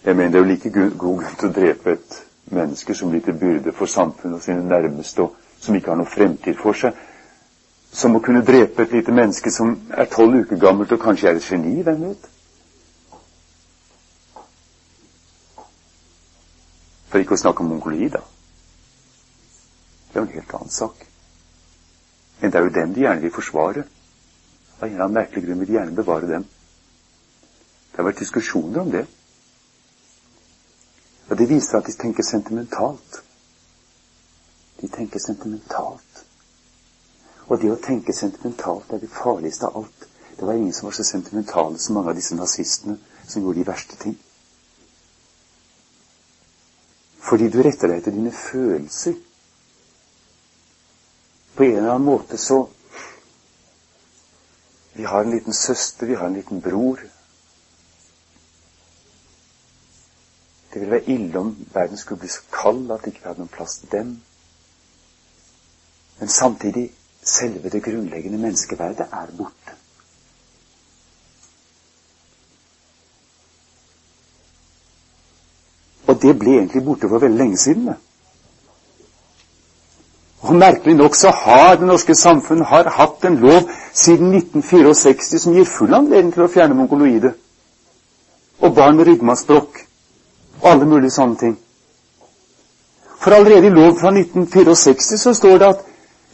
Jeg 0.06 0.16
mener 0.16 0.30
det 0.32 0.38
er 0.38 0.44
jo 0.44 0.52
like 0.52 0.70
god 0.74 0.92
grunn 1.00 1.40
til 1.40 1.50
å 1.50 1.56
drepe 1.56 1.96
et 1.96 2.20
menneske 2.54 2.94
som 2.94 3.10
blir 3.10 3.24
til 3.26 3.40
byrde 3.42 3.74
for 3.74 3.90
samfunnet 3.90 4.38
og 4.38 4.46
sine 4.46 4.68
nærmeste, 4.70 5.26
og 5.26 5.66
som 5.66 5.80
ikke 5.80 5.90
har 5.90 5.98
noen 5.98 6.12
fremtid 6.14 6.62
for 6.62 6.78
seg, 6.78 6.94
som 7.90 8.14
å 8.14 8.22
kunne 8.22 8.46
drepe 8.46 8.86
et 8.86 8.94
lite 9.00 9.18
menneske 9.18 9.50
som 9.58 9.74
er 9.98 10.14
tolv 10.14 10.44
uker 10.44 10.62
gammelt 10.68 10.94
og 10.94 11.02
kanskje 11.10 11.34
er 11.34 11.42
et 11.42 11.50
geni. 11.50 11.74
Hvem 11.82 12.06
vet? 12.06 12.32
For 17.10 17.18
ikke 17.26 17.34
å 17.34 17.46
snakke 17.48 17.66
om 17.66 17.74
mongoli, 17.74 18.14
da. 18.14 18.22
Det 20.14 20.20
er 20.20 20.22
jo 20.22 20.28
en 20.30 20.36
helt 20.38 20.60
annen 20.62 20.78
sak. 20.84 21.09
Men 22.42 22.52
det 22.52 22.60
er 22.60 22.68
jo 22.68 22.76
den 22.76 22.94
de 22.96 23.04
gjerne 23.04 23.22
vil 23.22 23.34
forsvare. 23.36 23.84
Av 24.80 24.88
en 24.88 24.94
eller 24.94 25.06
annen 25.06 25.18
merkelig 25.20 25.46
grunn 25.46 25.60
vil 25.60 25.68
de 25.68 25.78
gjerne 25.78 25.96
bevare 25.96 26.30
dem. 26.30 26.46
Det 27.92 28.00
har 28.00 28.08
vært 28.08 28.22
diskusjoner 28.24 28.82
om 28.82 28.92
det. 28.94 29.06
Og 31.30 31.38
det 31.38 31.50
viser 31.50 31.78
at 31.78 31.90
de 31.90 31.98
tenker 32.00 32.24
sentimentalt. 32.24 33.20
De 34.82 34.88
tenker 34.88 35.20
sentimentalt. 35.20 36.24
Og 37.50 37.60
det 37.62 37.72
å 37.74 37.82
tenke 37.82 38.14
sentimentalt 38.14 38.94
er 38.94 39.02
det 39.04 39.12
farligste 39.12 39.68
av 39.68 39.84
alt. 39.84 40.08
Det 40.38 40.48
var 40.48 40.56
ingen 40.56 40.74
som 40.74 40.88
var 40.88 40.96
så 40.96 41.04
sentimentale 41.04 41.80
som 41.80 41.98
mange 41.98 42.14
av 42.14 42.16
disse 42.16 42.36
nazistene 42.38 42.96
som 43.28 43.44
gjorde 43.44 43.60
de 43.60 43.68
verste 43.68 43.98
ting. 44.00 44.16
Fordi 47.20 47.50
du 47.52 47.60
retter 47.62 47.92
deg 47.92 48.00
etter 48.00 48.16
dine 48.16 48.32
følelser. 48.32 49.18
På 51.60 51.66
en 51.66 51.76
eller 51.76 51.90
annen 51.90 52.06
måte 52.06 52.38
så 52.38 52.70
Vi 54.94 55.04
har 55.04 55.24
en 55.24 55.32
liten 55.32 55.54
søster, 55.54 56.08
vi 56.08 56.16
har 56.16 56.28
en 56.28 56.34
liten 56.34 56.62
bror. 56.62 57.00
Det 60.74 60.80
ville 60.80 60.92
være 60.92 61.10
ille 61.10 61.40
om 61.40 61.68
verden 61.74 61.98
skulle 61.98 62.20
bli 62.20 62.30
så 62.30 62.42
kald 62.52 62.92
at 62.92 63.04
det 63.04 63.12
ikke 63.12 63.28
hadde 63.28 63.44
noen 63.44 63.52
plass 63.52 63.78
til 63.82 63.92
dem. 63.92 64.16
Men 66.20 66.32
samtidig 66.32 66.88
selve 67.24 67.70
det 67.70 67.84
grunnleggende 67.84 68.40
menneskeverdet 68.40 69.12
er 69.12 69.38
borte. 69.38 69.76
Og 76.08 76.22
det 76.22 76.40
ble 76.40 76.62
egentlig 76.62 76.86
borte 76.88 77.12
for 77.12 77.20
veldig 77.20 77.44
lenge 77.44 77.58
siden. 77.58 77.98
Og 80.50 80.56
Merkelig 80.56 80.96
nok 80.98 81.16
så 81.16 81.30
har 81.30 81.76
det 81.78 81.86
norske 81.86 82.16
samfunn 82.18 82.64
hatt 82.66 83.26
en 83.28 83.36
lov 83.38 83.68
siden 83.94 84.32
1964 84.34 85.40
som 85.44 85.54
gir 85.54 85.68
full 85.70 85.94
anledning 85.94 86.32
til 86.34 86.48
å 86.48 86.50
fjerne 86.50 86.78
mongoloide 86.78 87.36
og 88.60 88.74
barn 88.76 88.98
med 88.98 89.08
ryggmargsbrokk 89.12 89.78
og 90.62 90.66
alle 90.72 90.88
mulige 90.90 91.14
sånne 91.14 91.38
ting. 91.40 91.54
For 93.22 93.36
allerede 93.38 93.70
i 93.70 93.76
lov 93.76 93.94
fra 94.02 94.10
1964 94.16 95.22
så 95.22 95.36
står 95.38 95.62
det 95.62 95.70
at 95.70 95.86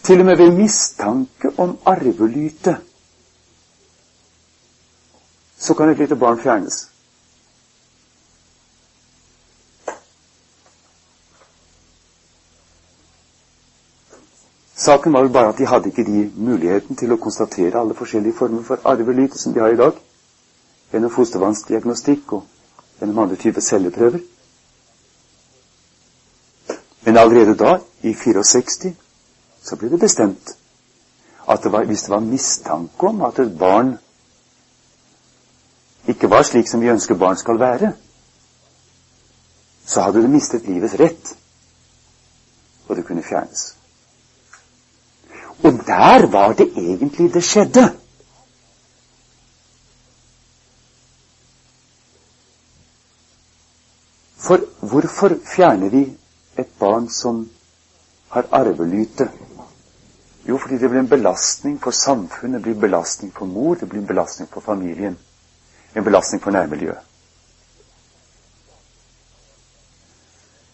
til 0.07 0.23
og 0.23 0.29
med 0.31 0.39
ved 0.39 0.57
mistanke 0.63 1.51
om 1.57 1.75
arvelyte 1.85 2.77
så 5.59 5.73
kan 5.73 5.89
et 5.91 5.99
lite 5.99 6.15
barn 6.15 6.39
fjernes. 6.39 6.85
Saken 14.85 15.13
var 15.13 15.23
vel 15.23 15.33
bare 15.33 15.49
at 15.49 15.57
de 15.57 15.65
hadde 15.65 15.89
ikke 15.89 16.03
de 16.05 16.31
muligheten 16.37 16.97
til 16.99 17.13
å 17.13 17.17
konstatere 17.17 17.79
alle 17.79 17.95
forskjellige 17.97 18.37
former 18.37 18.61
for 18.67 18.83
arvelyte 18.85 19.39
som 19.41 19.53
de 19.53 19.61
har 19.63 19.73
i 19.73 19.79
dag, 19.79 19.95
gjennom 20.91 21.13
fostervannsdiagnostikk 21.13 22.33
og 22.37 22.43
gjennom 22.99 23.23
andre 23.23 23.37
typer 23.41 23.63
celleprøver. 23.65 24.19
Men 27.05 27.17
allerede 27.17 27.55
da, 27.57 27.79
i 28.05 28.13
64, 28.13 28.91
så 29.65 29.77
ble 29.81 29.89
det 29.89 29.99
bestemt 30.03 30.53
at 31.49 31.63
det 31.63 31.71
var, 31.73 31.87
hvis 31.89 32.03
det 32.05 32.13
var 32.13 32.21
mistanke 32.25 33.07
om 33.09 33.23
at 33.25 33.39
et 33.41 33.55
barn 33.57 33.95
ikke 36.13 36.29
var 36.29 36.45
slik 36.45 36.69
som 36.69 36.81
vi 36.81 36.91
ønsker 36.93 37.17
barn 37.17 37.37
skal 37.41 37.57
være, 37.59 37.91
så 39.85 40.05
hadde 40.05 40.21
det 40.21 40.33
mistet 40.33 40.69
livets 40.69 40.97
rett, 41.01 41.33
og 42.87 42.95
det 42.97 43.05
kunne 43.09 43.25
fjernes. 43.25 43.65
Og 45.63 45.71
der 45.87 46.25
var 46.31 46.53
det 46.53 46.71
egentlig 46.77 47.33
det 47.33 47.43
skjedde. 47.43 47.85
For 54.37 54.59
hvorfor 54.79 55.37
fjerner 55.55 55.89
vi 55.89 56.17
et 56.57 56.67
barn 56.79 57.09
som 57.09 57.49
har 58.29 58.45
arvelyte? 58.51 59.29
Jo, 60.47 60.57
fordi 60.57 60.77
det 60.77 60.89
blir 60.89 60.99
en 60.99 61.09
belastning 61.09 61.79
for 61.81 61.91
samfunnet, 61.91 62.53
det 62.53 62.61
blir 62.63 62.73
en 62.73 62.81
belastning 62.81 63.33
for 63.33 63.45
mor, 63.45 63.75
det 63.75 63.89
blir 63.89 64.01
en 64.01 64.07
belastning 64.07 64.49
for 64.49 64.61
familien. 64.61 65.17
En 65.95 66.03
belastning 66.03 66.43
for 66.43 66.51
nærmiljøet. 66.51 66.97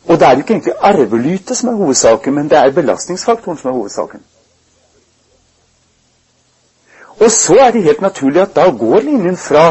Og 0.05 0.19
det 0.19 0.27
er 0.27 0.31
jo 0.31 0.37
ikke 0.37 0.53
egentlig 0.53 0.73
arvelytet 0.81 1.57
som 1.57 1.69
er 1.69 1.73
hovedsaken, 1.73 2.33
men 2.33 2.49
det 2.49 2.57
er 2.57 2.71
belastningsfaktoren 2.71 3.57
som 3.57 3.69
er 3.69 3.73
hovedsaken. 3.73 4.23
Og 7.21 7.31
så 7.31 7.55
er 7.61 7.71
det 7.71 7.83
helt 7.83 8.01
naturlig 8.01 8.41
at 8.41 8.55
da 8.55 8.69
går 8.69 8.99
linjen 9.05 9.37
fra 9.37 9.65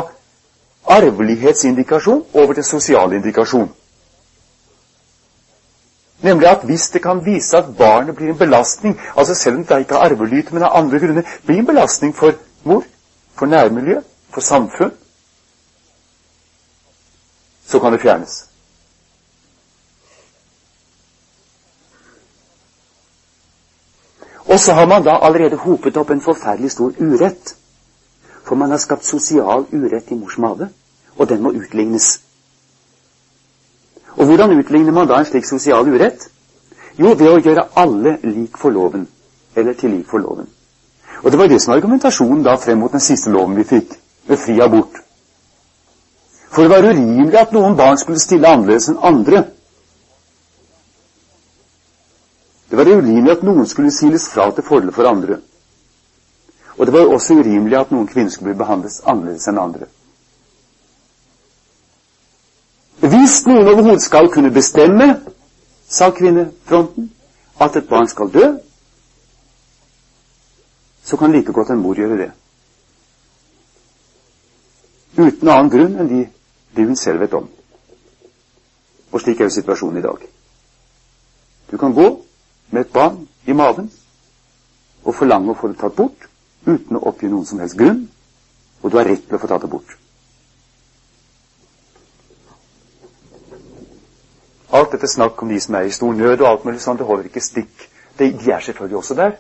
arvelighetsindikasjon 0.86 2.24
over 2.34 2.52
til 2.52 2.64
sosial 2.64 3.12
indikasjon. 3.12 3.70
Nemlig 6.22 6.48
at 6.48 6.64
hvis 6.64 6.90
det 6.90 7.02
kan 7.02 7.24
vise 7.24 7.56
at 7.56 7.76
barnet 7.78 8.16
blir 8.16 8.30
en 8.30 8.38
belastning, 8.38 9.00
altså 9.16 9.34
selv 9.34 9.56
om 9.56 9.64
det 9.64 9.78
ikke 9.78 9.94
har 9.94 10.10
arvelyte, 10.10 10.54
men 10.54 10.62
av 10.62 10.76
andre 10.78 10.98
grunner, 10.98 11.22
blir 11.46 11.58
en 11.58 11.66
belastning 11.66 12.16
for 12.16 12.32
mor, 12.64 12.84
for 13.34 13.46
nærmiljø, 13.46 14.00
for 14.30 14.40
samfunn, 14.40 14.92
så 17.66 17.78
kan 17.78 17.92
det 17.92 18.00
fjernes. 18.00 18.49
Og 24.50 24.58
så 24.60 24.72
har 24.74 24.86
man 24.86 25.04
da 25.06 25.18
allerede 25.22 25.56
hopet 25.56 25.96
opp 25.96 26.10
en 26.10 26.20
forferdelig 26.20 26.70
stor 26.70 26.92
urett. 26.98 27.54
For 28.44 28.58
man 28.58 28.70
har 28.70 28.78
skapt 28.82 29.06
sosial 29.06 29.66
urett 29.72 30.10
i 30.10 30.18
mors 30.18 30.38
mage, 30.38 30.68
og 31.16 31.28
den 31.28 31.42
må 31.42 31.52
utlignes. 31.54 32.20
Og 34.16 34.26
hvordan 34.26 34.58
utligner 34.58 34.92
man 34.92 35.08
da 35.08 35.20
en 35.20 35.28
slik 35.28 35.46
sosial 35.46 35.88
urett? 35.88 36.26
Jo, 36.98 37.14
ved 37.14 37.28
å 37.30 37.38
gjøre 37.38 37.68
alle 37.78 38.16
lik 38.22 38.58
for 38.58 38.74
loven. 38.74 39.06
Eller 39.54 39.78
til 39.78 39.94
lik 39.94 40.08
for 40.10 40.18
loven. 40.18 40.48
Og 41.22 41.30
det 41.30 41.38
var 41.38 41.48
det 41.48 41.60
som 41.62 41.70
var 41.72 41.78
argumentasjonen 41.78 42.42
da 42.42 42.56
frem 42.58 42.78
mot 42.82 42.92
den 42.92 43.00
siste 43.04 43.30
loven 43.30 43.56
vi 43.56 43.64
fikk, 43.64 43.94
med 44.26 44.38
fri 44.38 44.58
abort. 44.60 44.98
For 46.50 46.62
det 46.66 46.70
var 46.70 46.90
urimelig 46.90 47.38
at 47.38 47.52
noen 47.54 47.76
barn 47.78 47.98
skulle 47.98 48.18
stille 48.18 48.48
annerledes 48.48 48.88
enn 48.90 48.98
andre. 48.98 49.44
Det 52.70 52.76
var 52.76 52.86
urimelig 52.86 53.32
at 53.32 53.42
noen 53.42 53.66
skulle 53.66 53.90
siles 53.90 54.28
fra 54.30 54.50
til 54.54 54.64
fordel 54.64 54.92
for 54.92 55.08
andre. 55.08 55.40
Og 56.78 56.86
det 56.86 56.92
var 56.94 57.10
også 57.10 57.34
urimelig 57.34 57.78
at 57.78 57.90
noen 57.90 58.06
kvinner 58.06 58.30
skulle 58.30 58.52
bli 58.52 58.62
behandlet 58.62 59.00
annerledes 59.04 59.48
enn 59.50 59.58
andre. 59.58 59.88
Hvis 63.00 63.40
noen 63.46 63.68
overhodet 63.68 64.02
skal 64.02 64.30
kunne 64.30 64.52
bestemme, 64.54 65.08
sa 65.88 66.10
kvinnefronten, 66.14 67.10
at 67.60 67.76
et 67.76 67.88
barn 67.88 68.08
skal 68.08 68.30
dø, 68.32 68.46
så 71.04 71.16
kan 71.16 71.32
like 71.32 71.52
godt 71.52 71.70
en 71.70 71.82
mor 71.82 71.94
gjøre 71.98 72.18
det. 72.22 72.30
Uten 75.18 75.48
annen 75.48 75.70
grunn 75.70 75.98
enn 75.98 76.08
de, 76.08 76.24
de 76.76 76.86
hun 76.86 76.96
selv 76.96 77.20
vet 77.20 77.34
om. 77.34 77.48
Og 79.10 79.20
slik 79.20 79.40
er 79.40 79.50
jo 79.50 79.56
situasjonen 79.58 79.98
i 79.98 80.06
dag. 80.06 80.22
Du 81.70 81.76
kan 81.76 81.94
gå 81.94 82.08
med 82.70 82.80
et 82.86 82.92
barn 82.92 83.26
i 83.46 83.56
maven 83.56 83.90
og 85.04 85.14
forlange 85.16 85.52
å 85.52 85.58
få 85.58 85.70
det 85.72 85.80
tatt 85.80 85.96
bort 85.96 86.28
uten 86.66 86.98
å 86.98 87.04
oppgi 87.10 87.30
noen 87.30 87.46
som 87.48 87.60
helst 87.62 87.78
grunn, 87.78 88.04
og 88.82 88.90
du 88.90 88.98
har 88.98 89.08
rett 89.08 89.26
til 89.26 89.36
å 89.36 89.40
få 89.40 89.48
tatt 89.50 89.64
det 89.64 89.70
bort. 89.72 89.96
Alt 94.76 94.92
dette 94.94 95.08
snakk 95.10 95.40
om 95.42 95.50
de 95.50 95.58
som 95.60 95.74
er 95.74 95.88
i 95.88 95.94
stor 95.94 96.14
nød 96.14 96.42
og 96.42 96.48
alt 96.48 96.66
mulig 96.68 96.82
sånn, 96.84 96.98
det 97.00 97.06
holder 97.08 97.30
ikke 97.30 97.42
stikk. 97.42 97.86
De, 98.18 98.28
de 98.30 98.52
er 98.52 98.62
selvfølgelig 98.62 99.00
også 99.00 99.16
der, 99.18 99.38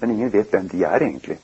men 0.00 0.16
ingen 0.16 0.32
vet 0.34 0.50
hvem 0.52 0.68
de 0.68 0.82
er 0.84 1.06
egentlig. 1.06 1.38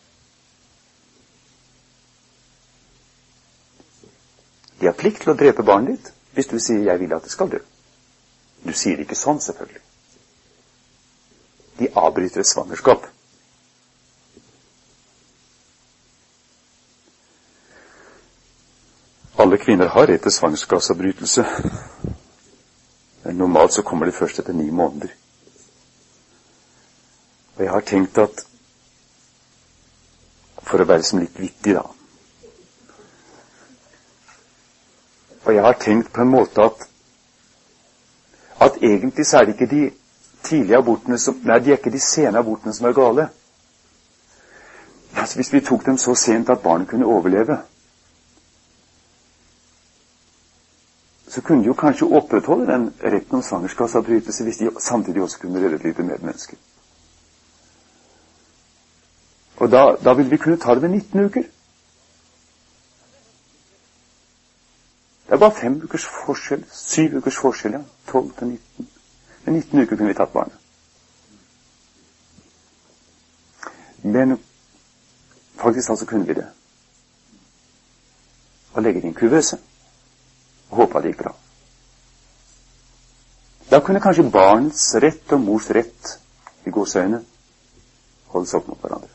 De 4.81 4.91
har 4.91 4.99
plikt 4.99 5.23
til 5.23 5.33
å 5.33 5.39
drepe 5.39 5.65
barnet 5.65 5.95
ditt 5.95 6.13
hvis 6.35 6.49
du 6.51 6.59
sier 6.59 6.83
'jeg 6.83 7.01
vil 7.01 7.15
at 7.15 7.23
det 7.23 7.31
skal 7.31 7.51
dø'. 7.51 7.61
Du 8.65 8.73
sier 8.73 8.97
det 8.97 9.05
ikke 9.07 9.19
sånn, 9.21 9.41
selvfølgelig. 9.41 9.82
De 11.79 11.89
avbryter 11.95 12.41
et 12.41 12.47
svangerskap. 12.47 13.07
Alle 19.39 19.59
kvinner 19.59 19.89
har 19.89 20.07
rett 20.07 20.23
til 20.23 20.33
svangerskapsavbrytelse. 20.33 21.45
Men 23.25 23.37
normalt 23.37 23.73
så 23.73 23.83
kommer 23.83 24.07
det 24.07 24.15
først 24.15 24.39
etter 24.39 24.53
ni 24.53 24.71
måneder. 24.71 25.09
Og 27.57 27.65
jeg 27.65 27.71
har 27.71 27.81
tenkt 27.81 28.19
at 28.19 28.47
For 30.63 30.81
å 30.81 30.87
være 30.89 31.03
som 31.05 31.19
litt 31.21 31.35
vittig, 31.37 31.75
da. 31.75 31.83
Og 35.43 35.51
jeg 35.55 35.65
har 35.67 35.75
tenkt 35.83 36.13
på 36.15 36.23
en 36.23 36.31
måte 36.31 36.63
at 36.65 36.87
at 38.63 38.79
egentlig 38.79 39.27
så 39.27 39.41
er 39.41 39.45
det 39.45 39.57
ikke 39.57 39.71
de 39.75 39.83
tidlige 40.43 40.79
abortene 40.79 41.19
som 41.19 41.41
Nei, 41.45 41.59
de 41.59 41.73
er 41.73 41.79
ikke 41.79 41.93
de 41.93 42.01
sene 42.01 42.39
abortene 42.39 42.75
som 42.75 42.87
er 42.87 42.97
gale. 42.97 43.29
Altså, 45.17 45.37
Hvis 45.37 45.53
vi 45.53 45.61
tok 45.61 45.87
dem 45.87 45.99
så 45.99 46.15
sent 46.15 46.51
at 46.51 46.63
barnet 46.63 46.89
kunne 46.89 47.07
overleve, 47.07 47.59
så 51.29 51.41
kunne 51.41 51.63
de 51.63 51.67
jo 51.67 51.75
kanskje 51.75 52.07
opprettholde 52.07 52.67
den 52.73 52.95
retten 53.05 53.37
om 53.37 53.43
svangerskapsavbrytelse 53.43 54.45
hvis 54.45 54.57
de 54.57 54.71
samtidig 54.81 55.23
også 55.23 55.39
kunne 55.39 55.65
redde 55.65 55.75
et 55.75 55.85
lite 55.85 56.03
medmenneske. 56.03 56.57
da, 59.71 59.97
da 60.05 60.13
ville 60.13 60.31
vi 60.31 60.37
kunne 60.37 60.59
ta 60.59 60.75
det 60.75 60.83
ved 60.83 60.89
19 60.89 61.25
uker. 61.25 61.43
Det 65.27 65.33
er 65.33 65.39
bare 65.39 65.55
fem 65.61 65.81
ukers 65.85 66.07
forskjell. 66.27 66.65
Syv 66.73 67.17
ukers 67.17 67.37
forskjell, 67.37 67.73
ja. 67.73 67.81
12 68.09 68.33
til 68.39 68.47
19. 68.47 68.89
Ved 69.45 69.55
19 69.55 69.83
uker 69.83 69.97
kunne 69.97 70.09
vi 70.09 70.15
tatt 70.15 70.33
barnet. 70.33 70.59
Men 74.03 74.39
faktisk 75.57 75.91
altså 75.91 76.07
kunne 76.07 76.27
vi 76.27 76.35
det. 76.35 76.49
Og 78.73 78.83
legge 78.83 79.01
det 79.01 79.07
i 79.07 79.13
en 79.13 79.15
kuvøse 79.15 79.59
og 80.71 80.77
håpe 80.77 80.99
at 80.99 81.05
det 81.05 81.13
gikk 81.13 81.23
bra. 81.25 81.35
Da 83.71 83.81
kunne 83.81 84.01
kanskje 84.01 84.31
barnets 84.31 84.95
rett 85.01 85.33
og 85.33 85.41
mors 85.41 85.71
rett 85.73 86.17
i 86.67 86.73
gåseøyne 86.73 87.23
holdes 88.33 88.55
opp 88.59 88.69
mot 88.69 88.81
hverandre. 88.81 89.09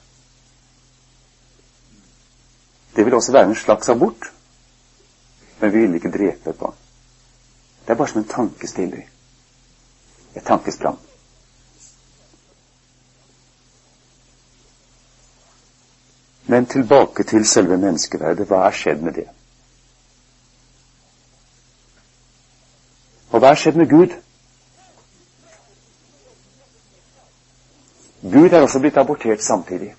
Det 2.95 3.05
ville 3.05 3.17
også 3.17 3.31
være 3.31 3.49
en 3.51 3.55
slags 3.55 3.89
abort, 3.89 4.31
men 5.59 5.73
vi 5.73 5.83
ville 5.83 5.99
ikke 5.99 6.13
drepe 6.13 6.49
et 6.49 6.59
barn. 6.59 6.73
Det 7.85 7.93
er 7.93 7.99
bare 7.99 8.07
som 8.07 8.21
en 8.21 8.29
tankestiller. 8.31 9.05
Et 10.35 10.43
tankesprang. 10.45 10.97
Men 16.47 16.65
tilbake 16.65 17.23
til 17.23 17.45
selve 17.45 17.77
menneskeverdet. 17.77 18.47
Hva 18.47 18.61
er 18.67 18.75
skjedd 18.75 19.01
med 19.03 19.13
det? 19.19 19.27
Og 23.31 23.41
hva 23.43 23.51
er 23.51 23.59
skjedd 23.59 23.75
med 23.81 23.89
Gud? 23.91 24.15
Gud 28.23 28.53
er 28.53 28.61
også 28.63 28.79
blitt 28.79 28.97
abortert 28.97 29.43
samtidig. 29.43 29.91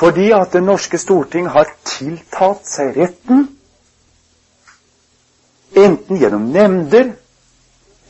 Fordi 0.00 0.30
at 0.32 0.52
Det 0.52 0.62
norske 0.62 0.98
storting 0.98 1.48
har 1.48 1.68
tiltalt 1.84 2.64
seg 2.66 2.96
retten, 2.96 3.48
enten 5.76 6.18
gjennom 6.20 6.50
nemnder 6.52 7.12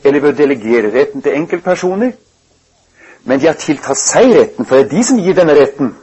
eller 0.03 0.19
ved 0.19 0.33
å 0.33 0.37
delegere 0.37 0.91
retten 0.93 1.21
til 1.21 1.35
enkeltpersoner, 1.37 2.11
men 3.23 3.39
de 3.39 3.47
har 3.47 3.59
tiltatt 3.61 3.99
seg 4.01 4.33
retten, 4.33 4.65
for 4.65 4.77
det 4.79 4.87
er 4.87 4.95
de 4.95 5.03
som 5.05 5.19
gir 5.21 5.37
denne 5.37 5.53
retten. 5.53 5.93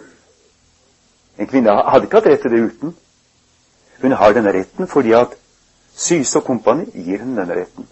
En 1.38 1.50
kvinne 1.50 1.74
hadde 1.74 2.06
ikke 2.06 2.20
hatt 2.20 2.30
rett 2.30 2.42
til 2.44 2.54
det 2.54 2.62
uten. 2.62 2.94
Hun 4.02 4.14
har 4.14 4.34
denne 4.34 4.54
retten 4.54 4.86
fordi 4.86 5.14
at 5.18 5.34
Syse 5.98 6.38
og 6.38 6.44
kompani 6.46 6.84
gir 6.94 7.18
henne 7.18 7.40
denne 7.40 7.56
retten. 7.58 7.88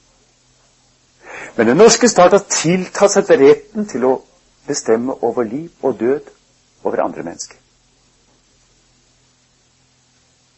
Men 1.56 1.66
den 1.66 1.80
norske 1.80 2.06
stat 2.08 2.36
har 2.36 2.44
tiltatt 2.46 3.10
seg 3.16 3.32
retten 3.40 3.88
til 3.90 4.04
å 4.06 4.12
bestemme 4.68 5.16
over 5.26 5.46
liv 5.46 5.72
og 5.82 5.98
død 5.98 6.30
over 6.84 7.02
andre 7.02 7.24
mennesker. 7.26 7.58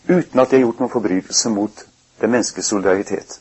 Uten 0.09 0.40
at 0.40 0.50
de 0.50 0.59
har 0.59 0.66
gjort 0.66 0.82
noen 0.82 0.92
forbrytelse 0.92 1.52
mot 1.56 1.88
det 2.20 2.30
menneskets 2.30 2.66
solidaritet. 2.68 3.40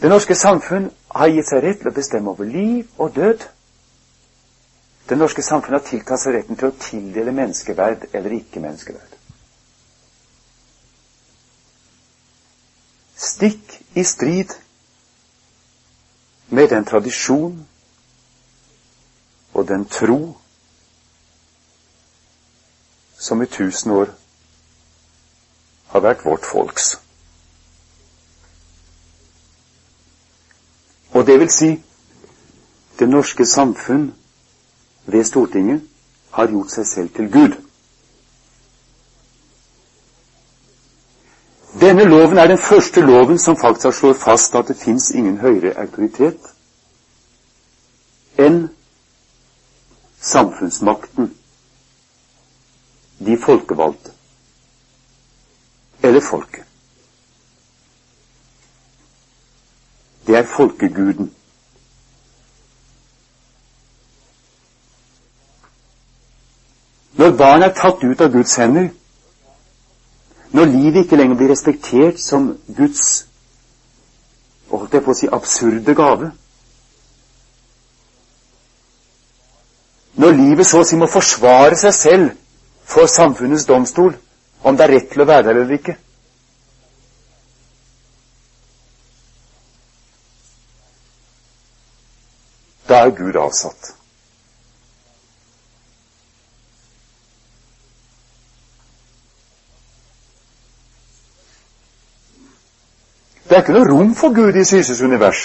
Det 0.00 0.08
norske 0.08 0.34
samfunn 0.34 0.90
har 1.12 1.28
gitt 1.28 1.48
seg 1.50 1.60
rett 1.64 1.82
til 1.82 1.90
å 1.90 1.96
bestemme 1.96 2.32
over 2.32 2.48
liv 2.48 2.88
og 2.96 3.14
død. 3.16 3.42
Det 5.10 5.18
norske 5.18 5.42
samfunn 5.44 5.76
har 5.76 5.84
tiltatt 5.84 6.22
seg 6.22 6.38
retten 6.38 6.56
til 6.56 6.70
å 6.70 6.76
tildele 6.80 7.34
menneskeverd 7.36 8.06
eller 8.16 8.36
ikke 8.38 8.62
menneskeverd. 8.64 9.16
Stikk 13.20 13.76
i 14.00 14.04
strid 14.08 14.54
med 16.48 16.70
den 16.72 16.88
tradisjon 16.88 17.60
og 19.52 19.68
den 19.68 19.84
tro 19.84 20.20
som 23.20 23.42
i 23.44 23.46
tusen 23.52 23.92
år 23.92 24.14
har 25.90 26.00
vært 26.00 26.24
vårt 26.24 26.46
folks. 26.46 26.96
Og 31.10 31.26
det 31.26 31.38
vil 31.40 31.50
si 31.50 31.70
det 32.98 33.08
norske 33.08 33.46
samfunn 33.46 34.12
ved 35.06 35.24
Stortinget 35.24 35.82
har 36.30 36.50
gjort 36.52 36.70
seg 36.70 36.86
selv 36.86 37.14
til 37.16 37.30
Gud. 37.32 37.56
Denne 41.80 42.04
loven 42.04 42.38
er 42.38 42.46
den 42.46 42.58
første 42.58 43.00
loven 43.00 43.38
som 43.38 43.56
faktisk 43.56 43.98
slår 43.98 44.14
fast 44.18 44.54
at 44.54 44.68
det 44.68 44.76
fins 44.76 45.10
ingen 45.10 45.38
høyere 45.38 45.74
autoritet 45.80 46.50
enn 48.40 48.62
samfunnsmakten, 50.20 51.30
de 53.18 53.36
folkevalgte, 53.40 54.12
eller 56.02 56.20
folket. 56.20 56.64
Det 60.26 60.36
er 60.38 60.46
folkeguden. 60.56 61.34
Når 67.12 67.36
barn 67.36 67.62
er 67.62 67.74
tatt 67.76 68.04
ut 68.04 68.20
av 68.20 68.32
Guds 68.32 68.54
hender, 68.56 68.88
når 70.50 70.64
livet 70.64 71.04
ikke 71.04 71.16
lenger 71.16 71.36
blir 71.36 71.50
respektert 71.52 72.20
som 72.20 72.52
Guds 72.76 73.26
holdt 74.70 74.94
jeg 74.94 75.04
på 75.04 75.12
å 75.12 75.18
si 75.18 75.28
absurde 75.30 75.94
gave 75.98 76.30
Når 80.20 80.34
livet 80.36 80.66
så 80.66 80.82
å 80.82 80.86
si 80.86 80.98
må 81.00 81.06
forsvare 81.08 81.76
seg 81.80 81.94
selv 81.96 82.32
for 82.84 83.08
samfunnets 83.08 83.64
domstol, 83.68 84.12
om 84.62 84.76
det 84.76 84.84
er 84.86 84.92
rett 84.96 85.10
til 85.12 85.22
å 85.24 85.28
være 85.28 85.46
der 85.48 85.60
eller 85.62 85.76
ikke 85.78 85.96
Da 92.90 92.96
er 93.06 93.10
Gud 93.14 93.36
avsatt. 93.38 93.92
Det 103.46 103.54
er 103.56 103.62
ikke 103.62 103.76
noe 103.76 103.86
rom 103.86 104.10
for 104.18 104.34
Gud 104.34 104.58
i 104.58 104.64
Syses 104.66 105.00
univers 105.06 105.44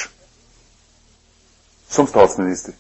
som 1.90 2.10
statsminister. 2.10 2.74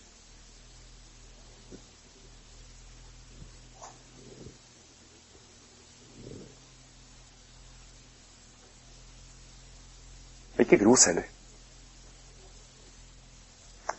Ikke 10.66 10.82
Gros 10.82 11.06
heller. 11.06 11.28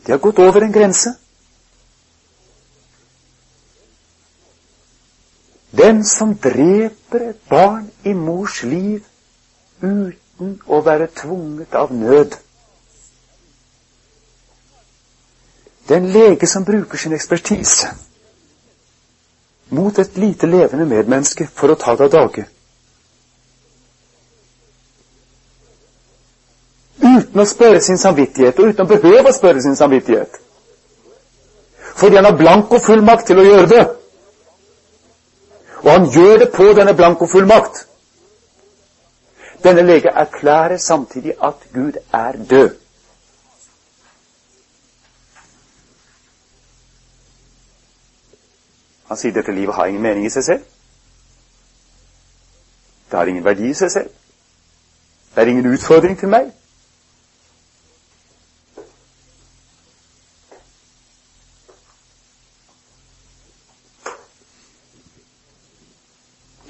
De 0.07 0.13
har 0.13 0.19
gått 0.19 0.39
over 0.39 0.63
en 0.63 0.73
grense. 0.75 1.15
Den 5.77 6.05
som 6.05 6.35
dreper 6.39 7.29
et 7.31 7.41
barn 7.51 7.91
i 8.05 8.15
mors 8.15 8.63
liv 8.63 9.05
uten 9.83 10.57
å 10.67 10.81
være 10.83 11.11
tvunget 11.15 11.75
av 11.75 11.93
nød. 11.95 12.37
Den 15.89 16.11
lege 16.15 16.47
som 16.51 16.65
bruker 16.67 16.99
sin 16.99 17.15
ekspertise 17.15 17.93
mot 19.69 19.99
et 19.99 20.17
lite 20.17 20.47
levende 20.47 20.87
medmenneske 20.87 21.47
for 21.55 21.71
å 21.71 21.79
ta 21.79 21.95
det 21.99 22.07
av 22.07 22.15
dage. 22.15 22.47
Uten 27.19 27.41
å 27.41 27.47
spørre 27.49 27.81
sin 27.81 27.99
samvittighet, 27.99 28.59
og 28.59 28.73
uten 28.73 28.85
å 28.85 28.91
behøve 28.91 29.31
å 29.31 29.37
spørre 29.37 29.63
sin 29.63 29.77
samvittighet. 29.77 30.41
Fordi 31.97 32.17
han 32.17 32.29
har 32.29 32.37
blankofullmakt 32.37 33.27
til 33.27 33.41
å 33.41 33.45
gjøre 33.47 33.69
det. 33.71 33.85
Og 35.83 35.91
han 35.91 36.09
gjør 36.13 36.39
det 36.43 36.51
på 36.53 36.73
denne 36.77 36.95
blankofullmakt. 36.97 37.87
Denne 39.65 39.83
lege 39.87 40.13
erklærer 40.13 40.77
samtidig 40.77 41.35
at 41.43 41.65
Gud 41.75 41.97
er 42.13 42.37
død. 42.51 42.75
Han 49.09 49.17
sier 49.17 49.33
dette 49.33 49.55
livet 49.55 49.75
har 49.75 49.87
ingen 49.87 50.03
mening 50.03 50.27
i 50.27 50.31
seg 50.35 50.45
selv. 50.45 50.63
Det 53.11 53.19
har 53.19 53.27
ingen 53.31 53.45
verdi 53.45 53.71
i 53.71 53.75
seg 53.75 53.91
selv. 53.91 54.09
Det 55.35 55.43
er 55.43 55.53
ingen 55.53 55.73
utfordring 55.73 56.19
til 56.19 56.29
meg. 56.29 56.51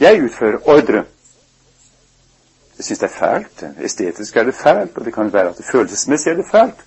Jeg 0.06 0.22
utfører 0.24 0.68
ordre. 0.68 1.04
Jeg 2.76 2.84
syns 2.84 2.98
det 2.98 3.06
er 3.06 3.14
fælt. 3.18 3.64
Estetisk 3.84 4.36
er 4.36 4.44
det 4.44 4.54
fælt, 4.54 4.98
og 4.98 5.04
det 5.04 5.14
kan 5.14 5.32
være 5.32 5.48
at 5.50 5.56
det 5.56 5.64
følelsesmessig 5.72 6.30
er 6.30 6.36
det 6.36 6.44
fælt. 6.50 6.84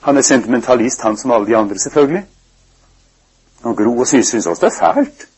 Han 0.00 0.16
er 0.16 0.22
sentimentalist, 0.22 1.02
han 1.02 1.16
som 1.16 1.30
alle 1.30 1.46
de 1.46 1.56
andre, 1.56 1.78
selvfølgelig. 1.78 2.26
Og 3.62 3.76
Gro 3.76 3.98
og 3.98 4.06
Syse 4.06 4.30
syns 4.30 4.46
også 4.46 4.66
det 4.66 4.72
er 4.72 4.94
fælt. 4.94 5.28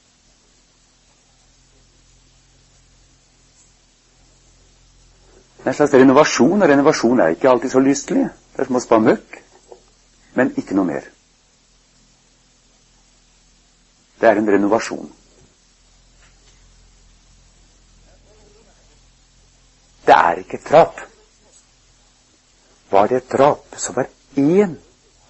Det 5.58 5.64
er 5.64 5.68
en 5.68 5.74
slags 5.74 5.94
renovasjon, 5.94 6.62
og 6.62 6.68
renovasjon 6.68 7.20
er 7.20 7.26
ikke 7.26 7.48
alltid 7.48 7.70
så 7.70 7.78
lystelig. 7.80 8.28
Det 8.52 8.62
er 8.62 8.70
som 8.70 8.78
å 8.78 8.84
spa 8.84 8.98
møkk. 8.98 9.42
Men 10.34 10.54
ikke 10.56 10.74
noe 10.78 10.86
mer. 10.86 11.10
Det 14.20 14.28
er 14.28 14.38
en 14.38 14.54
renovasjon. 14.54 15.10
Det 20.06 20.14
er 20.14 20.40
ikke 20.42 20.58
et 20.58 20.70
drap. 20.70 21.00
Var 22.90 23.06
det 23.06 23.16
et 23.16 23.32
drap, 23.32 23.76
så 23.76 23.92
var 23.92 24.08
én, 24.36 24.74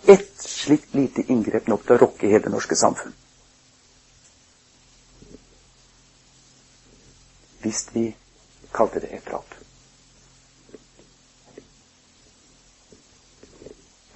ett 0.08 0.42
slikt 0.42 0.94
lite 0.94 1.22
inngrep 1.28 1.68
nok 1.68 1.84
til 1.86 1.96
å 1.96 2.00
rokke 2.06 2.30
hele 2.30 2.46
det 2.46 2.54
norske 2.54 2.76
samfunn. 2.76 3.14
Hvis 7.62 7.84
vi 7.94 8.08
kalte 8.74 9.04
det 9.04 9.12
et 9.14 9.28
drap. 9.28 9.54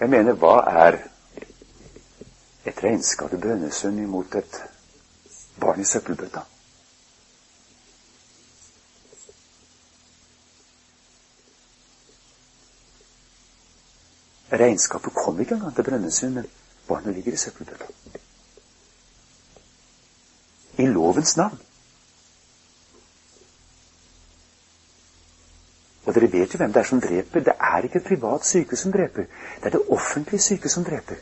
Jeg 0.00 0.10
mener, 0.10 0.34
hva 0.34 0.58
er 0.84 0.98
et 2.66 2.82
regnskap 2.84 3.32
i 3.32 3.40
imot 4.02 4.34
et 4.34 4.60
barn 5.60 5.80
i 5.80 5.84
søppelbøtta? 5.84 6.42
Regnskapet 14.60 15.12
kom 15.14 15.40
ikke 15.40 15.54
engang 15.54 15.74
til 15.74 15.82
Brønnøysund, 15.82 16.34
men 16.34 16.46
barnet 16.88 17.14
ligger 17.14 17.32
i 17.32 17.36
søppelbøtta. 17.36 17.84
I 20.78 20.86
lovens 20.86 21.36
navn. 21.36 21.58
Og 26.06 26.14
dere 26.14 26.32
vet 26.32 26.54
jo 26.54 26.58
hvem 26.58 26.72
det 26.72 26.80
er 26.80 26.84
som 26.84 27.00
dreper. 27.00 27.40
Det 27.40 27.52
er 27.60 27.82
ikke 27.82 27.98
et 27.98 28.04
privat 28.04 28.46
sykehus 28.46 28.78
som 28.78 28.92
dreper. 28.92 29.24
Det 29.56 29.66
er 29.66 29.70
det 29.70 29.82
offentlige 29.88 30.40
sykehus 30.40 30.72
som 30.72 30.84
dreper. 30.84 31.16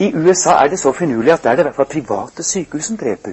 I 0.00 0.14
USA 0.14 0.50
er 0.50 0.68
det 0.68 0.78
så 0.78 0.92
finurlig 0.92 1.32
at 1.32 1.42
det 1.42 1.50
er 1.50 1.56
det 1.56 1.62
i 1.62 1.68
hvert 1.68 1.76
fall 1.76 1.86
private 1.86 2.42
sykehus 2.42 2.84
som 2.84 2.96
dreper. 2.96 3.32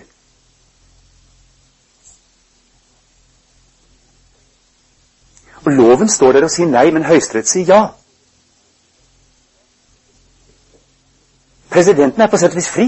Og 5.67 5.73
loven 5.73 6.09
står 6.09 6.31
der 6.31 6.45
og 6.47 6.51
sier 6.51 6.69
nei, 6.71 6.85
men 6.95 7.03
Høyesterett 7.03 7.49
sier 7.51 7.67
ja. 7.67 7.79
Presidenten 11.67 12.23
er 12.23 12.29
på 12.31 12.39
sett 12.39 12.55
og 12.55 12.59
vis 12.61 12.69
fri. 12.71 12.85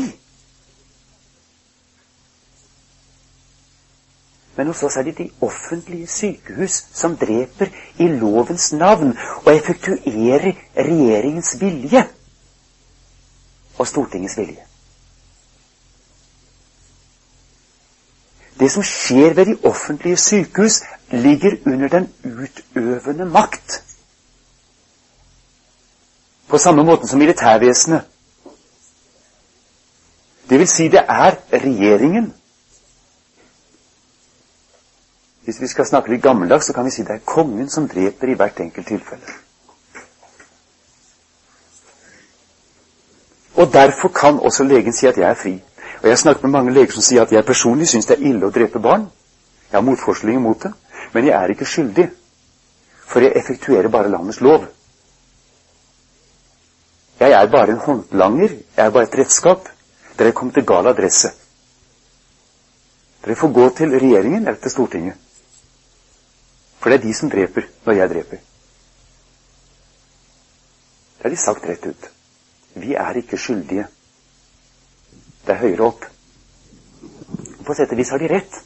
Men 4.55 4.71
hos 4.71 4.85
oss 4.87 4.95
er 4.95 5.09
det 5.09 5.17
de 5.17 5.27
offentlige 5.43 6.07
sykehus 6.07 6.79
som 7.01 7.19
dreper 7.19 7.67
i 7.99 8.07
lovens 8.15 8.71
navn 8.71 9.11
og 9.43 9.51
effektuerer 9.51 10.55
regjeringens 10.79 11.57
vilje 11.59 12.07
og 13.75 13.91
Stortingets 13.91 14.39
vilje. 14.39 14.68
Det 18.59 18.71
som 18.71 18.83
skjer 18.83 19.33
ved 19.33 19.45
de 19.45 19.57
offentlige 19.63 20.17
sykehus, 20.17 20.81
ligger 21.11 21.51
under 21.65 21.87
den 21.87 22.13
utøvende 22.23 23.25
makt. 23.25 23.83
På 26.47 26.57
samme 26.57 26.83
måte 26.83 27.07
som 27.07 27.19
militærvesenet. 27.19 28.01
Det 30.49 30.59
vil 30.59 30.67
si, 30.67 30.87
det 30.87 30.99
er 31.07 31.35
regjeringen. 31.53 32.33
Hvis 35.43 35.61
vi 35.61 35.67
skal 35.67 35.85
snakke 35.85 36.11
litt 36.11 36.23
gammeldags, 36.23 36.65
så 36.65 36.73
kan 36.73 36.85
vi 36.85 36.91
si 36.91 37.01
det 37.01 37.15
er 37.15 37.25
kongen 37.25 37.69
som 37.69 37.87
dreper 37.89 38.27
i 38.27 38.33
hvert 38.37 38.59
enkelt 38.59 38.87
tilfelle. 38.87 39.37
Og 43.55 43.73
derfor 43.73 44.07
kan 44.07 44.39
også 44.39 44.63
legen 44.63 44.93
si 44.93 45.07
at 45.07 45.17
jeg 45.17 45.29
er 45.29 45.33
fri. 45.33 45.55
Og 45.99 46.03
Jeg 46.03 46.11
har 46.11 46.17
snakket 46.17 46.43
med 46.43 46.51
mange 46.51 46.73
leger 46.73 46.91
som 46.95 47.03
sier 47.03 47.21
at 47.21 47.31
jeg 47.31 47.45
personlig 47.45 47.87
syns 47.91 48.07
det 48.07 48.15
er 48.17 48.27
ille 48.31 48.47
å 48.47 48.53
drepe 48.55 48.79
barn. 48.79 49.09
Jeg 49.69 49.77
har 49.77 49.85
motforskning 49.85 50.41
mot 50.41 50.61
det. 50.63 50.71
Men 51.13 51.25
jeg 51.25 51.35
er 51.35 51.51
ikke 51.51 51.65
skyldig, 51.65 52.05
for 53.09 53.25
jeg 53.25 53.35
effektuerer 53.35 53.89
bare 53.89 54.11
landets 54.11 54.41
lov. 54.41 54.67
Jeg 57.19 57.31
er 57.35 57.51
bare 57.51 57.73
en 57.73 57.83
håndlanger, 57.83 58.49
jeg 58.77 58.85
er 58.85 58.91
bare 58.95 59.09
et 59.09 59.17
redskap. 59.19 59.67
Dere 60.19 60.31
kommer 60.31 60.53
til 60.53 60.65
gal 60.67 60.87
adresse. 60.87 61.31
Dere 63.25 63.35
får 63.35 63.51
gå 63.55 63.69
til 63.75 63.95
regjeringen 63.95 64.47
eller 64.47 64.59
til 64.61 64.71
Stortinget. 64.71 65.17
For 66.79 66.89
det 66.89 66.99
er 66.99 67.07
de 67.07 67.13
som 67.13 67.31
dreper 67.31 67.67
når 67.85 67.97
jeg 67.97 68.09
dreper. 68.09 68.43
Det 71.17 71.27
har 71.27 71.35
de 71.35 71.37
sagt 71.37 71.65
rett 71.67 71.85
ut. 71.85 72.11
Vi 72.79 72.93
er 72.95 73.17
ikke 73.19 73.37
skyldige. 73.37 73.87
Det 75.49 75.55
er 75.55 75.63
høyere 75.63 75.85
opp. 75.87 76.03
På 77.65 77.73
sett 77.73 77.89
og 77.89 77.97
vis 77.97 78.11
har 78.13 78.21
de 78.21 78.27
rett. 78.29 78.57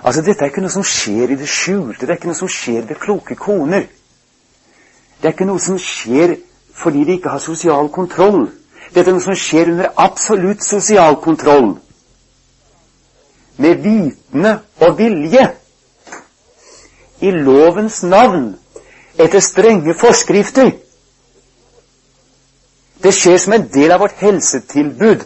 Altså, 0.00 0.22
Dette 0.24 0.40
er 0.40 0.48
ikke 0.48 0.62
noe 0.64 0.72
som 0.72 0.86
skjer 0.88 1.34
i 1.34 1.36
det 1.36 1.48
skjulte. 1.52 2.06
Det 2.06 2.14
er 2.14 2.16
ikke 2.16 2.30
noe 2.30 2.38
som 2.38 2.48
skjer 2.48 2.86
ved 2.88 2.96
kloke 3.02 3.36
koner. 3.36 3.84
Det 5.20 5.28
er 5.28 5.34
ikke 5.36 5.48
noe 5.50 5.60
som 5.60 5.76
skjer 5.76 6.38
fordi 6.76 7.04
de 7.04 7.18
ikke 7.18 7.34
har 7.34 7.44
sosial 7.44 7.90
kontroll. 7.92 8.46
Dette 8.94 9.04
er 9.04 9.18
noe 9.18 9.26
som 9.26 9.36
skjer 9.36 9.74
under 9.74 9.92
absolutt 10.00 10.64
sosial 10.64 11.20
kontroll. 11.20 11.74
Med 13.60 13.84
vitende 13.84 14.54
og 14.80 14.96
vilje. 14.96 15.44
I 17.20 17.36
lovens 17.36 18.00
navn. 18.08 18.54
Etter 19.20 19.44
strenge 19.44 19.92
forskrifter. 20.00 20.72
Det 23.06 23.12
skjer 23.14 23.36
som 23.38 23.52
en 23.54 23.68
del 23.70 23.92
av 23.94 24.00
vårt 24.02 24.16
helsetilbud. 24.18 25.20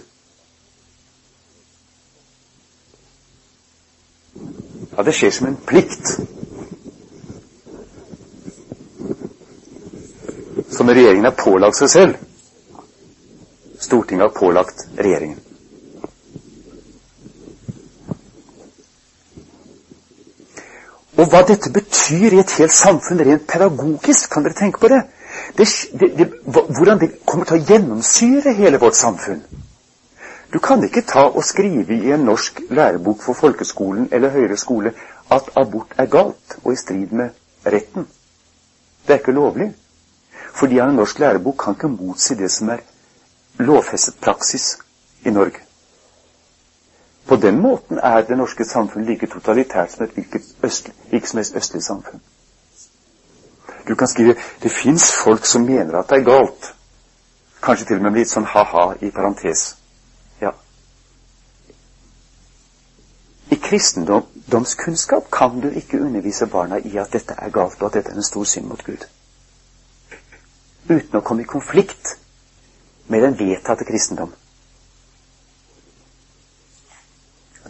Ja, 4.96 5.04
det 5.06 5.14
skjer 5.16 5.30
som 5.32 5.46
en 5.48 5.54
plikt. 5.70 6.10
Som 10.68 10.92
regjeringen 10.92 11.24
har 11.24 11.38
pålagt 11.40 11.78
seg 11.80 11.88
selv. 11.94 12.18
Stortinget 13.80 14.26
har 14.26 14.34
pålagt 14.36 14.84
regjeringen. 15.00 15.40
Og 21.16 21.32
hva 21.32 21.40
dette 21.48 21.72
betyr 21.72 22.36
i 22.36 22.42
et 22.44 22.54
helt 22.60 22.76
samfunn 22.76 23.24
rent 23.24 23.48
pedagogisk, 23.48 24.28
kan 24.36 24.44
dere 24.44 24.60
tenke 24.60 24.84
på 24.84 24.92
det? 24.92 25.00
Det, 25.57 25.66
det, 26.01 26.09
det 26.18 26.28
hvordan 26.53 27.01
det 27.01 27.11
kommer 27.26 27.44
til 27.48 27.59
å 27.61 27.66
gjennomsyre 27.70 28.55
hele 28.59 28.80
vårt 28.82 28.98
samfunn. 28.98 29.42
Du 30.53 30.59
kan 30.59 30.82
ikke 30.84 31.03
ta 31.07 31.28
og 31.28 31.44
skrive 31.44 31.94
i 31.94 32.11
en 32.12 32.24
norsk 32.26 32.61
lærebok 32.70 33.22
for 33.22 33.38
folkeskolen 33.38 34.09
eller 34.12 34.32
høyere 34.34 34.57
skole 34.59 34.92
at 35.30 35.51
abort 35.57 35.94
er 35.98 36.07
galt 36.11 36.57
og 36.64 36.72
i 36.72 36.76
strid 36.76 37.12
med 37.14 37.30
retten. 37.66 38.09
Det 39.07 39.14
er 39.14 39.18
ikke 39.22 39.32
lovlig. 39.36 39.70
Fordi 40.55 40.78
en 40.78 40.96
norsk 40.98 41.18
lærebok 41.18 41.59
kan 41.64 41.74
ikke 41.78 41.88
motsi 41.88 42.34
det 42.34 42.51
som 42.51 42.68
er 42.68 42.82
lovfestet 43.59 44.18
praksis 44.20 44.78
i 45.24 45.30
Norge. 45.30 45.62
På 47.26 47.36
den 47.36 47.61
måten 47.62 47.98
er 48.03 48.20
det 48.26 48.38
norske 48.38 48.64
samfunn 48.64 49.05
like 49.07 49.26
totalitært 49.26 49.92
som 49.92 50.05
et 50.05 50.14
hvilket, 50.18 50.42
østlig, 50.62 50.94
som 51.26 51.38
helst 51.38 51.57
østlig 51.57 51.82
samfunn. 51.82 52.20
Du 53.91 53.97
kan 53.97 54.09
skrive 54.09 54.34
'Det 54.62 54.70
fins 54.70 55.12
folk 55.24 55.45
som 55.45 55.62
mener 55.62 55.99
at 55.99 56.11
det 56.11 56.18
er 56.18 56.24
galt'. 56.24 56.74
Kanskje 57.62 57.86
til 57.86 57.97
og 57.97 58.03
med 58.03 58.12
litt 58.12 58.30
sånn 58.30 58.47
ha-ha 58.47 58.95
i 59.01 59.11
parentes. 59.11 59.76
Ja. 60.41 60.51
I 63.51 63.55
kristendomskunnskap 63.55 65.30
kan 65.30 65.61
du 65.61 65.68
ikke 65.68 66.01
undervise 66.01 66.47
barna 66.47 66.76
i 66.76 66.97
at 66.97 67.12
dette 67.12 67.34
er 67.38 67.51
galt, 67.51 67.82
og 67.82 67.86
at 67.86 67.95
dette 67.95 68.11
er 68.11 68.14
en 68.14 68.22
stor 68.22 68.45
synd 68.45 68.66
mot 68.66 68.84
Gud. 68.84 69.09
Uten 70.88 71.18
å 71.18 71.20
komme 71.20 71.43
i 71.43 71.51
konflikt 71.51 72.14
med 73.09 73.22
den 73.22 73.38
vedtatte 73.38 73.84
kristendom. 73.84 74.32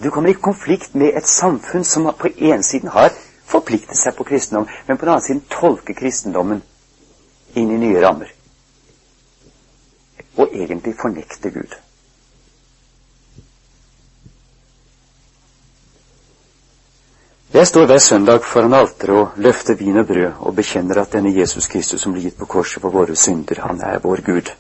Du 0.02 0.10
kommer 0.10 0.28
i 0.28 0.32
konflikt 0.32 0.94
med 0.94 1.16
et 1.16 1.28
samfunn 1.28 1.84
som 1.84 2.12
på 2.18 2.28
ene 2.36 2.62
siden 2.62 2.88
har 2.88 3.10
forpliktet 3.50 3.98
seg 3.98 4.16
på 4.16 4.26
kristendom, 4.28 4.68
men 4.86 4.96
på 4.96 5.06
den 5.06 5.14
annen 5.14 5.26
side 5.26 5.46
tolke 5.50 5.94
kristendommen 5.98 6.62
inn 7.58 7.70
i 7.74 7.78
nye 7.82 8.02
rammer. 8.02 8.32
Og 10.38 10.54
egentlig 10.54 10.94
fornekte 10.98 11.50
Gud. 11.50 11.78
Jeg 17.50 17.66
står 17.66 17.86
hver 17.86 17.98
søndag 17.98 18.44
foran 18.46 18.74
alteret 18.74 19.16
og 19.16 19.28
løfter 19.36 19.74
vin 19.74 19.98
og 19.98 20.06
brød 20.06 20.32
og 20.38 20.54
bekjenner 20.54 21.00
at 21.02 21.12
denne 21.12 21.32
Jesus 21.34 21.66
Kristus 21.66 22.00
som 22.00 22.12
blir 22.14 22.28
gitt 22.28 22.38
på 22.38 22.46
korset 22.46 22.80
for 22.82 22.94
våre 22.94 23.16
synder, 23.18 23.60
han 23.66 23.80
er 23.82 23.98
vår 23.98 24.22
Gud. 24.26 24.52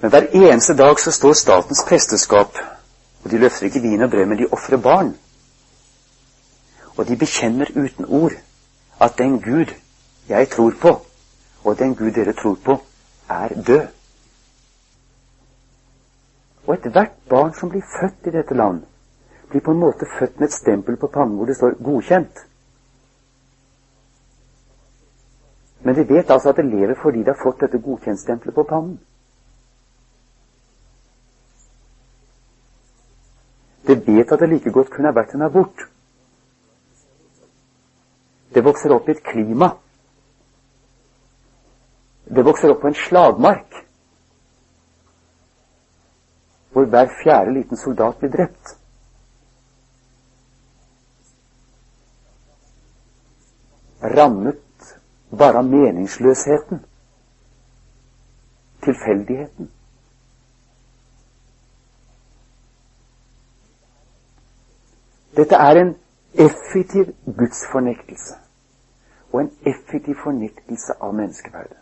Men 0.00 0.10
hver 0.10 0.30
eneste 0.32 0.74
dag 0.74 1.00
så 1.00 1.12
står 1.12 1.32
statens 1.32 1.84
presteskap, 1.88 2.56
og 3.24 3.30
de 3.30 3.38
løfter 3.38 3.66
ikke 3.66 3.80
vin 3.80 4.02
og 4.02 4.10
brød, 4.10 4.26
men 4.26 4.38
de 4.38 4.52
ofrer 4.52 4.76
barn. 4.76 5.16
Og 6.96 7.08
de 7.08 7.16
bekjenner 7.16 7.70
uten 7.76 8.04
ord 8.04 8.32
at 9.00 9.18
den 9.18 9.40
Gud 9.40 9.74
jeg 10.28 10.48
tror 10.48 10.72
på, 10.80 11.06
og 11.64 11.78
den 11.78 11.94
Gud 11.94 12.10
dere 12.10 12.32
tror 12.32 12.58
på, 12.64 12.76
er 13.30 13.48
død. 13.66 13.86
Og 16.66 16.74
ethvert 16.74 17.12
barn 17.28 17.54
som 17.54 17.70
blir 17.70 17.82
født 18.00 18.26
i 18.26 18.36
dette 18.36 18.54
land, 18.54 18.82
blir 19.50 19.60
på 19.60 19.70
en 19.70 19.78
måte 19.78 20.06
født 20.18 20.40
med 20.40 20.48
et 20.48 20.54
stempel 20.54 20.96
på 20.96 21.06
pannen 21.06 21.36
hvor 21.36 21.46
det 21.46 21.56
står 21.56 21.70
'godkjent'. 21.70 22.46
Men 25.84 25.94
de 25.94 26.08
vet 26.08 26.30
altså 26.30 26.48
at 26.48 26.56
det 26.56 26.64
lever 26.64 26.94
fordi 27.02 27.18
de 27.18 27.32
har 27.34 27.40
fått 27.44 27.60
dette 27.60 27.78
godkjentstempelet 27.78 28.54
på 28.54 28.62
pannen. 28.62 29.00
Det 33.86 33.96
vet 34.06 34.32
at 34.32 34.40
det 34.40 34.48
like 34.48 34.70
godt 34.70 34.90
kunne 34.90 35.10
ha 35.10 35.16
vært 35.16 35.34
en 35.34 35.46
abort. 35.46 35.86
Det 38.54 38.64
vokser 38.64 38.92
opp 38.94 39.08
i 39.08 39.16
et 39.16 39.24
klima. 39.24 39.72
Det 42.24 42.44
vokser 42.44 42.72
opp 42.72 42.82
på 42.84 42.92
en 42.92 43.00
slagmark 43.06 43.80
hvor 46.72 46.86
hver 46.88 47.10
fjerde 47.20 47.52
liten 47.52 47.76
soldat 47.76 48.16
blir 48.20 48.30
drept. 48.32 48.70
Rammet 54.02 54.96
bare 55.38 55.60
av 55.60 55.68
meningsløsheten, 55.68 56.80
tilfeldigheten. 58.84 59.68
Dette 65.36 65.54
er 65.54 65.80
en 65.80 65.94
effektiv 66.34 67.12
gudsfornektelse 67.38 68.34
og 69.32 69.40
en 69.40 69.50
effektiv 69.66 70.14
fornektelse 70.24 70.92
av 71.00 71.14
menneskeverdet. 71.14 71.78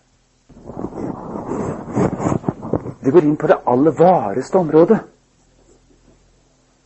Det 3.05 3.13
går 3.13 3.27
inn 3.27 3.37
på 3.37 3.49
det 3.51 3.59
aller 3.67 3.97
vareste 3.99 4.59
området. 4.59 4.99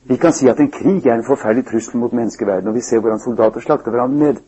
Vi 0.05 0.17
kan 0.17 0.33
si 0.33 0.49
at 0.49 0.61
en 0.61 0.71
krig 0.71 1.07
er 1.07 1.15
en 1.15 1.27
forferdelig 1.27 1.67
trussel 1.67 2.01
mot 2.01 2.12
menneskeverden, 2.12 2.69
og 2.69 2.75
vi 2.75 2.81
ser 2.81 3.01
hvordan 3.01 3.21
soldater 3.21 3.61
slakter 3.61 3.91
hverandre 3.91 4.27
ned. 4.27 4.41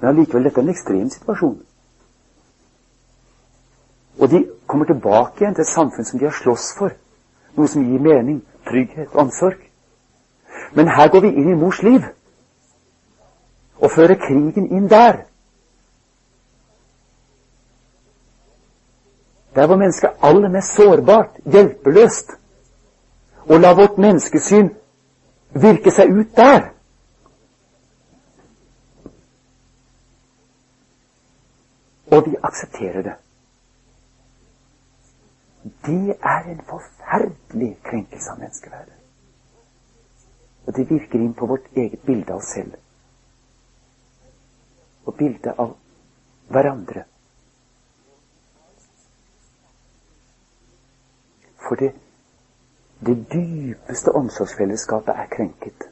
Men 0.00 0.08
allikevel, 0.08 0.44
dette 0.44 0.60
er 0.60 0.64
en 0.64 0.72
ekstrem 0.72 1.10
situasjon. 1.10 1.58
Og 4.20 4.30
de 4.30 4.44
kommer 4.66 4.84
tilbake 4.84 5.40
igjen 5.40 5.54
til 5.54 5.62
et 5.62 5.72
samfunn 5.72 6.04
som 6.04 6.18
de 6.18 6.28
har 6.28 6.36
slåss 6.36 6.72
for. 6.78 6.92
Noe 7.56 7.68
som 7.68 7.84
gir 7.84 8.00
mening, 8.02 8.42
trygghet, 8.66 9.14
omsorg. 9.14 9.60
Men 10.72 10.88
her 10.88 11.08
går 11.08 11.20
vi 11.20 11.28
inn 11.28 11.50
i 11.50 11.58
mors 11.58 11.82
liv 11.82 12.02
og 13.84 13.90
fører 13.90 14.14
krigen 14.14 14.70
inn 14.72 14.88
der. 14.90 15.24
Der 19.54 19.66
hvor 19.66 19.76
mennesket 19.76 20.10
er 20.10 20.26
aller 20.26 20.48
mest 20.48 20.74
sårbart, 20.74 21.30
hjelpeløst. 21.44 22.30
Og 23.48 23.60
la 23.60 23.74
vårt 23.74 23.98
menneskesyn 23.98 24.70
virke 25.54 25.92
seg 25.92 26.10
ut 26.10 26.32
der. 26.36 26.70
Og 32.10 32.26
vi 32.26 32.36
aksepterer 32.42 33.02
det. 33.02 33.14
Det 35.86 36.16
er 36.22 36.50
en 36.50 36.60
forferdelig 36.68 37.76
krenkelse 37.84 38.30
av 38.30 38.38
menneskeverdet. 38.38 39.03
Og 40.74 40.78
det 40.80 40.90
virker 40.90 41.20
inn 41.22 41.34
på 41.38 41.46
vårt 41.46 41.66
eget 41.78 42.00
bilde 42.02 42.32
av 42.34 42.40
oss 42.40 42.48
selv. 42.50 42.72
Og 45.06 45.14
bildet 45.14 45.52
av 45.54 45.76
hverandre. 46.50 47.04
For 51.62 51.78
det, 51.78 51.92
det 53.06 53.14
dypeste 53.36 54.16
omsorgsfellesskapet 54.18 55.14
er 55.14 55.30
krenket. 55.36 55.86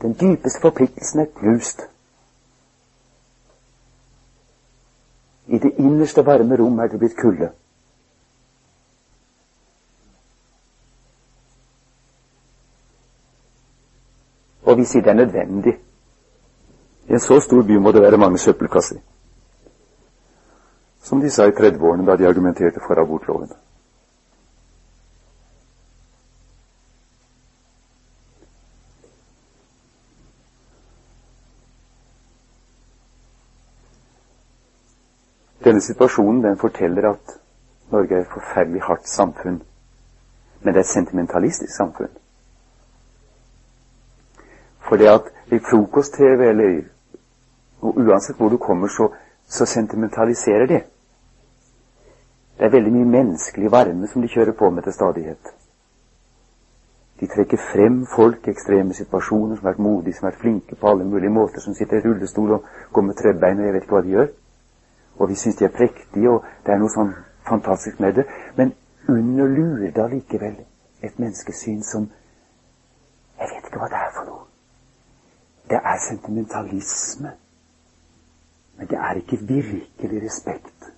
Den 0.00 0.16
dypeste 0.16 0.64
forpliktelsen 0.64 1.26
er 1.26 1.30
knust. 1.36 1.84
I 5.46 5.60
det 5.60 5.76
innerste 5.76 6.24
varme 6.24 6.56
rom 6.56 6.80
er 6.80 6.88
det 6.88 7.04
blitt 7.04 7.20
kulde. 7.20 7.52
Og 14.76 14.80
vi 14.80 14.84
sier 14.84 15.00
det 15.02 15.10
er 15.10 15.14
nødvendig. 15.14 15.72
I 17.08 17.12
en 17.12 17.20
så 17.20 17.40
stor 17.40 17.62
by 17.62 17.76
må 17.80 17.92
det 17.92 18.02
være 18.02 18.18
mange 18.20 18.38
søppelkasser. 18.38 18.98
Som 21.00 21.20
de 21.20 21.30
sa 21.30 21.46
i 21.46 21.54
30-årene 21.56 22.04
da 22.06 22.16
de 22.16 22.26
argumenterte 22.28 22.80
for 22.86 23.00
abortloven. 23.00 23.48
Denne 35.64 35.80
situasjonen 35.80 36.44
den 36.44 36.58
forteller 36.58 37.08
at 37.14 37.38
Norge 37.90 38.14
er 38.14 38.20
et 38.20 38.34
forferdelig 38.34 38.82
hardt 38.82 39.08
samfunn. 39.08 39.62
Men 40.60 40.74
det 40.74 40.76
er 40.76 40.84
et 40.84 40.94
sentimentalistisk 40.94 41.76
samfunn. 41.76 42.12
For 44.88 44.96
det 44.96 45.08
at 45.10 45.32
i 45.52 45.58
frokost-TV 45.58 46.48
eller 46.48 46.82
uansett 47.82 48.36
hvor 48.36 48.48
du 48.48 48.58
kommer, 48.58 48.88
så, 48.88 49.08
så 49.46 49.66
sentimentaliserer 49.66 50.66
de. 50.66 50.80
Det 52.58 52.64
er 52.64 52.72
veldig 52.72 52.92
mye 52.92 53.12
menneskelig 53.18 53.70
varme 53.72 54.08
som 54.08 54.22
de 54.22 54.28
kjører 54.32 54.56
på 54.58 54.70
med 54.70 54.82
til 54.82 54.92
stadighet. 54.92 55.52
De 57.20 57.26
trekker 57.26 57.60
frem 57.72 58.06
folk 58.16 58.46
i 58.46 58.50
ekstreme 58.50 58.94
situasjoner 58.94 59.56
som 59.56 59.64
har 59.64 59.72
vært 59.72 59.84
modige, 59.84 60.14
som 60.14 60.26
har 60.26 60.34
vært 60.34 60.40
flinke 60.40 60.76
på 60.76 60.88
alle 60.88 61.04
mulige 61.04 61.32
måter, 61.32 61.60
som 61.60 61.74
sitter 61.74 62.00
i 62.00 62.04
rullestol 62.04 62.50
og 62.58 62.64
går 62.92 63.02
med 63.02 63.16
trøbbein 63.20 63.60
og 63.60 63.66
jeg 63.66 63.74
vet 63.74 63.86
ikke 63.86 63.96
hva 63.96 64.02
de 64.04 64.14
gjør. 64.16 64.32
Og 65.18 65.28
vi 65.28 65.34
syns 65.34 65.56
de 65.56 65.64
er 65.64 65.76
prektige, 65.76 66.30
og 66.30 66.44
det 66.66 66.74
er 66.74 66.80
noe 66.80 66.92
sånn 66.92 67.14
fantastisk 67.48 68.00
med 68.00 68.18
det. 68.20 68.26
Men 68.56 68.74
under 69.08 69.48
lurer 69.48 69.92
det 69.92 70.02
allikevel 70.04 70.58
et 71.02 71.18
menneskesyn 71.18 71.82
som 71.82 72.10
Jeg 73.36 73.48
vet 73.52 73.66
ikke 73.68 73.80
hva 73.80 73.88
det 73.92 73.98
er 74.00 74.12
for 74.16 74.28
noe. 74.28 74.45
Det 75.70 75.80
er 75.82 75.98
sentimentalisme. 76.08 77.30
Men 78.76 78.86
det 78.88 78.98
er 78.98 79.12
ikke 79.14 79.38
virkelig 79.40 80.22
respekt. 80.22 80.92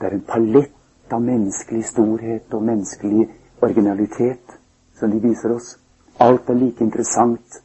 Det 0.00 0.06
er 0.06 0.14
en 0.14 0.24
palett 0.28 1.12
av 1.12 1.22
menneskelig 1.22 1.84
storhet 1.84 2.54
og 2.54 2.62
menneskelig 2.62 3.24
originalitet 3.62 4.58
som 4.98 5.10
de 5.10 5.20
viser 5.22 5.54
oss. 5.54 5.72
Alt 6.20 6.50
er 6.50 6.54
like 6.54 6.84
interessant. 6.84 7.62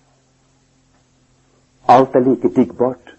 Alt 1.88 2.16
er 2.16 2.26
like 2.26 2.50
diggbart. 2.56 3.14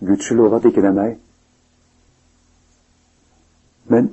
Gudskjelov 0.00 0.54
at 0.54 0.64
ikke 0.70 0.82
det 0.82 0.92
er 0.92 0.98
meg. 1.00 1.18
Men 3.90 4.12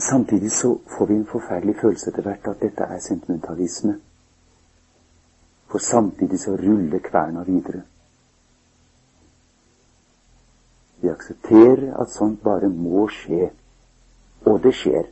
Samtidig 0.00 0.52
så 0.52 0.78
får 0.98 1.06
vi 1.06 1.14
en 1.14 1.26
forferdelig 1.26 1.76
følelse 1.80 2.10
etter 2.10 2.22
hvert 2.22 2.46
at 2.48 2.60
dette 2.62 2.84
er 2.84 2.98
sentimentalisme. 2.98 3.98
For 5.68 5.78
samtidig 5.78 6.40
så 6.40 6.56
ruller 6.56 6.98
kverna 6.98 7.42
videre. 7.42 7.82
Vi 11.00 11.08
aksepterer 11.08 11.94
at 12.00 12.10
sånt 12.10 12.42
bare 12.42 12.68
må 12.68 13.08
skje. 13.08 13.50
Og 14.44 14.62
det 14.62 14.74
skjer. 14.74 15.04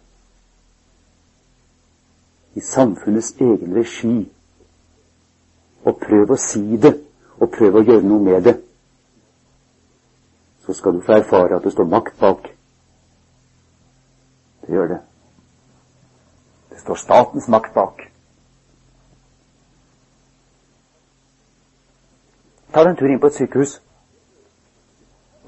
I 2.54 2.60
samfunnets 2.60 3.34
egen 3.40 3.76
regi. 3.76 4.32
Og 5.84 6.00
prøv 6.00 6.32
å 6.32 6.40
si 6.40 6.76
det, 6.80 6.94
og 7.38 7.52
prøv 7.52 7.76
å 7.76 7.84
gjøre 7.84 8.08
noe 8.08 8.24
med 8.24 8.44
det. 8.44 8.56
Så 10.64 10.72
skal 10.72 10.96
du 10.96 11.04
få 11.04 11.20
erfare 11.20 11.56
at 11.56 11.64
det 11.64 11.72
står 11.72 11.92
makt 11.92 12.16
bak. 12.20 12.57
Det 14.68 14.74
gjør 14.74 14.86
det. 14.86 15.00
Det 16.70 16.80
står 16.80 16.94
statens 16.94 17.48
makt 17.48 17.74
bak. 17.74 18.02
Ta 22.72 22.84
en 22.84 22.96
tur 22.96 23.08
inn 23.08 23.20
på 23.20 23.26
et 23.32 23.34
sykehus. 23.34 23.80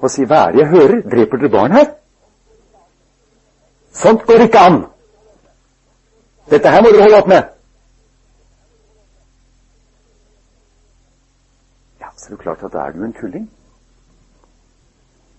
og 0.01 0.11
si 0.11 0.25
'Hva 0.25 0.47
er 0.47 0.51
det 0.51 0.59
jeg 0.59 0.67
hører? 0.67 1.01
Dreper 1.01 1.37
dere 1.37 1.49
barn 1.49 1.71
her?' 1.71 1.93
Sånt 3.91 4.25
går 4.25 4.41
ikke 4.41 4.59
an! 4.59 4.85
Dette 6.49 6.69
her 6.69 6.81
må 6.81 6.89
dere 6.89 7.01
holde 7.01 7.17
opp 7.17 7.27
med! 7.27 7.43
Ja, 11.99 12.07
så 12.17 12.25
er 12.25 12.35
det 12.35 12.39
klart 12.39 12.63
at 12.63 12.73
da 12.73 12.77
er 12.79 12.91
du 12.91 13.03
en 13.03 13.13
tulling. 13.13 13.51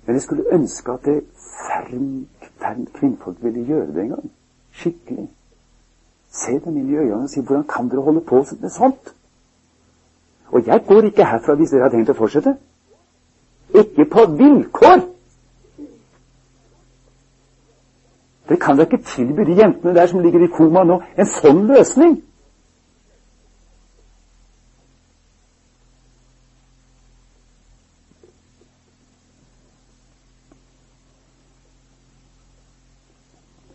Men 0.06 0.14
jeg 0.14 0.22
skulle 0.22 0.52
ønske 0.52 0.92
at 0.92 1.04
det 1.04 1.24
færre 2.62 2.86
kvinnfolk 2.94 3.36
ville 3.42 3.66
gjøre 3.66 3.86
det 3.86 4.02
en 4.02 4.08
gang. 4.08 4.30
Skikkelig. 4.72 5.28
Se 6.32 6.58
dem 6.64 6.76
inn 6.76 6.88
i 6.88 6.96
øynene 6.96 7.22
og 7.22 7.30
si 7.30 7.40
'Hvordan 7.40 7.64
kan 7.68 7.88
dere 7.88 8.02
holde 8.02 8.20
på 8.20 8.44
med 8.60 8.70
sånt?' 8.70 9.14
Og 10.52 10.66
jeg 10.66 10.84
går 10.86 11.02
ikke 11.02 11.24
herfra 11.24 11.54
hvis 11.54 11.70
dere 11.70 11.82
har 11.82 11.90
tenkt 11.90 12.10
å 12.10 12.12
fortsette. 12.12 12.56
Ikke 13.74 14.04
på 14.04 14.26
vilkår! 14.36 15.00
Dere 18.48 18.58
kan 18.60 18.76
da 18.76 18.84
ikke 18.84 19.04
tilby 19.04 19.44
de 19.48 19.56
jentene 19.56 19.94
der 19.94 20.06
som 20.06 20.20
ligger 20.20 20.44
i 20.44 20.50
koma 20.52 20.84
nå, 20.84 21.00
en 21.16 21.26
sånn 21.26 21.64
løsning? 21.70 22.18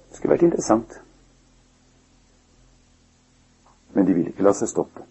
Det 0.09 0.19
skulle 0.19 0.35
vært 0.35 0.45
interessant. 0.68 1.01
Men 3.93 4.05
de 4.05 4.13
ville 4.13 4.30
ikke 4.30 4.43
la 4.43 4.53
seg 4.53 4.70
stoppe. 4.70 5.03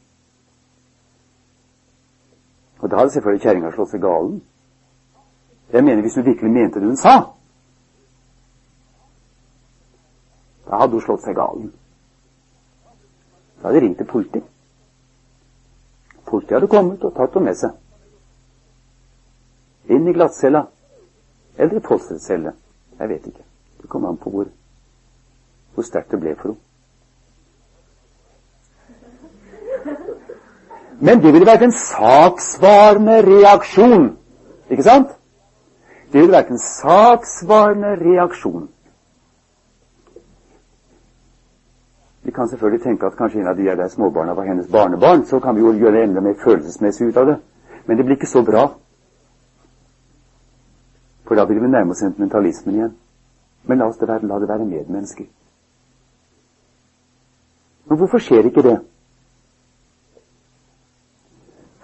Og 2.81 2.91
da 2.91 3.01
hadde 3.01 3.15
selvfølgelig 3.15 3.43
kjerringa 3.43 3.73
slått 3.73 3.95
seg 3.95 4.03
galen. 4.05 4.43
Jeg 5.73 5.85
mener 5.85 6.03
hvis 6.05 6.15
hun 6.15 6.27
virkelig 6.27 6.53
mente 6.53 6.81
det 6.81 6.89
hun 6.89 7.01
sa, 7.01 7.15
da 10.67 10.83
hadde 10.83 10.95
hun 10.95 11.03
slått 11.03 11.25
seg 11.25 11.35
galen. 11.39 11.73
Da 13.57 13.69
hadde 13.69 13.81
de 13.81 13.87
ringt 13.87 13.99
til 13.99 14.11
politiet. 14.11 14.45
Politiet 16.27 16.59
hadde 16.59 16.71
kommet 16.71 17.05
og 17.05 17.15
tatt 17.17 17.35
henne 17.35 17.51
med 17.51 17.59
seg. 17.59 17.75
Inn 19.91 20.07
i 20.11 20.15
glattcella. 20.15 20.67
Eller 21.57 21.79
i 21.79 21.83
postcelle. 21.83 22.53
Jeg 22.99 23.09
vet 23.09 23.29
ikke. 23.31 23.45
Det 23.81 23.89
kommer 23.89 24.11
an 24.11 24.19
på 24.21 24.31
hvor, 24.31 24.49
hvor 25.77 25.85
sterkt 25.85 26.11
det 26.11 26.21
ble 26.21 26.33
for 26.41 26.55
henne. 26.55 26.63
Men 31.01 31.21
det 31.21 31.33
ville 31.33 31.47
vært 31.47 31.63
en 31.67 31.75
saksvarende 31.77 33.19
reaksjon. 33.27 34.07
Ikke 34.73 34.87
sant? 34.87 35.13
Det 36.13 36.23
ville 36.23 36.33
vært 36.33 36.55
en 36.55 36.63
saksvarende 36.63 37.93
reaksjon. 38.01 38.71
Vi 42.25 42.33
kan 42.33 42.49
selvfølgelig 42.49 42.83
tenke 42.83 43.07
at 43.07 43.19
kanskje 43.19 43.41
en 43.41 43.53
av 43.53 43.57
de 43.57 43.69
der 43.69 43.89
småbarna 43.89 44.35
var 44.35 44.49
hennes 44.49 44.73
barnebarn. 44.73 45.27
Så 45.27 45.41
kan 45.41 45.55
vi 45.55 45.61
jo 45.61 45.77
gjøre 45.77 45.93
det 45.99 46.03
enda 46.09 46.21
mer 46.21 46.35
følelsesmessig 46.45 47.07
ut 47.07 47.17
av 47.17 47.27
det. 47.27 47.37
Men 47.87 47.97
det 47.97 48.05
blir 48.05 48.17
ikke 48.17 48.33
så 48.33 48.43
bra. 48.43 48.67
For 51.29 51.35
da 51.35 51.45
vil 51.45 51.61
vi 51.63 51.69
nærme 51.69 51.91
oss 51.91 51.99
sentimentalismen 51.99 52.75
igjen. 52.75 52.97
Men 53.69 53.79
la, 53.79 53.87
oss 53.87 53.99
det 53.99 54.09
være, 54.09 54.27
la 54.27 54.39
det 54.41 54.49
være 54.49 54.65
medmennesker. 54.65 55.27
Men 57.87 57.99
hvorfor 57.99 58.23
skjer 58.23 58.49
ikke 58.49 58.65
det? 58.67 58.77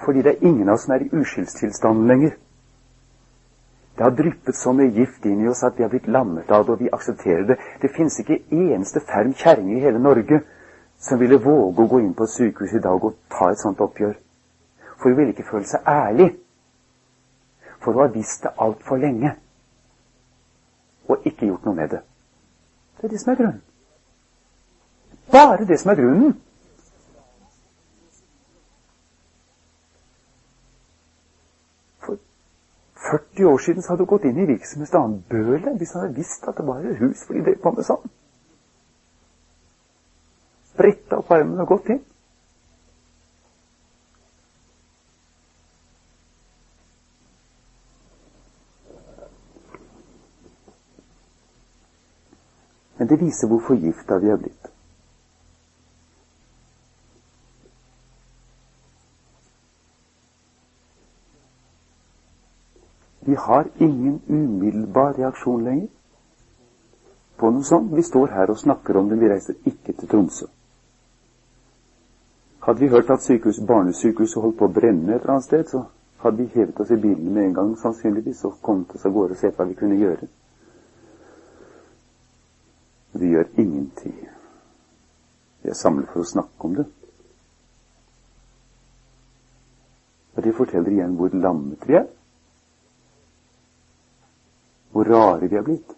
Fordi 0.04 0.22
det 0.22 0.32
er 0.32 0.46
ingen 0.48 0.68
av 0.68 0.74
oss 0.74 0.86
som 0.86 0.96
er 0.96 1.04
i 1.04 1.12
uskyldstilstanden 1.14 2.08
lenger. 2.10 2.32
Det 3.96 4.04
har 4.04 4.16
dryppet 4.16 4.56
så 4.56 4.72
mye 4.74 4.90
gift 4.90 5.26
inn 5.28 5.44
i 5.44 5.48
oss 5.48 5.62
at 5.62 5.76
vi 5.78 5.84
har 5.84 5.92
blitt 5.92 6.08
lammet 6.10 6.50
av 6.50 6.64
det, 6.66 6.72
og 6.74 6.80
vi 6.80 6.90
aksepterer 6.92 7.44
det. 7.46 7.58
Det 7.82 7.92
finnes 7.94 8.18
ikke 8.18 8.40
eneste 8.50 9.02
ferm 9.06 9.34
kjerring 9.36 9.70
i 9.76 9.82
hele 9.84 10.00
Norge 10.02 10.40
som 11.02 11.20
ville 11.20 11.38
våge 11.42 11.82
å 11.82 11.90
gå 11.90 12.00
inn 12.00 12.14
på 12.14 12.26
et 12.26 12.34
sykehus 12.34 12.74
i 12.78 12.82
dag 12.82 13.04
og 13.04 13.18
ta 13.30 13.50
et 13.50 13.60
sånt 13.62 13.80
oppgjør. 13.82 14.14
For 14.96 15.10
hun 15.10 15.18
ville 15.18 15.34
ikke 15.34 15.46
føle 15.46 15.68
seg 15.68 15.86
ærlig. 15.86 16.30
For 17.82 17.92
hun 17.92 18.04
har 18.06 18.14
visst 18.14 18.46
det 18.46 18.54
altfor 18.58 19.02
lenge. 19.02 19.34
Og 21.10 21.26
ikke 21.26 21.50
gjort 21.50 21.66
noe 21.66 21.78
med 21.78 21.94
det. 21.94 22.02
Det 22.98 23.06
er 23.06 23.14
det 23.14 23.20
som 23.20 23.34
er 23.34 23.40
grunnen. 23.42 23.62
Bare 25.32 25.64
det 25.64 25.80
som 25.80 25.90
er 25.90 25.94
grunnen. 25.94 26.32
For 32.00 32.18
40 33.10 33.46
år 33.46 33.58
siden 33.58 33.82
så 33.82 33.92
hadde 33.92 34.04
hun 34.04 34.12
gått 34.12 34.24
inn 34.28 34.42
i 34.42 34.46
virksomhetsdagen 34.52 35.22
Bølet 35.30 35.78
hvis 35.80 35.92
han 35.92 36.04
hadde 36.04 36.18
visst 36.20 36.48
at 36.48 36.58
det 36.60 36.66
var 36.66 36.84
et 36.84 37.00
hus 37.00 37.24
fordi 37.26 37.40
de 37.40 37.44
drev 37.48 37.62
på 37.64 37.72
med 37.76 37.88
sånn. 37.88 38.12
Bretta 40.76 41.20
opp 41.20 41.32
armene 41.32 41.64
og 41.64 41.72
gått 41.76 41.94
inn. 41.94 42.02
Men 52.98 53.08
det 53.08 53.18
viser 53.20 53.48
hvor 53.48 53.64
forgifta 53.66 54.20
vi 54.22 54.28
har 54.30 54.36
blitt. 54.38 54.68
Vi 63.24 63.34
har 63.52 63.68
ingen 63.78 64.20
umiddelbar 64.28 65.12
reaksjon 65.18 65.64
lenger 65.64 65.88
på 67.36 67.50
noe 67.50 67.66
sånt. 67.66 67.92
Vi 67.92 68.02
står 68.06 68.32
her 68.32 68.50
og 68.50 68.58
snakker 68.58 68.96
om 68.96 69.08
det, 69.10 69.18
vi 69.20 69.28
reiser 69.28 69.58
ikke 69.66 69.92
til 69.92 70.08
Tromsø. 70.08 70.46
Hadde 72.62 72.80
vi 72.80 72.88
hørt 72.92 73.10
at 73.10 73.22
sykehus, 73.22 73.58
barnesykehuset 73.66 74.42
holdt 74.42 74.58
på 74.60 74.68
å 74.68 74.72
brenne 74.72 75.16
et 75.16 75.24
eller 75.24 75.34
annet 75.34 75.48
sted, 75.48 75.64
så 75.66 75.82
hadde 76.22 76.38
vi 76.38 76.52
hevet 76.54 76.80
oss 76.80 76.92
i 76.94 77.00
bilen 77.02 77.32
med 77.34 77.48
en 77.48 77.56
gang 77.56 77.72
sannsynligvis 77.80 78.44
og 78.46 78.60
kommet 78.62 78.94
oss 78.94 79.06
av 79.08 79.16
gårde 79.16 79.34
og 79.34 79.40
sett 79.40 79.58
hva 79.58 79.66
vi 79.66 79.74
kunne 79.80 79.98
gjøre. 79.98 80.28
Vi 83.18 83.32
gjør 83.34 83.50
ingenting. 83.58 84.14
Vi 85.62 85.70
er 85.70 85.78
samlet 85.78 86.08
for 86.14 86.22
å 86.22 86.30
snakke 86.30 86.68
om 86.70 86.78
det. 86.78 86.86
Og 90.36 90.46
det 90.46 90.54
forteller 90.56 90.94
igjen 90.94 91.18
hvor 91.18 91.34
lammet 91.34 91.82
vi 91.90 91.98
er. 91.98 92.06
Hvor 95.02 95.14
rare 95.14 95.48
vi 95.48 95.56
er 95.56 95.62
blitt. 95.62 95.94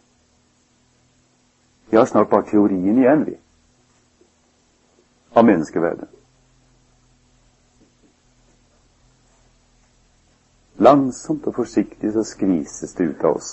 Vi 1.90 1.96
har 1.96 2.04
snart 2.04 2.28
bare 2.28 2.46
teorien 2.48 2.98
igjen, 2.98 3.26
vi. 3.26 3.34
Av 5.36 5.44
menneskeverdet. 5.44 6.08
Langsomt 10.76 11.44
og 11.46 11.54
forsiktig 11.54 12.12
så 12.14 12.24
skvises 12.24 12.94
det 12.96 13.10
ut 13.10 13.24
av 13.24 13.36
oss. 13.36 13.50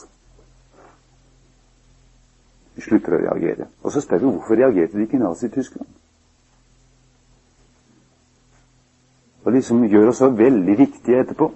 Vi 2.75 2.85
slutter 2.85 3.17
å 3.17 3.19
reagere. 3.25 3.67
Og 3.83 3.91
så 3.91 4.01
spør 4.01 4.23
vi 4.23 4.29
hvorfor 4.29 4.55
reagerte 4.55 4.95
de 4.97 5.03
ikke 5.03 5.19
i 5.19 5.25
Nazi-Tyskland? 5.25 5.89
Og 9.43 9.51
liksom 9.51 9.83
gjør 9.83 10.13
oss 10.13 10.23
så 10.23 10.31
veldig 10.31 10.77
viktige 10.79 11.19
etterpå. 11.25 11.51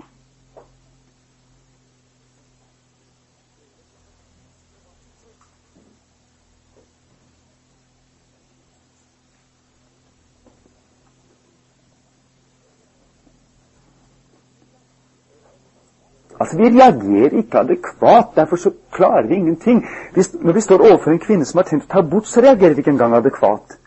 Vi 16.57 16.69
reagerer 16.69 17.37
ikke 17.37 17.59
adekvat. 17.59 18.35
Derfor 18.35 18.55
så 18.55 18.71
klarer 18.91 19.27
vi 19.27 19.35
ingenting. 19.35 19.85
Hvis, 20.13 20.33
når 20.41 20.53
vi 20.53 20.61
står 20.61 20.85
overfor 20.87 21.11
en 21.11 21.19
kvinne 21.19 21.45
som 21.45 21.57
har 21.57 21.67
tenkt 21.69 21.89
å 21.89 21.93
ta 21.93 22.01
bort, 22.01 22.27
så 22.27 22.41
reagerer 22.41 22.75
vi 22.75 22.83
ikke 22.83 22.93
engang 22.95 23.15
adekvat. 23.15 23.79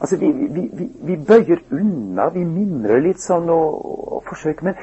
Altså, 0.00 0.16
vi, 0.16 0.26
vi, 0.26 0.68
vi, 0.78 0.86
vi 1.08 1.16
bøyer 1.28 1.62
unna, 1.72 2.28
vi 2.34 2.44
mimrer 2.44 3.00
litt 3.00 3.20
sånn 3.22 3.48
og, 3.48 3.78
og, 4.12 4.22
forsøker, 4.28 4.68
men 4.68 4.74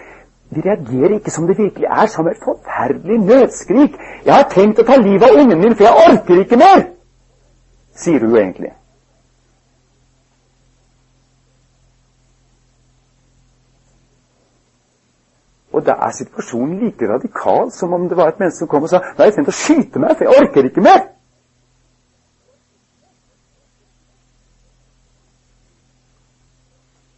vi 0.53 0.63
reagerer 0.65 1.19
ikke 1.19 1.33
som 1.33 1.45
det 1.47 1.57
virkelig 1.57 1.89
er, 1.89 2.07
som 2.09 2.27
et 2.27 2.41
forferdelig 2.41 3.19
nødskrik. 3.21 3.97
'Jeg 4.25 4.33
har 4.33 4.49
tenkt 4.49 4.81
å 4.81 4.87
ta 4.87 4.97
livet 5.01 5.29
av 5.29 5.37
ungen 5.37 5.61
min, 5.61 5.75
for 5.75 5.85
jeg 5.85 6.07
orker 6.09 6.41
ikke 6.41 6.57
mer', 6.57 6.87
sier 7.93 8.25
hun 8.25 8.35
egentlig. 8.37 8.73
Da 15.83 15.97
er 16.05 16.11
situasjonen 16.15 16.79
like 16.79 17.07
radikal 17.09 17.71
som 17.71 17.93
om 17.93 18.07
det 18.09 18.17
var 18.17 18.31
et 18.31 18.39
menneske 18.39 18.63
som 18.63 18.67
kom 18.71 18.83
og 18.83 18.89
sa 18.89 18.99
'Nei, 18.99 19.25
jeg 19.25 19.33
tenkt 19.33 19.51
å 19.51 19.59
skyte 19.63 19.99
meg, 19.99 20.15
for 20.17 20.23
jeg 20.23 20.35
orker 20.39 20.69
ikke 20.69 20.81
mer. 20.81 21.01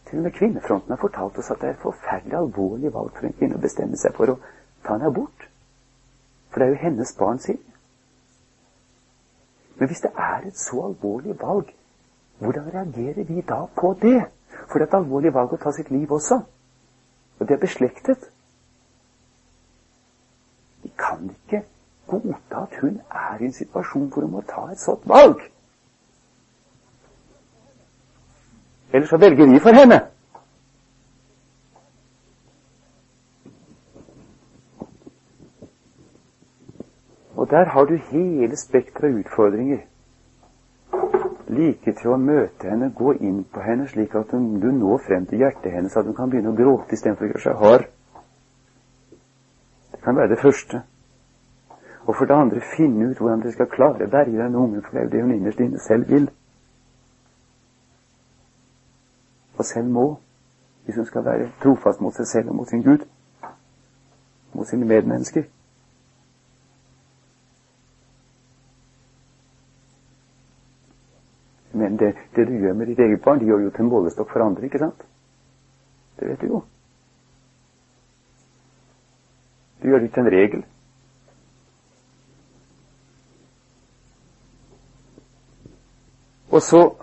Til 0.06 0.18
og 0.18 0.22
med 0.22 0.32
Kvinnefronten 0.32 0.90
har 0.90 1.00
fortalt 1.00 1.38
oss 1.38 1.50
at 1.50 1.60
det 1.60 1.68
er 1.68 1.74
et 1.74 1.82
forferdelig 1.82 2.36
alvorlig 2.38 2.92
valg 2.94 3.10
for 3.14 3.26
en 3.26 3.32
kvinne 3.38 3.58
å 3.58 3.62
bestemme 3.62 3.96
seg 3.96 4.14
for 4.14 4.30
å 4.30 4.38
ta 4.86 4.94
en 4.94 5.14
bort. 5.14 5.48
For 6.50 6.60
det 6.60 6.66
er 6.66 6.74
jo 6.74 6.82
hennes 6.82 7.16
barn 7.18 7.38
sin. 7.38 7.58
Men 9.78 9.88
hvis 9.88 10.00
det 10.00 10.12
er 10.16 10.46
et 10.46 10.56
så 10.58 10.84
alvorlig 10.86 11.34
valg, 11.40 11.74
hvordan 12.38 12.70
reagerer 12.74 13.24
vi 13.24 13.40
da 13.40 13.66
på 13.80 13.92
det? 14.02 14.22
For 14.70 14.78
det 14.78 14.86
er 14.86 14.88
et 14.88 14.98
alvorlig 15.00 15.34
valg 15.34 15.52
å 15.52 15.60
ta 15.60 15.72
sitt 15.72 15.90
liv 15.90 16.12
også. 16.12 16.40
Og 17.38 17.48
det 17.48 17.54
er 17.54 17.60
beslektet. 17.60 18.30
Kan 20.98 21.30
ikke 21.30 21.62
godta 22.06 22.62
at 22.62 22.80
hun 22.80 23.00
er 23.10 23.40
i 23.40 23.44
en 23.44 23.52
situasjon 23.52 24.08
hvor 24.08 24.22
hun 24.22 24.30
må 24.30 24.42
ta 24.48 24.68
et 24.72 24.80
sånt 24.80 25.08
valg. 25.08 25.40
Eller 28.92 29.06
så 29.06 29.16
velger 29.16 29.52
vi 29.52 29.58
for 29.58 29.74
henne. 29.76 30.00
Og 37.36 37.50
der 37.50 37.64
har 37.64 37.84
du 37.84 37.96
hele 37.96 38.56
spekteret 38.56 39.12
av 39.12 39.18
utfordringer. 39.18 39.82
Like 41.48 41.92
til 41.92 42.10
å 42.10 42.16
møte 42.18 42.70
henne, 42.70 42.88
gå 42.90 43.12
inn 43.20 43.44
på 43.52 43.60
henne 43.62 43.86
slik 43.88 44.14
at 44.18 44.32
du 44.32 44.70
når 44.72 45.04
frem 45.04 45.26
til 45.26 45.44
hjertet 45.44 45.72
hennes, 45.72 45.96
at 45.96 46.08
hun 46.08 46.16
kan 46.16 46.32
begynne 46.32 46.50
å 46.50 46.58
gråte 46.58 46.96
istedenfor 46.96 47.28
å 47.28 47.28
gjøre 47.28 47.44
seg 47.44 47.60
hard. 47.60 47.86
Kan 50.16 50.22
være 50.22 50.34
det 50.34 50.42
første. 50.42 50.82
Og 52.06 52.16
for 52.16 52.24
det 52.24 52.34
andre 52.34 52.60
finne 52.76 53.10
ut 53.10 53.18
hvordan 53.18 53.40
dere 53.40 53.52
skal 53.52 53.66
klare 53.68 54.06
å 54.06 54.08
berge 54.08 54.38
denne 54.38 54.58
ungen, 54.58 54.82
for 54.82 54.90
det 54.90 55.00
er 55.00 55.04
jo 55.04 55.10
det 55.12 55.22
hun 55.22 55.32
innerst 55.34 55.58
inne 55.60 55.80
selv 55.84 56.08
vil. 56.08 56.28
Og 59.58 59.64
selv 59.64 59.90
må, 59.92 60.04
hvis 60.84 60.96
hun 60.96 61.04
skal 61.04 61.24
være 61.24 61.50
trofast 61.60 62.00
mot 62.00 62.16
seg 62.16 62.28
selv 62.30 62.48
og 62.48 62.56
mot 62.56 62.72
sin 62.72 62.84
Gud, 62.86 63.04
mot 64.54 64.68
sine 64.68 64.88
medmennesker. 64.88 65.44
Men 71.76 72.00
det, 72.00 72.14
det, 72.36 72.46
du 72.48 72.56
gjør 72.56 72.72
med 72.72 72.88
ditt 72.88 73.04
eget 73.04 73.20
barn, 73.20 73.44
de 73.44 73.52
gjør 73.52 73.68
jo 73.68 73.76
til 73.76 73.92
målestokk 73.92 74.32
for 74.32 74.46
andre, 74.46 74.64
ikke 74.64 74.80
sant? 74.80 75.04
Det 76.16 76.30
vet 76.30 76.40
du 76.40 76.48
jo. 76.54 76.62
Du 79.86 79.90
gjør 79.90 79.98
det 80.02 80.12
til 80.12 80.20
en 80.20 80.32
regel. 80.32 80.64
Og 86.50 86.62
så 86.62 86.94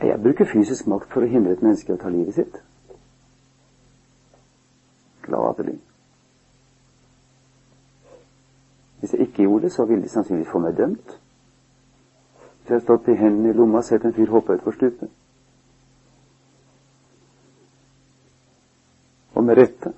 Jeg 0.00 0.22
bruker 0.22 0.44
fysisk 0.52 0.86
makt 0.86 1.12
for 1.12 1.20
å 1.20 1.28
hindre 1.28 1.52
et 1.52 1.62
menneske 1.62 1.92
å 1.92 2.00
ta 2.00 2.08
livet 2.08 2.34
sitt. 2.34 2.56
Gladelig. 5.28 5.76
Hvis 9.00 9.12
jeg 9.12 9.28
ikke 9.28 9.42
gjorde 9.42 9.68
det, 9.68 9.72
så 9.72 9.84
ville 9.84 10.02
de 10.02 10.08
sannsynligvis 10.08 10.52
få 10.52 10.64
meg 10.64 10.76
dømt. 10.80 11.16
Hvis 12.40 12.68
jeg 12.68 12.74
hadde 12.74 12.84
stått 12.88 13.08
i 13.12 13.20
hendene 13.20 13.52
i 13.52 13.56
lomma 13.56 13.84
og 13.84 13.88
sett 13.88 14.04
en 14.04 14.16
fyr 14.16 14.32
hoppe 14.32 14.56
utfor 14.56 14.80
stupet. 14.80 15.12
Og 19.40 19.44
med 19.44 19.56
rette. 19.56 19.92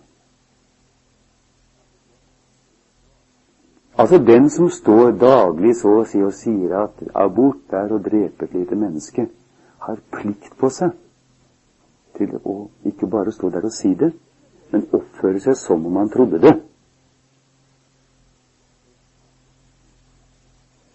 Altså 4.02 4.18
den 4.18 4.50
som 4.50 4.70
står 4.70 5.10
daglig 5.14 5.76
så 5.78 5.92
å 6.00 6.04
si 6.10 6.18
og 6.26 6.32
sier 6.34 6.72
at 6.74 7.02
abort 7.14 7.74
er 7.78 7.92
å 7.94 8.00
drepe 8.02 8.48
et 8.48 8.54
lite 8.56 8.74
menneske, 8.74 9.28
har 9.86 10.00
plikt 10.10 10.56
på 10.58 10.70
seg 10.74 10.96
til 12.18 12.32
å 12.42 12.54
ikke 12.90 13.06
bare 13.06 13.30
stå 13.30 13.50
der 13.54 13.68
og 13.68 13.74
si 13.76 13.92
det, 14.00 14.08
men 14.72 14.88
oppføre 14.90 15.38
seg 15.44 15.54
som 15.60 15.86
om 15.86 16.00
han 16.00 16.10
trodde 16.10 16.40
det. 16.42 16.52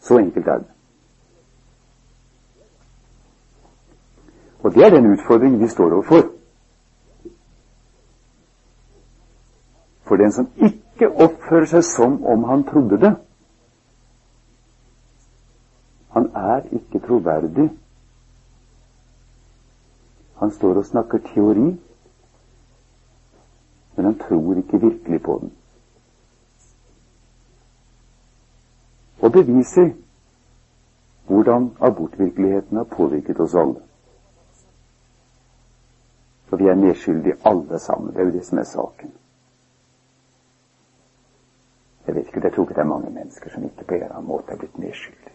Så 0.03 0.20
enkelt 0.20 0.47
er 0.47 0.66
det. 0.66 0.74
Og 4.68 4.76
det 4.76 4.84
er 4.84 4.91
den 4.97 5.14
utfordringen 5.14 5.64
vi 5.64 5.72
står 5.72 5.95
overfor. 5.95 6.28
For 10.12 10.20
den 10.20 10.36
som 10.36 10.51
ikke 10.58 10.86
ikke 10.97 11.13
oppføre 11.13 11.67
seg 11.69 11.83
som 11.85 12.23
om 12.25 12.45
han 12.49 12.63
trodde 12.65 12.97
det. 13.01 13.11
Han 16.15 16.31
er 16.33 16.65
ikke 16.73 16.99
troverdig. 17.05 17.67
Han 20.41 20.51
står 20.51 20.81
og 20.81 20.85
snakker 20.85 21.21
teori, 21.33 21.67
men 23.95 24.05
han 24.05 24.17
tror 24.19 24.57
ikke 24.57 24.81
virkelig 24.81 25.21
på 25.25 25.37
den. 25.41 25.53
Og 29.21 29.31
beviser 29.31 29.93
hvordan 31.27 31.71
abortvirkeligheten 31.81 32.77
har 32.77 32.83
påvirket 32.83 33.39
oss 33.39 33.55
alle. 33.55 33.81
For 36.47 36.57
vi 36.57 36.67
er 36.67 36.75
medskyldige 36.75 37.37
alle 37.45 37.79
sammen. 37.79 38.13
Det 38.13 38.21
er 38.21 38.25
jo 38.25 38.31
det 38.31 38.45
som 38.45 38.57
er 38.57 38.63
saken. 38.63 39.11
Jeg 42.07 42.15
vet 42.15 42.27
ikke, 42.27 42.41
jeg 42.43 42.53
tror 42.53 42.63
ikke 42.63 42.66
det 42.78 42.84
er 42.84 42.88
mange 42.88 43.09
mennesker 43.09 43.49
som 43.49 43.63
ikke 43.63 43.84
på 43.84 43.93
en 43.93 44.03
eller 44.03 44.15
annen 44.15 44.28
måte 44.30 44.53
er 44.53 44.57
blitt 44.61 44.75
medskyldige. 44.78 45.32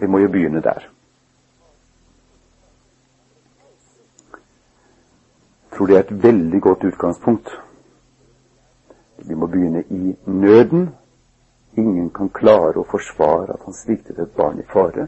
Vi 0.00 0.06
må 0.06 0.18
jo 0.18 0.28
begynne 0.28 0.62
der. 0.62 0.88
Jeg 5.62 5.76
tror 5.76 5.86
det 5.86 5.96
er 5.96 6.00
et 6.00 6.22
veldig 6.22 6.62
godt 6.62 6.84
utgangspunkt. 6.90 7.52
Vi 9.18 9.34
må 9.34 9.46
begynne 9.46 9.84
i 9.90 10.16
nøden 10.26 10.90
Ingen 11.78 12.10
kan 12.10 12.28
klare 12.34 12.80
å 12.80 12.86
forsvare 12.90 13.54
at 13.54 13.62
han 13.62 13.74
sviktet 13.76 14.18
et 14.18 14.34
barn 14.34 14.58
i 14.58 14.66
fare. 14.66 15.06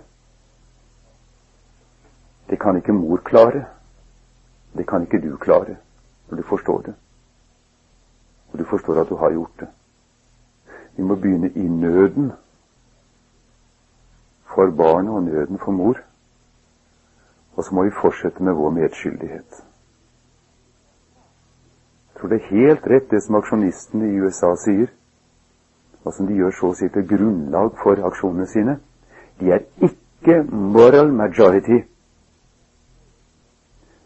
Det 2.50 2.58
kan 2.60 2.76
ikke 2.76 2.92
mor 2.92 3.16
klare. 3.16 3.64
Det 4.76 4.86
kan 4.86 5.02
ikke 5.02 5.20
du 5.20 5.36
klare 5.36 5.76
når 6.28 6.36
du 6.36 6.42
forstår 6.42 6.80
det. 6.80 6.94
Og 8.52 8.58
du 8.58 8.64
forstår 8.64 9.00
at 9.00 9.08
du 9.08 9.16
har 9.16 9.30
gjort 9.30 9.60
det. 9.60 9.68
Vi 10.96 11.02
må 11.02 11.14
begynne 11.14 11.50
i 11.50 11.68
nøden 11.68 12.32
for 14.44 14.70
barnet 14.70 15.14
og 15.14 15.22
nøden 15.22 15.58
for 15.58 15.72
mor. 15.72 15.98
Og 17.56 17.64
så 17.64 17.74
må 17.74 17.84
vi 17.84 17.90
fortsette 17.90 18.42
med 18.42 18.52
vår 18.52 18.70
medskyldighet. 18.70 19.64
Jeg 22.10 22.20
tror 22.20 22.28
det 22.28 22.42
er 22.42 22.50
helt 22.50 22.86
rett 22.86 23.10
det 23.10 23.22
som 23.22 23.34
aksjonistene 23.34 24.06
i 24.06 24.20
USA 24.20 24.54
sier 24.56 24.90
og 26.04 26.14
som 26.14 26.26
de 26.26 26.36
gjør 26.38 26.54
så 26.56 26.70
å 26.70 26.76
si 26.76 26.88
til 26.92 27.06
grunnlag 27.08 27.74
for 27.80 28.00
aksjonene 28.08 28.46
sine, 28.48 28.76
de 29.40 29.52
er 29.52 29.66
ikke 29.84 30.42
moral 30.50 31.12
majority. 31.12 31.82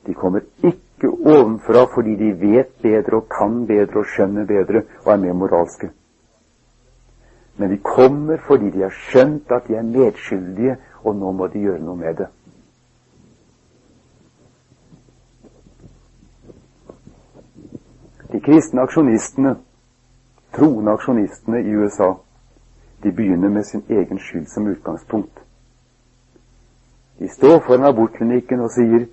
De 0.06 0.14
kommer 0.14 0.40
ikke 0.62 1.08
ovenfra 1.08 1.86
fordi 1.94 2.16
de 2.16 2.30
vet 2.40 2.72
bedre 2.82 3.16
og 3.16 3.28
kan 3.32 3.66
bedre 3.66 4.02
og 4.02 4.08
skjønner 4.12 4.46
bedre 4.48 4.84
og 5.04 5.12
er 5.12 5.20
mer 5.22 5.32
moralske. 5.32 5.90
Men 7.56 7.70
de 7.70 7.78
kommer 7.78 8.40
fordi 8.46 8.70
de 8.70 8.82
har 8.82 8.94
skjønt 8.94 9.52
at 9.52 9.68
de 9.68 9.76
er 9.78 9.86
medskyldige, 9.86 10.76
og 11.04 11.16
nå 11.16 11.32
må 11.32 11.46
de 11.46 11.62
gjøre 11.62 11.84
noe 11.84 11.96
med 11.96 12.16
det. 12.18 12.28
De 18.32 18.40
kristne 18.42 18.82
aksjonistene 18.82 19.54
troende 20.54 20.92
aksjonistene 20.92 21.60
i 21.62 21.74
USA 21.76 22.14
de 23.02 23.12
begynner 23.12 23.48
med 23.48 23.62
sin 23.62 23.84
egen 23.88 24.18
skyld 24.18 24.46
som 24.46 24.66
utgangspunkt. 24.66 25.38
De 27.18 27.28
står 27.28 27.60
foran 27.66 27.84
abortklinikken 27.84 28.60
og 28.60 28.72
sier 28.74 29.06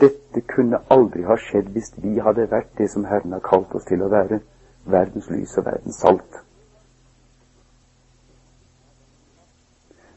dette 0.00 0.40
kunne 0.40 0.80
aldri 0.90 1.22
ha 1.28 1.36
skjedd 1.38 1.70
hvis 1.74 1.92
vi 2.02 2.18
hadde 2.22 2.48
vært 2.50 2.72
det 2.78 2.90
som 2.90 3.06
Herren 3.06 3.32
har 3.36 3.44
kalt 3.44 3.74
oss 3.74 3.86
til 3.88 4.02
å 4.02 4.10
være, 4.12 4.40
verdens 4.84 5.30
lys 5.30 5.56
og 5.58 5.66
verdens 5.68 6.00
salt. 6.02 6.40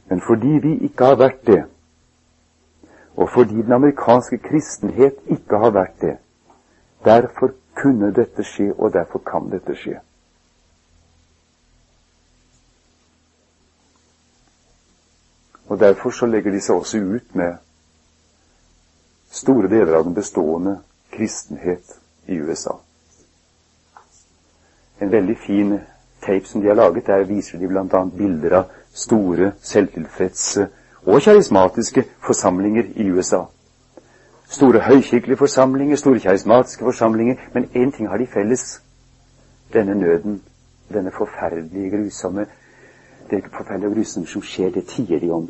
Men 0.10 0.22
fordi 0.24 0.60
vi 0.64 0.74
ikke 0.88 1.12
har 1.12 1.20
vært 1.20 1.46
det, 1.48 1.62
og 3.18 3.30
fordi 3.34 3.62
den 3.62 3.76
amerikanske 3.76 4.38
kristenhet 4.38 5.18
ikke 5.26 5.60
har 5.62 5.74
vært 5.76 6.02
det, 6.02 6.18
derfor 7.06 7.54
kunne 7.78 8.14
dette 8.14 8.44
skje, 8.44 8.72
og 8.78 8.94
derfor 8.94 9.22
kan 9.26 9.50
dette 9.52 9.76
skje. 9.76 10.00
Og 15.68 15.80
Derfor 15.80 16.10
så 16.10 16.26
legger 16.26 16.52
de 16.52 16.62
seg 16.64 16.76
også 16.76 16.98
ut 16.98 17.36
med 17.36 17.58
store 19.38 19.70
deler 19.70 20.00
av 20.00 20.08
den 20.08 20.16
bestående 20.18 20.80
kristenhet 21.14 22.00
i 22.26 22.40
USA. 22.42 22.80
En 25.00 25.12
veldig 25.12 25.38
fin 25.38 25.80
tape 26.26 26.48
som 26.50 26.62
de 26.62 26.68
har 26.68 26.76
laget, 26.76 27.08
der 27.08 27.24
viser 27.24 27.60
de 27.62 27.68
bl.a. 27.68 28.04
bilder 28.18 28.56
av 28.62 28.72
store, 28.94 29.52
selvtilfredse 29.62 30.68
og 31.06 31.22
karismatiske 31.22 32.04
forsamlinger 32.26 32.90
i 32.96 33.10
USA. 33.12 33.44
Store 34.50 34.80
høykirkelige 34.80 35.38
forsamlinger, 35.38 35.96
store 35.96 36.20
karismatiske 36.20 36.84
forsamlinger, 36.84 37.36
men 37.54 37.64
én 37.76 37.92
ting 37.98 38.10
har 38.10 38.18
de 38.18 38.28
felles. 38.28 38.82
Denne 39.74 39.96
nøden, 39.96 40.42
denne 40.94 41.12
forferdelige, 41.12 41.90
grusomme 41.98 42.46
Det 43.30 43.44
forferdelige 43.52 43.90
og 43.90 43.96
grusomme 43.96 44.28
som 44.28 44.42
skjer, 44.42 44.70
det 44.70 44.86
tier 44.88 45.20
de 45.20 45.32
om. 45.32 45.50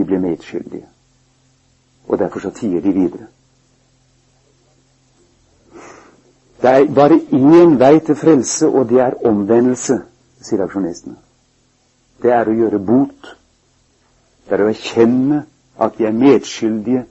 De 0.00 0.04
blir 0.08 0.18
medskyldige. 0.18 0.86
Og 2.08 2.18
derfor 2.18 2.40
så 2.40 2.50
tier 2.50 2.80
de 2.80 2.92
videre. 2.92 3.26
Det 6.62 6.70
er 6.70 6.94
bare 6.94 7.20
én 7.32 7.78
vei 7.78 8.00
til 8.00 8.16
frelse, 8.16 8.68
og 8.68 8.88
det 8.88 9.00
er 9.00 9.26
omvendelse, 9.26 10.00
sier 10.40 10.64
aksjonistene. 10.64 11.16
Det 12.22 12.32
er 12.32 12.48
å 12.48 12.56
gjøre 12.56 12.80
bot. 12.84 13.30
Det 14.48 14.56
er 14.56 14.64
å 14.64 14.72
erkjenne 14.72 15.44
at 15.80 15.96
de 15.96 16.08
er 16.08 16.16
medskyldige 16.16 17.06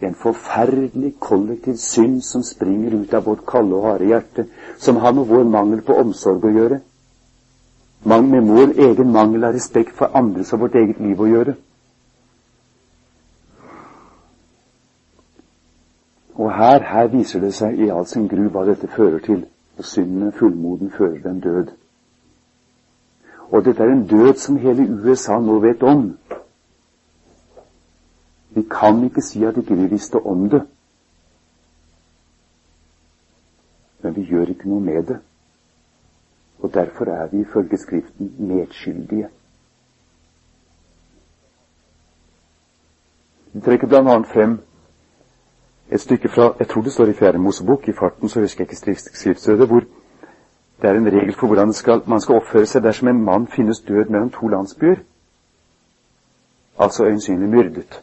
i 0.00 0.06
en 0.06 0.18
forferdelig 0.18 1.14
kollektiv 1.22 1.78
synd 1.80 2.20
som 2.26 2.42
springer 2.42 2.98
ut 2.98 3.14
av 3.14 3.26
vårt 3.26 3.46
kalde 3.46 3.78
og 3.78 3.86
harde 3.90 4.10
hjerte, 4.10 4.46
som 4.78 4.98
har 5.02 5.14
med 5.14 5.30
vår 5.30 5.46
mangel 5.50 5.82
på 5.86 5.98
omsorg 6.02 6.44
å 6.44 6.54
gjøre, 6.58 6.80
med 8.06 8.42
vår 8.46 8.74
egen 8.88 9.12
mangel 9.12 9.44
av 9.44 9.52
respekt 9.52 9.96
for 9.98 10.14
andres 10.14 10.52
og 10.52 10.60
vårt 10.60 10.74
eget 10.78 11.00
liv 11.00 11.20
å 11.20 11.26
gjøre. 11.26 11.56
Og 16.36 16.52
her, 16.52 16.82
her 16.84 17.08
viser 17.08 17.40
det 17.40 17.54
seg 17.56 17.80
i 17.80 17.90
all 17.90 18.06
sin 18.06 18.28
gru 18.28 18.46
hva 18.52 18.66
dette 18.68 18.88
fører 18.92 19.18
til. 19.24 19.42
Og 19.76 19.84
synden, 19.84 20.32
fullmoden, 20.32 20.90
fører 20.90 21.18
til 21.18 21.30
en 21.30 21.40
død. 21.40 21.72
Og 23.50 23.64
dette 23.64 23.82
er 23.82 23.92
en 23.92 24.06
død 24.06 24.34
som 24.40 24.56
hele 24.60 24.86
USA 25.04 25.38
nå 25.40 25.58
vet 25.64 25.82
om. 25.82 26.10
Vi 28.56 28.62
kan 28.70 29.04
ikke 29.04 29.22
si 29.22 29.44
at 29.44 29.56
ikke 29.56 29.76
vi 29.76 29.86
visste 29.86 30.16
om 30.16 30.48
det. 30.50 30.62
Men 34.02 34.16
vi 34.16 34.28
gjør 34.30 34.52
ikke 34.52 34.68
noe 34.68 34.80
med 34.80 35.02
det. 35.10 35.18
Og 36.58 36.65
derfor 36.76 37.04
er 37.04 37.26
vi 37.32 37.40
ifølge 37.40 37.78
Skriften 37.78 38.34
medskyldige. 38.38 39.28
Vi 43.52 43.60
trekker 43.60 43.86
bl.a. 43.86 44.18
frem 44.32 44.58
et 45.90 46.00
stykke 46.00 46.28
fra 46.28 46.54
Jeg 46.58 46.68
tror 46.68 46.82
det 46.82 46.92
står 46.92 47.04
i 47.04 47.12
Fjerde 47.12 47.38
Mosebok, 47.38 47.88
i 47.88 47.92
farten 47.92 48.28
så 48.28 48.40
husker 48.40 48.64
jeg 48.64 48.72
ikke 48.72 49.00
skriftstedet, 49.00 49.68
hvor 49.68 49.80
det 50.82 50.90
er 50.90 50.94
en 50.94 51.06
regel 51.06 51.34
for 51.34 51.46
hvordan 51.46 51.72
skal, 51.72 52.02
man 52.06 52.20
skal 52.20 52.34
oppføre 52.34 52.66
seg 52.66 52.82
dersom 52.84 53.08
en 53.08 53.24
mann 53.24 53.46
finnes 53.48 53.80
død 53.80 54.10
mellom 54.12 54.30
to 54.30 54.48
landsbyer, 54.48 54.96
altså 56.78 57.04
øyensynlig 57.04 57.48
myrdet. 57.48 58.02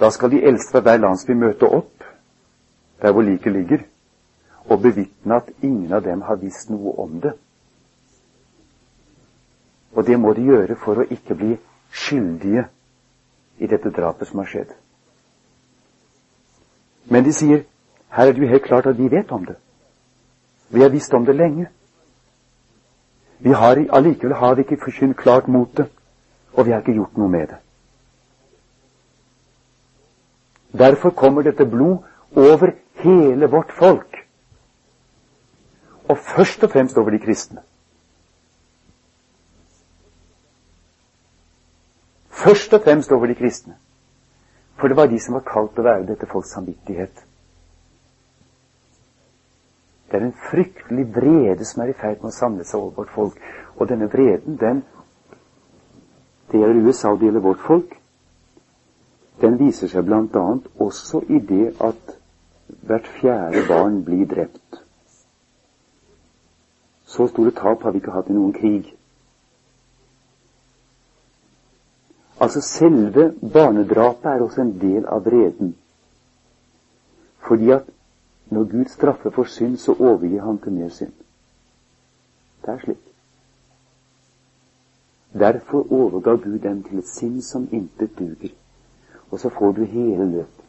Da 0.00 0.10
skal 0.10 0.30
de 0.30 0.42
eldste 0.42 0.72
fra 0.72 0.80
hver 0.80 0.96
landsby 0.96 1.32
møte 1.32 1.68
opp 1.68 2.04
der 3.02 3.12
hvor 3.12 3.22
liket 3.22 3.52
ligger, 3.52 3.78
og 4.68 4.82
bevitne 4.82 5.36
at 5.36 5.50
ingen 5.62 5.92
av 5.92 6.04
dem 6.04 6.20
har 6.20 6.36
visst 6.36 6.70
noe 6.70 6.92
om 6.98 7.20
det. 7.20 7.32
Og 9.96 10.06
det 10.06 10.18
må 10.20 10.32
de 10.36 10.44
gjøre 10.44 10.76
for 10.76 11.00
å 11.00 11.06
ikke 11.08 11.34
bli 11.34 11.54
skyldige 11.90 12.66
i 13.58 13.68
dette 13.70 13.90
drapet 13.96 14.28
som 14.28 14.42
har 14.42 14.50
skjedd. 14.50 14.74
Men 17.08 17.24
de 17.24 17.32
sier 17.32 17.64
her 18.12 18.28
er 18.28 18.34
det 18.36 18.42
jo 18.42 18.50
helt 18.50 18.66
klart 18.66 18.86
at 18.86 18.98
vi 18.98 19.08
vet 19.08 19.32
om 19.32 19.44
det. 19.46 19.56
Vi 20.68 20.82
har 20.82 20.92
visst 20.92 21.14
om 21.14 21.24
det 21.24 21.36
lenge. 21.36 21.68
Vi 23.38 23.52
har 23.52 23.78
Allikevel 23.92 24.34
har 24.36 24.54
vi 24.54 24.64
ikke 24.64 24.80
forkynt 24.84 25.16
klart 25.16 25.48
mot 25.48 25.76
det, 25.76 25.86
og 26.52 26.66
vi 26.66 26.72
har 26.72 26.80
ikke 26.80 26.96
gjort 26.96 27.16
noe 27.16 27.28
med 27.28 27.48
det. 27.48 27.58
Derfor 30.76 31.10
kommer 31.10 31.42
dette 31.42 31.64
blod 31.64 32.04
over 32.36 32.74
hele 33.00 33.48
vårt 33.50 33.72
folk, 33.72 34.16
og 36.08 36.18
først 36.18 36.64
og 36.64 36.70
fremst 36.70 36.98
over 36.98 37.10
de 37.10 37.18
kristne. 37.18 37.62
Først 42.46 42.74
og 42.74 42.82
fremst 42.84 43.12
over 43.12 43.26
de 43.26 43.34
kristne. 43.34 43.74
For 44.78 44.88
det 44.88 44.96
var 44.96 45.06
de 45.06 45.18
som 45.20 45.34
var 45.34 45.42
kalt 45.48 45.78
å 45.78 45.84
være 45.86 46.06
dette 46.06 46.28
folks 46.30 46.52
samvittighet. 46.54 47.24
Det 50.06 50.20
er 50.20 50.26
en 50.28 50.36
fryktelig 50.50 51.06
vrede 51.16 51.64
som 51.66 51.82
er 51.82 51.90
i 51.90 51.96
ferd 51.98 52.20
med 52.22 52.30
å 52.30 52.36
samle 52.36 52.64
seg 52.64 52.78
over 52.78 53.00
vårt 53.00 53.14
folk. 53.14 53.40
Og 53.76 53.88
denne 53.90 54.10
vreden, 54.12 54.60
den 54.60 54.84
Det 56.46 56.60
gjelder 56.60 56.86
USA, 56.86 57.16
det 57.16 57.26
gjelder 57.26 57.42
vårt 57.42 57.64
folk. 57.66 57.96
Den 59.40 59.58
viser 59.58 59.90
seg 59.90 60.04
bl.a. 60.06 60.44
også 60.78 61.24
i 61.28 61.40
det 61.42 61.72
at 61.82 62.12
hvert 62.86 63.08
fjerde 63.18 63.64
barn 63.68 64.04
blir 64.06 64.28
drept. 64.30 64.78
Så 67.04 67.26
store 67.26 67.50
tap 67.50 67.82
har 67.82 67.90
vi 67.90 67.98
ikke 67.98 68.14
hatt 68.14 68.30
i 68.30 68.36
noen 68.38 68.54
krig. 68.54 68.95
Altså 72.40 72.60
selve 72.60 73.34
barnedrapet 73.52 74.24
er 74.24 74.42
også 74.42 74.60
en 74.60 74.80
del 74.80 75.06
av 75.08 75.24
vreden. 75.24 75.76
Fordi 77.48 77.70
at 77.70 77.88
når 78.50 78.64
Gud 78.64 78.84
straffer 78.92 79.30
for 79.30 79.44
synd, 79.44 79.76
så 79.76 79.92
overgir 79.92 80.42
han 80.44 80.58
til 80.58 80.72
mer 80.72 80.88
synd. 80.88 81.12
Det 82.62 82.74
er 82.74 82.78
slik. 82.78 83.00
Derfor 85.32 85.92
overga 85.92 86.36
Gud 86.36 86.58
dem 86.58 86.82
til 86.82 86.98
et 86.98 87.08
sinn 87.08 87.42
som 87.42 87.68
intet 87.72 88.18
duger. 88.18 88.52
Og 89.30 89.40
så 89.40 89.48
får 89.48 89.72
du 89.72 89.84
hele 89.84 90.30
løpet. 90.30 90.64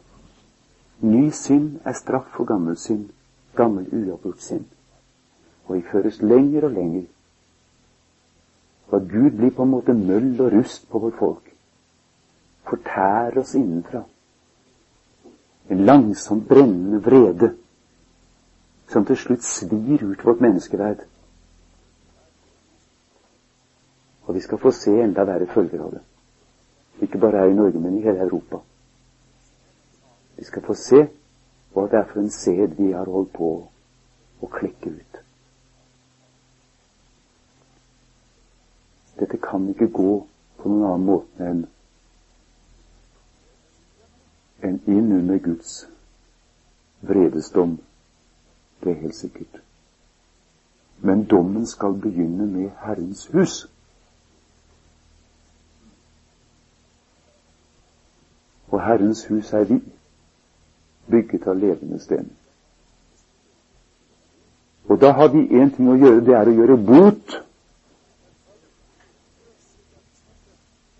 Ny 1.00 1.30
synd 1.30 1.80
er 1.84 1.92
straff 1.92 2.32
for 2.36 2.44
gammel 2.44 2.76
synd, 2.76 3.08
gammel 3.56 3.86
uavgjort 3.92 4.42
synd. 4.42 4.64
Og 5.66 5.76
vi 5.76 5.84
føres 5.92 6.22
lenger 6.22 6.64
og 6.64 6.70
lenger. 6.70 7.04
For 8.88 8.98
Gud 8.98 9.30
blir 9.36 9.50
på 9.50 9.62
en 9.62 9.70
måte 9.70 9.94
møll 9.94 10.40
og 10.40 10.52
rust 10.52 10.90
på 10.90 10.98
vårt 10.98 11.18
folk 11.18 11.47
fortærer 12.70 13.40
oss 13.40 13.54
innenfra. 13.54 14.02
En 15.70 15.84
langsomt 15.84 16.48
brennende 16.48 17.02
vrede 17.04 17.54
som 18.88 19.04
til 19.04 19.16
slutt 19.16 19.44
svir 19.44 20.04
ut 20.04 20.24
vårt 20.24 20.40
menneskeverd. 20.40 21.04
Og 24.26 24.34
vi 24.34 24.40
skal 24.40 24.58
få 24.58 24.70
se 24.70 24.92
enda 25.02 25.24
verre 25.24 25.46
følger 25.46 25.84
av 25.84 25.92
det. 25.96 26.02
Ikke 27.00 27.18
bare 27.18 27.38
her 27.44 27.52
i 27.52 27.54
Norge, 27.54 27.80
men 27.80 27.98
i 27.98 28.02
hele 28.02 28.18
Europa. 28.18 28.58
Vi 30.36 30.44
skal 30.44 30.62
få 30.62 30.74
se 30.74 31.06
hva 31.72 31.86
det 31.88 31.98
er 31.98 32.04
for 32.12 32.20
en 32.20 32.30
sæd 32.30 32.76
vi 32.78 32.92
har 32.92 33.08
holdt 33.10 33.32
på 33.32 33.48
å 34.40 34.50
klekke 34.52 34.90
ut. 34.90 35.20
Dette 39.18 39.38
kan 39.42 39.68
ikke 39.68 39.90
gå 39.92 40.12
på 40.58 40.70
noen 40.70 40.86
annen 40.86 41.06
måte 41.06 41.50
enn 41.50 41.66
enn 44.62 44.77
inn 44.88 45.12
under 45.12 45.38
Guds 45.38 45.88
vredesdom. 47.00 47.78
Det 48.80 48.90
er 48.90 49.00
helt 49.00 49.14
sikkert. 49.14 49.60
Men 50.98 51.24
dommen 51.24 51.66
skal 51.66 51.92
begynne 51.92 52.46
med 52.46 52.70
Herrens 52.84 53.26
hus. 53.26 53.68
Og 58.68 58.86
Herrens 58.86 59.24
hus 59.24 59.52
er 59.52 59.64
vi, 59.64 59.82
bygget 61.10 61.46
av 61.46 61.56
levende 61.56 62.00
sten. 62.00 62.32
Og 64.88 65.00
da 65.00 65.12
har 65.12 65.28
vi 65.28 65.46
én 65.60 65.70
ting 65.76 65.88
å 65.88 65.96
gjøre, 65.96 66.24
det 66.24 66.34
er 66.34 66.48
å 66.48 66.56
gjøre 66.56 66.76
bot. 66.76 67.38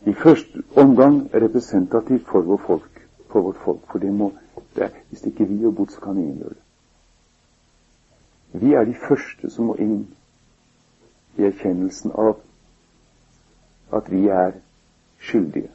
I 0.08 0.14
første 0.14 0.62
omgang 0.76 1.20
representativt 1.34 2.28
for 2.28 2.44
vår 2.44 2.64
folk 2.66 2.97
for 3.28 3.40
vårt 3.40 3.56
folk. 3.64 3.80
For 3.92 3.98
det 3.98 4.12
må, 4.12 4.32
det, 4.76 4.90
hvis 5.08 5.26
ikke 5.26 5.44
vi 5.48 5.60
gjør 5.62 5.70
bot, 5.70 5.92
så 5.92 6.00
kan 6.00 6.16
ingen 6.16 6.38
gjøre 6.38 6.54
det. 6.54 6.64
Vi 8.52 8.72
er 8.74 8.84
de 8.84 8.94
første 9.08 9.50
som 9.50 9.68
må 9.68 9.74
inn 9.76 10.06
i 11.36 11.44
erkjennelsen 11.44 12.12
av 12.16 12.38
at 13.94 14.08
vi 14.12 14.24
er 14.32 14.56
skyldige. 15.20 15.68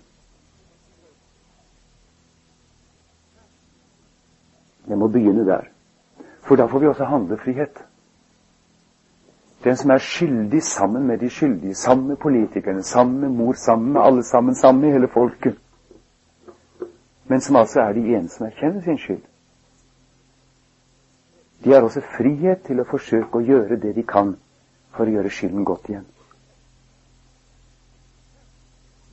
Jeg 4.87 4.97
må 4.97 5.07
begynne 5.07 5.45
der. 5.45 5.69
For 6.43 6.55
da 6.59 6.65
får 6.67 6.79
vi 6.79 6.87
også 6.87 7.05
handlefrihet. 7.05 7.85
Den 9.63 9.77
som 9.79 9.91
er 9.91 9.97
skyldig 9.97 10.63
sammen 10.63 11.07
med 11.07 11.17
de 11.17 11.29
skyldige, 11.29 11.75
sammen 11.75 12.07
med 12.07 12.17
politikerne, 12.17 12.83
sammen 12.83 13.19
med 13.19 13.29
mor, 13.29 13.53
sammen 13.53 13.93
med 13.93 14.01
alle 14.01 14.23
sammen, 14.23 14.55
sammen 14.55 14.81
med 14.81 14.91
hele 14.91 15.07
folket 15.07 15.62
men 17.27 17.41
som 17.41 17.55
altså 17.55 17.81
er 17.81 17.93
de 17.93 18.15
ene 18.15 18.29
som 18.29 18.45
erkjenner 18.45 18.81
sin 18.81 18.97
skyld. 18.97 19.21
De 21.63 21.71
har 21.71 21.81
også 21.81 22.01
frihet 22.17 22.65
til 22.67 22.81
å 22.81 22.87
forsøke 22.87 23.39
å 23.39 23.45
gjøre 23.45 23.79
det 23.79 23.93
de 23.95 24.03
kan 24.03 24.35
for 24.93 25.07
å 25.07 25.15
gjøre 25.15 25.31
skylden 25.31 25.63
godt 25.65 25.89
igjen. 25.89 26.05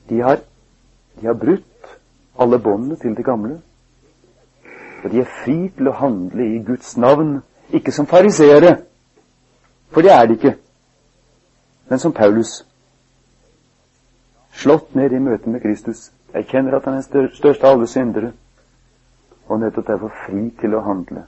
De 0.09 0.19
har, 0.19 0.41
de 1.19 1.27
har 1.27 1.37
brutt 1.39 1.93
alle 2.41 2.59
båndene 2.59 2.99
til 2.99 3.15
det 3.15 3.25
gamle. 3.25 3.61
Og 5.03 5.11
de 5.11 5.21
er 5.23 5.29
fri 5.43 5.69
til 5.77 5.87
å 5.87 5.95
handle 5.97 6.45
i 6.45 6.59
Guds 6.65 6.97
navn, 6.97 7.39
ikke 7.71 7.93
som 7.95 8.05
fariseere, 8.05 8.75
for 9.91 10.03
det 10.03 10.11
er 10.11 10.27
de 10.27 10.35
ikke, 10.37 10.55
men 11.89 11.99
som 11.99 12.13
Paulus. 12.13 12.61
Slått 14.51 14.95
ned 14.95 15.15
i 15.15 15.19
møte 15.19 15.49
med 15.49 15.63
Kristus, 15.63 16.11
erkjenner 16.33 16.77
at 16.77 16.85
han 16.85 16.97
er 16.97 17.05
den 17.11 17.29
største 17.35 17.67
av 17.67 17.75
alle 17.75 17.87
syndere, 17.87 18.31
og 19.47 19.59
nettopp 19.59 19.87
derfor 19.87 20.11
fri 20.25 20.49
til 20.61 20.75
å 20.75 20.83
handle 20.85 21.25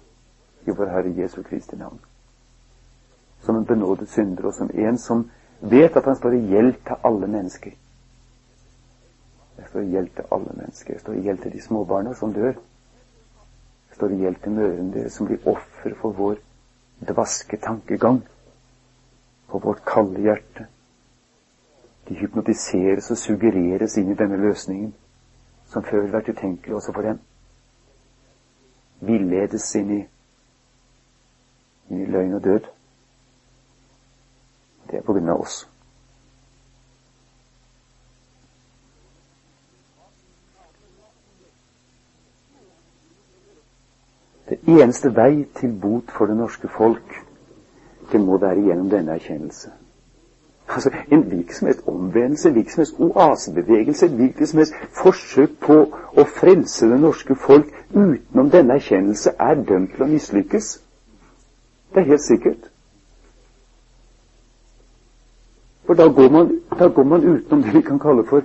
i 0.65 0.71
vår 0.71 0.91
Herre 0.93 1.13
Jesu 1.17 1.41
Kristi 1.43 1.75
navn. 1.75 1.99
Som 3.43 3.57
en 3.59 3.65
benådet 3.67 4.07
synder, 4.09 4.47
og 4.47 4.53
som 4.55 4.69
en 4.73 4.97
som 4.97 5.25
vet 5.59 5.97
at 5.97 6.05
han 6.05 6.15
står 6.15 6.37
i 6.37 6.45
gjeld 6.53 6.77
til 6.87 7.07
alle 7.09 7.27
mennesker. 7.27 7.73
Jeg 9.57 9.67
står 9.69 9.81
i 9.81 9.91
gjeld 9.93 10.13
til 10.15 10.31
alle 10.31 10.53
mennesker. 10.57 10.93
Jeg 10.93 11.01
står 11.01 11.17
i 11.17 11.25
gjeld 11.25 11.41
til 11.43 11.51
de 11.53 11.61
småbarna 11.61 12.13
som 12.13 12.33
dør. 12.33 12.55
Jeg 13.89 13.95
står 13.97 14.15
i 14.15 14.21
gjeld 14.23 14.39
til 14.43 14.55
mødrene 14.55 14.93
deres 14.93 15.17
som 15.19 15.27
blir 15.27 15.47
offer 15.47 15.95
for 15.99 16.15
vår 16.17 16.39
dvaske 17.07 17.59
tankegang, 17.61 18.23
for 19.51 19.59
vårt 19.59 19.83
kalde 19.85 20.23
hjerte. 20.23 20.67
De 22.07 22.15
hypnotiseres 22.19 23.11
og 23.11 23.17
suggereres 23.17 23.97
inn 23.97 24.11
i 24.11 24.17
denne 24.19 24.37
løsningen, 24.41 24.93
som 25.71 25.85
før 25.87 26.09
vært 26.11 26.33
utenkelig 26.33 26.75
også 26.75 26.95
for 26.95 27.07
dem. 27.07 27.21
Villedes 29.03 29.69
inn 29.79 29.91
i 29.99 30.01
i 31.89 32.05
løgn 32.05 32.33
og 32.33 32.43
død. 32.43 32.59
Det 34.91 34.97
er 34.97 35.01
på 35.05 35.13
grunn 35.13 35.29
av 35.29 35.41
oss. 35.41 35.63
Det 44.49 44.59
eneste 44.67 45.09
vei 45.15 45.45
til 45.59 45.71
bot 45.81 46.11
for 46.11 46.29
det 46.29 46.37
norske 46.37 46.67
folk, 46.67 47.15
det 48.11 48.21
må 48.21 48.37
være 48.37 48.67
gjennom 48.67 48.89
denne 48.91 49.15
erkjennelse. 49.15 49.71
Altså, 50.67 50.89
En 51.11 51.21
hvilken 51.21 51.55
som 51.55 51.67
helst 51.67 51.87
omvendelse, 51.87 52.47
en 52.49 52.53
hvilken 52.53 52.71
som 52.71 52.81
helst 52.81 52.95
oasebevegelse, 52.99 54.05
en 54.05 54.15
hvilket 54.15 54.49
som 54.49 54.57
helst 54.57 54.73
forsøk 55.03 55.59
på 55.59 55.75
å 56.17 56.23
frelse 56.23 56.89
det 56.89 56.99
norske 56.99 57.35
folk 57.35 57.73
utenom 57.93 58.49
denne 58.49 58.73
erkjennelse 58.79 59.35
er 59.39 59.55
dømt 59.55 59.93
til 59.95 60.05
å 60.05 60.09
mislykkes. 60.09 60.69
Det 61.93 62.01
er 62.01 62.09
helt 62.13 62.25
sikkert. 62.25 62.69
For 65.85 65.93
da 65.93 66.07
går 66.07 66.29
man, 66.31 66.59
da 66.79 66.87
går 66.87 67.03
man 67.03 67.23
utenom 67.23 67.63
det 67.63 67.73
vi 67.73 67.81
kan 67.81 67.99
kalle 67.99 68.25
for 68.25 68.41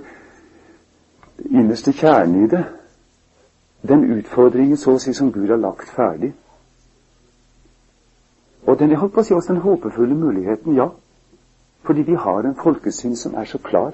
innerste 1.49 1.93
kjernen 1.93 2.43
i 2.45 2.49
det. 2.51 2.63
Den 3.81 4.03
utfordringen 4.19 4.77
så 4.77 4.97
å 4.97 4.99
si 4.99 5.13
som 5.15 5.31
Gud 5.31 5.49
har 5.49 5.57
lagt 5.57 5.89
ferdig. 5.95 6.33
Og 8.67 8.79
den 8.79 8.91
jeg 8.91 8.99
holdt 8.99 9.13
på 9.13 9.23
å 9.23 9.23
si 9.23 9.33
også 9.33 9.53
den 9.53 9.63
håpefulle 9.63 10.15
muligheten, 10.15 10.75
ja. 10.75 10.89
Fordi 11.89 12.01
vi 12.01 12.13
har 12.13 12.39
en 12.39 12.55
folkesyn 12.55 13.15
som 13.15 13.33
er 13.33 13.45
så 13.45 13.57
klar, 13.57 13.91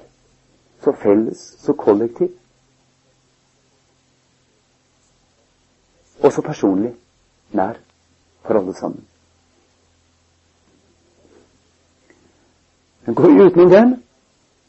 så 0.84 0.92
felles, 0.92 1.38
så 1.38 1.72
kollektiv. 1.72 2.28
Og 6.20 6.32
så 6.32 6.42
personlig, 6.42 6.92
nær, 7.52 7.72
for 8.42 8.58
alle 8.58 8.74
sammen. 8.74 9.06
Men 13.06 13.14
går 13.14 13.28
vi 13.28 13.42
utenom 13.46 13.70
den, 13.70 14.04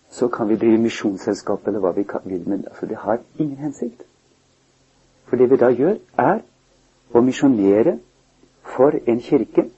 så 0.09 0.28
kan 0.28 0.49
vi 0.49 0.55
drive 0.55 0.78
misjonsselskap 0.78 1.67
eller 1.67 1.80
hva 1.80 1.91
vi 1.91 2.07
vil, 2.23 2.49
men 2.49 2.65
altså, 2.67 2.86
det 2.86 2.97
har 2.97 3.19
ingen 3.38 3.57
hensikt. 3.57 4.07
For 5.25 5.36
det 5.36 5.49
vi 5.49 5.57
da 5.57 5.73
gjør, 5.75 5.99
er 6.17 6.39
å 7.11 7.21
misjonere 7.21 7.99
for 8.63 8.95
en 9.07 9.19
kirke 9.19 9.69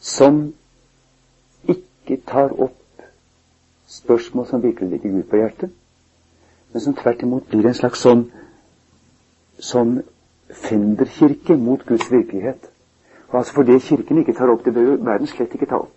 som 0.00 0.54
ikke 2.06 2.22
tar 2.26 2.54
opp 2.62 3.02
spørsmål 3.86 4.46
som 4.46 4.62
virkelig 4.62 4.90
ligger 4.90 5.10
Gud 5.10 5.22
på 5.22 5.36
hjertet, 5.36 5.70
men 6.72 6.80
som 6.80 6.94
tvert 6.94 7.22
imot 7.22 7.48
blir 7.50 7.66
en 7.66 7.74
slags 7.74 8.02
sånn, 8.02 8.26
sånn 9.58 10.00
fenderkirke 10.50 11.56
mot 11.58 11.86
Guds 11.86 12.10
virkelighet. 12.12 12.70
Og 13.28 13.38
altså 13.38 13.54
For 13.54 13.62
det 13.62 13.82
Kirken 13.82 14.18
ikke 14.18 14.34
tar 14.34 14.50
opp, 14.50 14.64
det 14.64 14.74
bør 14.74 14.96
verden 14.96 15.26
slett 15.26 15.54
ikke 15.54 15.66
ta 15.66 15.80
opp. 15.82 15.94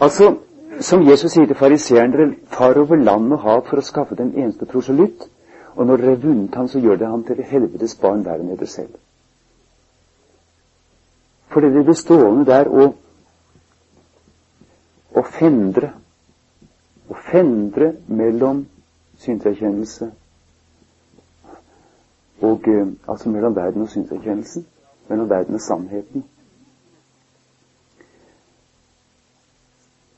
Altså, 0.00 0.34
som 0.80 1.06
Jesus 1.06 1.32
sier 1.32 1.46
til 1.46 1.56
fariseeren, 1.56 2.12
dere 2.12 2.34
tar 2.52 2.76
over 2.80 2.96
land 2.96 3.32
og 3.32 3.40
hav 3.40 3.62
for 3.68 3.80
å 3.80 3.86
skaffe 3.86 4.18
den 4.18 4.34
eneste 4.34 4.66
proselytt, 4.66 5.28
og 5.76 5.86
når 5.86 5.96
dere 5.96 6.14
har 6.16 6.22
vunnet 6.22 6.54
ham, 6.54 6.68
så 6.68 6.82
gjør 6.82 6.98
dere 6.98 7.10
ham 7.10 7.24
til 7.24 7.42
helvetes 7.42 7.94
barn 8.00 8.24
verre 8.26 8.42
enn 8.42 8.52
dere 8.52 8.68
selv. 8.68 8.98
For 11.54 11.62
dere 11.62 11.84
blir 11.86 11.96
stående 11.98 12.44
der 12.50 12.68
og, 12.68 12.98
og 15.14 15.26
fendre, 15.26 15.92
Å 17.04 17.14
fendre 17.20 17.90
mellom 18.08 18.62
synserkjennelse 19.20 20.06
og 22.44 22.68
eh, 22.68 22.86
altså 23.08 23.28
mellom 23.28 23.56
verden 23.56 23.84
og 23.84 23.90
synserkjennelsen, 23.92 24.64
mellom 25.08 25.28
verden 25.30 25.54
og 25.54 25.60
sannheten. 25.60 26.24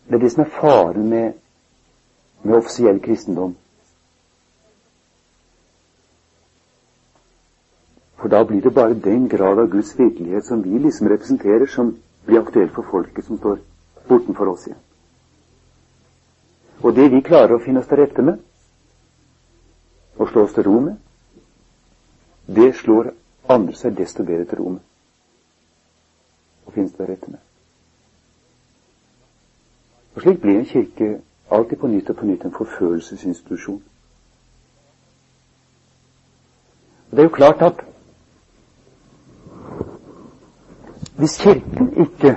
Det 0.07 0.14
er 0.14 0.22
det 0.22 0.32
som 0.32 0.44
er 0.44 0.55
faren 0.61 1.09
med, 1.11 1.32
med 2.42 2.54
offisiell 2.54 3.03
kristendom. 3.03 3.57
For 8.16 8.30
da 8.30 8.45
blir 8.46 8.62
det 8.62 8.75
bare 8.75 8.95
den 8.95 9.29
grad 9.29 9.58
av 9.58 9.71
Guds 9.75 9.99
virkelighet 9.99 10.46
som 10.46 10.62
vi 10.64 10.79
liksom 10.79 11.11
representerer, 11.11 11.66
som 11.66 11.96
blir 12.26 12.41
aktuelt 12.41 12.75
for 12.79 12.87
folket 12.91 13.26
som 13.26 13.38
står 13.38 13.58
bortenfor 14.08 14.49
oss 14.53 14.66
igjen. 14.66 14.83
Og 16.83 16.95
det 16.95 17.08
vi 17.12 17.22
klarer 17.24 17.57
å 17.57 17.62
finne 17.62 17.80
oss 17.80 17.88
til 17.91 18.00
rette 18.00 18.22
med, 18.22 18.38
og 20.16 20.28
slå 20.30 20.45
oss 20.46 20.54
til 20.57 20.66
ro 20.68 20.78
med, 20.80 20.96
det 22.46 22.74
slår 22.78 23.11
andre 23.53 23.74
seg 23.74 23.96
desto 23.99 24.24
bedre 24.24 24.46
til 24.46 24.61
ro 24.61 24.68
med. 24.76 24.84
Og 26.66 26.74
finnes 26.74 26.95
til 26.95 27.08
rette 27.08 27.30
med. 27.30 27.42
Og 30.14 30.22
Slik 30.22 30.41
blir 30.41 30.58
en 30.58 30.68
kirke 30.68 31.11
alltid 31.50 31.78
på 31.78 31.91
nytt 31.92 32.11
og 32.11 32.16
på 32.16 32.26
nytt 32.26 32.45
en 32.45 32.54
forfølelsesinstitusjon. 32.57 33.83
Og 37.11 37.16
Det 37.16 37.18
er 37.18 37.28
jo 37.28 37.34
klart 37.34 37.62
at 37.62 37.84
hvis 41.16 41.38
Kirken 41.41 41.92
ikke 41.96 42.37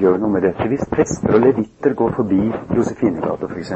gjør 0.00 0.18
noe 0.18 0.30
med 0.30 0.42
dette, 0.46 0.68
hvis 0.68 0.84
prester 0.90 1.34
og 1.34 1.40
levitter 1.40 1.94
går 1.94 2.12
forbi 2.18 2.40
Josefinegata 2.76 3.48
f.eks., 3.50 3.72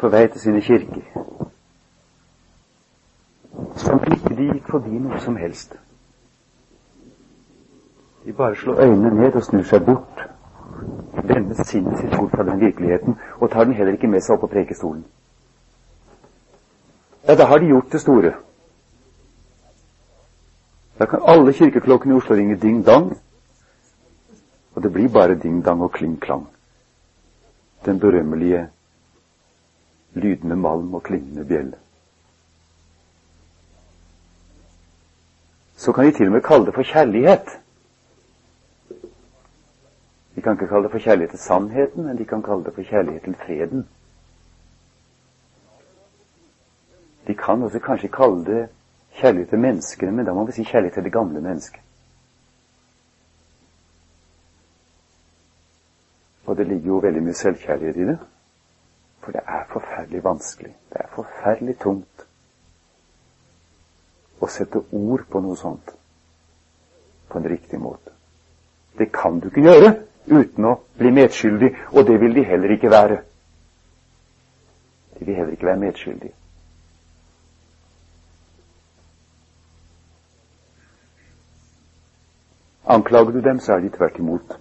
på 0.00 0.08
vei 0.08 0.24
til 0.32 0.40
sine 0.40 0.60
kirker, 0.64 1.04
som 3.76 4.00
ikke 4.06 4.34
de 4.36 4.50
gikk 4.54 4.70
forbi 4.72 4.98
noe 4.98 5.20
som 5.20 5.36
helst 5.36 5.76
de 8.24 8.32
bare 8.32 8.56
slår 8.56 8.80
øynene 8.80 9.20
ned 9.20 9.34
og 9.34 9.42
snur 9.42 9.62
seg 9.62 9.84
bort. 9.84 10.26
Vender 11.24 11.64
sinnet 11.64 11.98
sitt 11.98 12.16
bort 12.18 12.30
fra 12.30 12.44
den 12.44 12.60
virkeligheten, 12.60 13.16
og 13.40 13.50
tar 13.50 13.64
den 13.64 13.74
heller 13.74 13.92
ikke 13.92 14.08
med 14.08 14.20
seg 14.20 14.34
opp 14.34 14.40
på 14.40 14.52
prekestolen. 14.52 15.04
Ja, 17.28 17.34
da 17.34 17.44
har 17.44 17.58
de 17.58 17.66
gjort 17.66 17.92
det 17.92 18.00
store. 18.00 18.32
Da 20.98 21.06
kan 21.06 21.24
alle 21.24 21.52
kirkeklokkene 21.52 22.14
i 22.14 22.16
Oslo 22.16 22.36
ringe 22.36 22.56
ding-dang, 22.56 23.16
og 24.74 24.82
det 24.82 24.92
blir 24.92 25.08
bare 25.08 25.34
ding-dang 25.34 25.82
og 25.82 25.92
kling-klang. 25.92 26.46
Den 27.84 28.00
berømmelige 28.00 28.68
lydende 30.14 30.56
malm 30.56 30.94
og 30.94 31.02
klingende 31.02 31.44
bjelle. 31.44 31.76
Så 35.76 35.92
kan 35.92 36.04
de 36.04 36.12
til 36.12 36.26
og 36.26 36.32
med 36.32 36.42
kalle 36.42 36.66
det 36.66 36.74
for 36.74 36.82
kjærlighet. 36.82 37.46
De 40.34 40.42
kan 40.42 40.52
ikke 40.52 40.68
kalle 40.68 40.82
det 40.82 40.90
for 40.90 40.98
kjærlighet 40.98 41.30
til 41.30 41.38
sannheten, 41.38 42.04
men 42.04 42.18
de 42.18 42.24
kan 42.24 42.42
kalle 42.42 42.64
det 42.64 42.74
for 42.74 42.82
kjærlighet 42.82 43.22
til 43.22 43.34
freden. 43.34 43.88
De 47.26 47.34
kan 47.34 47.62
også 47.62 47.78
kanskje 47.78 48.08
kalle 48.08 48.44
det 48.44 48.68
kjærlighet 49.12 49.48
til 49.48 49.58
menneskene, 49.58 50.12
men 50.12 50.26
da 50.26 50.32
må 50.32 50.44
vi 50.44 50.52
si 50.52 50.64
kjærlighet 50.64 50.94
til 50.94 51.04
det 51.04 51.12
gamle 51.12 51.40
mennesket. 51.40 51.80
Det 56.60 56.66
ligger 56.68 56.92
jo 56.92 56.98
veldig 57.00 57.22
mye 57.24 57.38
selvkjærlighet 57.38 57.96
i 57.96 58.08
det. 58.10 58.18
For 59.24 59.32
det 59.32 59.40
er 59.48 59.64
forferdelig 59.72 60.24
vanskelig. 60.24 60.74
Det 60.92 61.00
er 61.00 61.08
forferdelig 61.14 61.76
tungt 61.80 62.26
å 64.40 64.48
sette 64.48 64.82
ord 64.92 65.24
på 65.32 65.40
noe 65.40 65.56
sånt 65.56 65.94
på 67.30 67.40
en 67.40 67.48
riktig 67.48 67.80
måte. 67.80 68.12
Det 68.98 69.08
kan 69.12 69.40
du 69.40 69.48
ikke 69.48 69.64
gjøre 69.64 69.94
uten 70.28 70.68
å 70.68 70.76
bli 71.00 71.14
medskyldig, 71.16 71.72
og 71.96 72.04
det 72.06 72.20
vil 72.20 72.36
de 72.36 72.44
heller 72.44 72.76
ikke 72.76 72.92
være. 72.92 73.20
De 75.16 75.24
vil 75.24 75.40
heller 75.40 75.56
ikke 75.56 75.70
være 75.72 75.84
medskyldige. 75.86 76.36
Anklager 82.90 83.32
du 83.32 83.40
dem, 83.40 83.60
så 83.60 83.78
er 83.78 83.86
de 83.86 83.96
tvert 83.96 84.18
imot. 84.18 84.59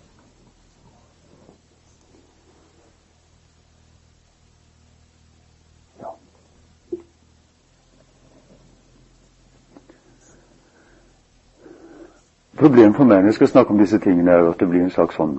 Problemet 12.60 12.96
for 12.96 13.08
meg 13.08 13.22
når 13.22 13.32
jeg 13.32 13.34
skal 13.38 13.48
snakke 13.48 13.72
om 13.72 13.78
disse 13.80 14.00
tingene, 14.04 14.32
er 14.32 14.42
jo 14.44 14.50
at 14.52 14.60
det 14.60 14.68
blir 14.68 14.82
en 14.84 14.92
slags 14.92 15.16
sånn 15.16 15.38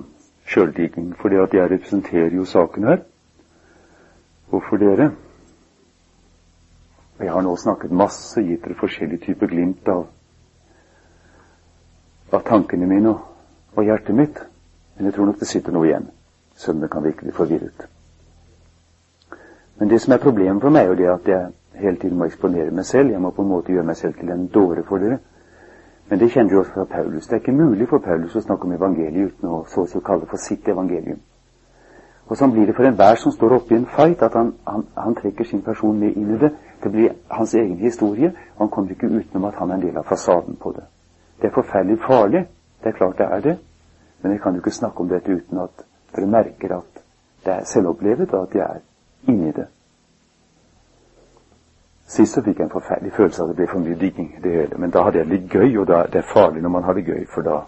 sjøldigging. 0.49 1.13
fordi 1.21 1.35
at 1.37 1.53
jeg 1.53 1.69
representerer 1.71 2.33
jo 2.35 2.45
saken 2.45 2.83
her. 2.83 3.03
Og 4.51 4.63
for 4.69 4.77
dere 4.77 5.11
og 7.19 7.25
Jeg 7.25 7.33
har 7.33 7.41
nå 7.41 7.55
snakket 7.55 7.91
masse, 7.91 8.41
gitt 8.41 8.63
dere 8.63 8.73
forskjellige 8.79 9.25
typer 9.25 9.47
glimt 9.47 9.87
av 9.87 10.07
av 12.31 12.43
tankene 12.47 12.87
mine 12.87 13.09
og, 13.09 13.19
og 13.75 13.83
hjertet 13.85 14.15
mitt. 14.15 14.41
Men 14.95 15.05
jeg 15.05 15.13
tror 15.13 15.25
nok 15.25 15.39
det 15.39 15.47
sitter 15.47 15.71
noe 15.71 15.85
igjen, 15.85 16.07
det 16.81 16.89
kan 16.91 17.03
virke 17.03 17.25
litt 17.25 17.35
forvirret. 17.35 17.85
Men 19.77 19.89
det 19.89 20.01
som 20.01 20.13
er 20.13 20.23
problemet 20.23 20.61
for 20.61 20.69
meg, 20.69 20.81
er 20.81 20.89
jo 20.89 20.95
det 20.95 21.09
at 21.09 21.27
jeg 21.27 21.81
hele 21.83 21.97
tiden 21.97 22.17
må 22.17 22.25
eksponere 22.25 22.71
meg 22.71 22.85
selv. 22.85 23.11
Jeg 23.11 23.21
må 23.21 23.29
på 23.31 23.41
en 23.41 23.49
måte 23.49 23.71
gjøre 23.71 23.85
meg 23.85 23.97
selv 23.97 24.17
til 24.19 24.29
en 24.29 24.47
dåre 24.47 24.83
for 24.83 24.97
dere. 24.97 25.19
Men 26.11 26.19
det 26.19 26.27
kjenner 26.33 26.51
du 26.51 26.59
også 26.59 26.73
fra 26.73 26.83
Paulus. 26.83 27.27
Det 27.27 27.33
er 27.37 27.39
ikke 27.39 27.55
mulig 27.55 27.85
for 27.87 28.03
Paulus 28.03 28.33
å 28.35 28.41
snakke 28.43 28.67
om 28.67 28.73
evangeliet 28.75 29.31
uten 29.31 29.47
å 29.47 29.61
så 29.71 29.85
å 29.87 30.01
kalle 30.03 30.25
det 30.25 30.33
for 30.33 30.43
sitt 30.43 30.67
evangelium. 30.67 31.21
Og 32.27 32.35
sånn 32.35 32.51
blir 32.51 32.67
det 32.67 32.75
for 32.75 32.87
enhver 32.87 33.15
som 33.19 33.31
står 33.31 33.55
oppe 33.55 33.73
i 33.73 33.77
en 33.77 33.87
fight, 33.87 34.19
at 34.23 34.35
han, 34.35 34.51
han, 34.67 34.83
han, 34.95 35.15
trekker 35.15 35.47
sin 35.47 35.63
person 35.63 35.95
med 35.99 36.19
inn 36.19 36.33
i 36.35 36.39
det. 36.41 36.51
Det 36.83 36.91
blir 36.91 37.15
hans 37.31 37.53
egen 37.55 37.77
historie, 37.79 38.33
og 38.57 38.65
han 38.65 38.73
kommer 38.75 38.91
ikke 38.91 39.07
utenom 39.07 39.47
at 39.47 39.59
han 39.63 39.71
er 39.71 39.79
en 39.79 39.85
del 39.85 40.01
av 40.03 40.11
fasaden 40.11 40.59
på 40.59 40.75
det. 40.75 40.83
Det 41.39 41.47
er 41.47 41.55
forferdelig 41.55 41.99
farlig. 42.03 42.45
Det 42.83 42.91
er 42.91 42.97
klart 42.99 43.17
det 43.17 43.27
er 43.31 43.47
det. 43.47 43.57
Men 44.21 44.35
jeg 44.35 44.43
kan 44.43 44.55
jo 44.55 44.65
ikke 44.65 44.79
snakke 44.81 45.03
om 45.03 45.11
dette 45.15 45.31
uten 45.31 45.63
at 45.63 45.85
dere 46.15 46.27
merker 46.27 46.75
at 46.81 47.03
det 47.45 47.53
er 47.55 47.69
selvopplevet, 47.71 48.33
og 48.33 48.49
at 48.49 48.59
jeg 48.59 48.67
er 48.67 49.31
inni 49.31 49.55
det. 49.55 49.71
Sist 52.11 52.35
så 52.35 52.41
fikk 52.43 52.57
jeg 52.59 52.67
en 52.67 52.73
forferdelig 52.73 53.13
følelse 53.15 53.39
av 53.41 53.49
at 53.49 53.53
det 53.53 53.61
ble 53.61 53.67
for 53.71 53.79
mye 53.79 53.95
digging, 53.95 54.31
det 54.43 54.51
hele. 54.51 54.77
Men 54.83 54.91
da 54.91 55.05
hadde 55.05 55.21
jeg 55.21 55.27
det 55.29 55.35
litt 55.37 55.53
gøy, 55.53 55.77
og 55.79 55.85
da, 55.87 56.01
det 56.11 56.19
er 56.19 56.31
farlig 56.33 56.63
når 56.63 56.73
man 56.73 56.83
har 56.83 56.97
det 56.97 57.05
gøy, 57.07 57.21
for 57.31 57.45
da, 57.45 57.59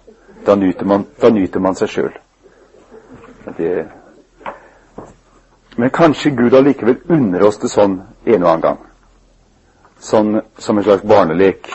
da, 0.45 0.55
nyter, 0.59 0.87
man, 0.89 1.05
da 1.21 1.29
nyter 1.31 1.63
man 1.63 1.77
seg 1.79 1.91
sjøl. 1.93 2.17
Men 5.77 5.93
kanskje 5.95 6.33
Gud 6.35 6.53
allikevel 6.53 6.99
unner 7.15 7.45
oss 7.47 7.61
det 7.61 7.71
sånn 7.71 8.01
en 8.01 8.43
og 8.43 8.49
annen 8.49 8.65
gang. 8.65 8.81
Sånn 10.03 10.41
som 10.59 10.77
en 10.77 10.85
slags 10.89 11.05
barnelek. 11.07 11.69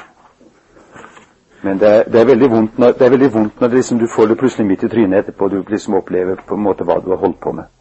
Men 1.64 1.80
det 1.80 1.88
er, 1.88 2.04
det 2.04 2.20
er, 2.20 2.28
veldig 2.28 2.50
vondt 2.52 2.76
når, 2.78 2.92
det 2.98 3.06
er 3.06 3.14
veldig 3.14 3.30
vondt 3.34 3.62
når 3.64 3.72
liksom, 3.78 3.98
du 3.98 4.06
får 4.12 4.28
det 4.28 4.36
plutselig 4.42 4.68
midt 4.68 4.84
i 4.84 4.90
trynet 4.92 5.24
etterpå, 5.24 5.48
og 5.48 5.56
du 5.56 5.72
liksom 5.72 5.96
opplever 5.98 6.44
på 6.46 6.54
en 6.58 6.62
måte 6.68 6.84
hva 6.84 7.00
du 7.00 7.08
har 7.14 7.22
holdt 7.24 7.40
på 7.40 7.54
med. 7.56 7.72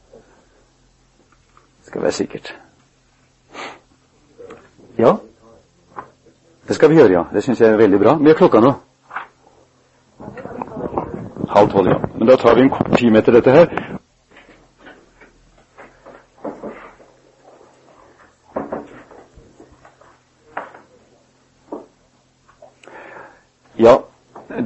Det 1.83 1.91
skal 1.91 2.07
være 2.07 2.17
sikkert. 2.21 2.55
Ja, 4.97 5.17
det 6.67 6.75
skal 6.75 6.89
vi 6.89 6.95
gjøre, 6.95 7.11
ja. 7.11 7.23
Det 7.33 7.43
syns 7.43 7.61
jeg 7.61 7.69
er 7.69 7.77
veldig 7.77 7.99
bra. 7.99 8.15
Mye 8.17 8.33
er 8.33 8.39
klokka 8.39 8.59
nå? 8.59 8.73
Halv 11.53 11.69
tolv, 11.71 11.91
ja. 11.91 11.99
Men 12.15 12.27
da 12.27 12.35
tar 12.35 12.57
vi 12.57 12.65
en 12.65 12.73
time 12.97 13.21
etter 13.21 13.37
dette 13.37 13.53
her. 13.53 13.69
Ja, 23.77 23.95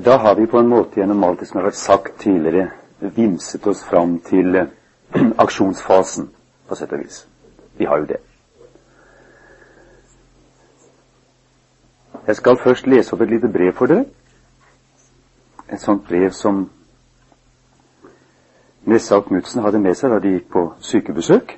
da 0.06 0.18
har 0.18 0.36
vi 0.36 0.48
på 0.48 0.60
en 0.60 0.72
måte 0.72 1.03
gjennom 1.03 1.24
alt 1.28 1.44
det 1.44 1.52
som 1.52 1.60
har 1.60 1.68
vært 1.70 1.82
sagt 1.84 2.20
tidligere, 2.24 2.72
vimset 2.99 3.68
oss 3.68 3.84
fram 3.84 4.22
til 4.26 4.64
aksjonsfasen, 5.45 6.32
på 6.68 6.80
sett 6.80 6.95
og 6.95 7.03
vis. 7.03 7.26
Vi 7.78 7.86
har 7.86 7.99
jo 7.99 8.14
det. 8.16 8.24
Jeg 12.32 12.36
skal 12.36 12.58
først 12.64 12.88
lese 12.88 13.14
opp 13.14 13.22
et 13.22 13.30
lite 13.30 13.48
brev 13.52 13.74
for 13.76 13.91
dere. 13.91 14.06
Et 15.68 15.82
sånt 15.82 16.06
brev 16.08 16.32
som 16.32 16.62
Nessa 18.88 19.18
og 19.20 19.26
Knutsen 19.26 19.60
hadde 19.66 19.82
med 19.84 19.98
seg 19.99 20.14
da 20.14 20.20
de 20.24 20.30
gikk 20.38 20.45
på 20.53 20.62
sykebesøk. 20.80 21.52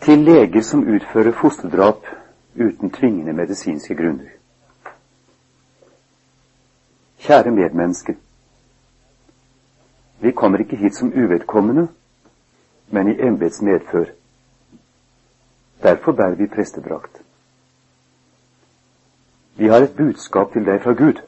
Til 0.00 0.24
leger 0.24 0.64
som 0.64 0.86
utfører 0.88 1.36
fosterdrap 1.36 2.08
uten 2.56 2.94
tvingende 2.96 3.36
medisinske 3.36 3.94
grunner. 3.98 4.30
Kjære 7.18 7.52
medmennesker. 7.52 8.16
Vi 10.24 10.32
kommer 10.32 10.64
ikke 10.64 10.80
hit 10.80 10.96
som 10.96 11.12
uvedkommende, 11.12 11.90
men 12.88 13.12
i 13.12 13.18
embets 13.20 13.60
medfør. 13.62 14.17
Derfor 15.82 16.12
bærer 16.12 16.34
vi 16.34 16.46
prestedrakt. 16.46 17.22
Vi 19.58 19.68
har 19.68 19.82
et 19.82 19.96
budskap 19.96 20.52
til 20.52 20.66
deg 20.66 20.82
fra 20.82 20.92
Gud. 20.92 21.20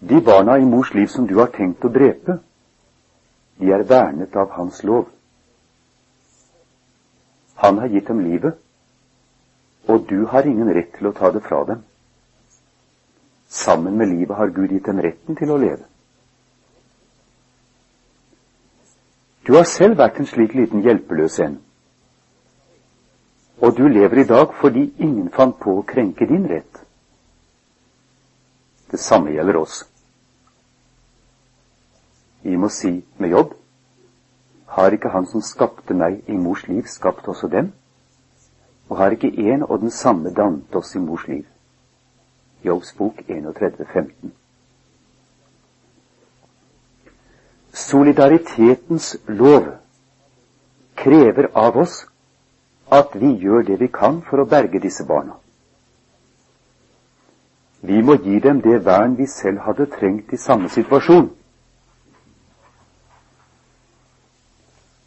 De 0.00 0.20
barna 0.20 0.56
i 0.58 0.64
mors 0.64 0.94
liv 0.94 1.08
som 1.08 1.26
du 1.26 1.38
har 1.38 1.50
tenkt 1.54 1.84
å 1.84 1.90
drepe, 1.90 2.38
de 3.58 3.72
er 3.72 3.86
vernet 3.88 4.36
av 4.36 4.50
Hans 4.58 4.82
lov. 4.84 5.08
Han 7.62 7.78
har 7.78 7.88
gitt 7.88 8.08
dem 8.08 8.20
livet, 8.20 8.58
og 9.88 10.06
du 10.10 10.26
har 10.26 10.46
ingen 10.46 10.70
rett 10.74 10.92
til 10.98 11.08
å 11.08 11.14
ta 11.16 11.30
det 11.32 11.42
fra 11.46 11.62
dem. 11.64 11.84
Sammen 13.48 13.96
med 13.96 14.10
livet 14.12 14.36
har 14.36 14.52
Gud 14.52 14.74
gitt 14.74 14.86
dem 14.86 15.00
retten 15.00 15.38
til 15.38 15.50
å 15.50 15.58
leve. 15.62 15.86
Du 19.46 19.54
har 19.54 19.64
selv 19.64 19.98
vært 19.98 20.18
en 20.18 20.26
slik 20.26 20.54
liten 20.58 20.82
hjelpeløs 20.82 21.38
en. 21.44 21.60
Og 23.62 23.76
du 23.76 23.86
lever 23.88 24.22
i 24.24 24.28
dag 24.28 24.54
fordi 24.60 24.88
ingen 24.98 25.28
fant 25.32 25.54
på 25.62 25.78
å 25.78 25.84
krenke 25.86 26.26
din 26.26 26.48
rett. 26.50 26.82
Det 28.90 28.98
samme 29.00 29.32
gjelder 29.34 29.60
oss. 29.60 29.84
Vi 32.42 32.56
må 32.56 32.68
si 32.70 32.98
med 33.18 33.32
jobb 33.32 33.54
har 34.76 34.92
ikke 34.92 35.08
Han 35.08 35.26
som 35.26 35.40
skapte 35.42 35.94
meg 35.94 36.18
i 36.28 36.36
mors 36.36 36.66
liv, 36.68 36.84
skapt 36.84 37.28
også 37.28 37.48
dem? 37.48 37.72
Og 38.88 38.98
har 38.98 39.14
ikke 39.14 39.30
én 39.32 39.62
og 39.64 39.80
den 39.80 39.90
samme 39.90 40.30
dannet 40.30 40.74
oss 40.76 40.94
i 40.94 40.98
mors 40.98 41.24
liv? 41.28 41.46
Jobbs 42.64 42.92
bok 42.98 43.22
31, 43.28 43.86
Solidaritetens 47.86 49.16
lov 49.26 49.66
krever 50.94 51.50
av 51.54 51.76
oss 51.78 52.00
at 52.90 53.14
vi 53.20 53.30
gjør 53.42 53.62
det 53.68 53.76
vi 53.82 53.88
kan 53.92 54.22
for 54.26 54.42
å 54.42 54.48
berge 54.50 54.80
disse 54.82 55.06
barna. 55.06 55.36
Vi 57.86 58.02
må 58.02 58.16
gi 58.24 58.40
dem 58.42 58.60
det 58.64 58.80
vern 58.86 59.14
vi 59.18 59.26
selv 59.30 59.62
hadde 59.68 59.86
trengt 59.92 60.32
i 60.34 60.40
samme 60.40 60.68
situasjon. 60.72 61.28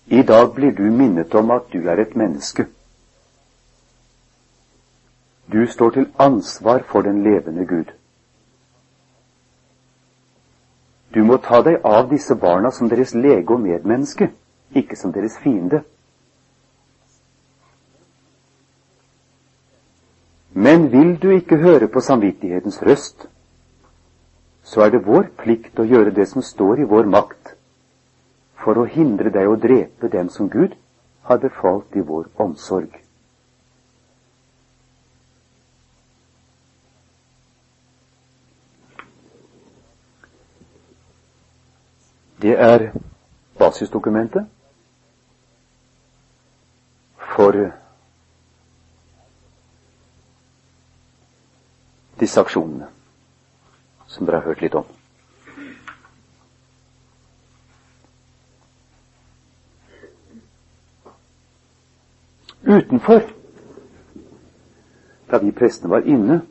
I 0.07 0.23
dag 0.23 0.53
blir 0.55 0.71
du 0.71 0.85
minnet 0.89 1.35
om 1.35 1.51
at 1.51 1.67
du 1.73 1.83
er 1.89 1.99
et 1.99 2.15
menneske. 2.15 2.65
Du 5.51 5.65
står 5.67 5.89
til 5.97 6.11
ansvar 6.17 6.83
for 6.87 7.01
den 7.01 7.23
levende 7.23 7.65
Gud. 7.65 7.98
Du 11.13 11.23
må 11.25 11.37
ta 11.41 11.61
deg 11.65 11.81
av 11.85 12.09
disse 12.11 12.35
barna 12.35 12.71
som 12.71 12.89
deres 12.89 13.15
lege 13.17 13.53
og 13.53 13.63
medmenneske, 13.63 14.29
ikke 14.77 14.95
som 14.95 15.13
deres 15.13 15.37
fiende. 15.41 15.81
Men 20.53 20.91
vil 20.91 21.15
du 21.21 21.29
ikke 21.33 21.57
høre 21.57 21.87
på 21.87 22.01
samvittighetens 22.01 22.81
røst, 22.85 23.27
så 24.63 24.85
er 24.85 24.93
det 24.93 25.05
vår 25.05 25.31
plikt 25.37 25.79
å 25.79 25.87
gjøre 25.87 26.13
det 26.13 26.27
som 26.29 26.45
står 26.45 26.83
i 26.83 26.89
vår 26.89 27.09
makt 27.09 27.55
for 28.59 28.77
å 28.77 28.85
hindre 28.85 29.31
deg 29.33 29.49
å 29.49 29.57
drepe 29.57 30.09
dem 30.13 30.29
som 30.29 30.49
Gud 30.49 30.75
har 31.29 31.39
befalt 31.41 31.95
i 31.95 32.03
vår 32.05 32.27
omsorg. 32.37 32.91
Det 42.41 42.59
er 42.59 42.91
basisdokumentet 43.57 44.47
for 47.35 47.51
disse 52.19 52.39
aksjonene 52.39 52.87
som 54.07 54.25
dere 54.25 54.39
har 54.39 54.47
hørt 54.47 54.61
litt 54.63 54.75
om. 54.75 54.87
Utenfor, 62.69 63.21
da 65.31 65.37
vi 65.43 65.51
prestene 65.51 65.91
var 65.91 66.07
inne, 66.07 66.41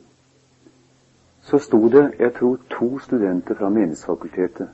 så 1.49 1.59
sto 1.59 1.81
det, 1.89 2.11
jeg 2.19 2.33
tror, 2.37 2.57
to 2.69 2.99
studenter 2.99 3.55
fra 3.55 3.69
Menighetsfakultetet 3.69 4.69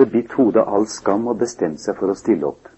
hadde 0.00 0.12
bitt 0.12 0.32
hodet 0.32 0.62
av 0.62 0.74
all 0.74 0.86
skam 0.88 1.26
og 1.28 1.38
bestemt 1.40 1.80
seg 1.80 1.96
for 1.98 2.08
å 2.08 2.16
stille 2.16 2.46
opp. 2.48 2.68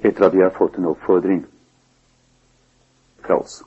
Etter 0.00 0.26
at 0.26 0.32
de 0.36 0.42
har 0.44 0.52
fått 0.56 0.76
en 0.80 0.90
oppfordring 0.92 1.42
fra 3.24 3.38
oss. 3.40 3.60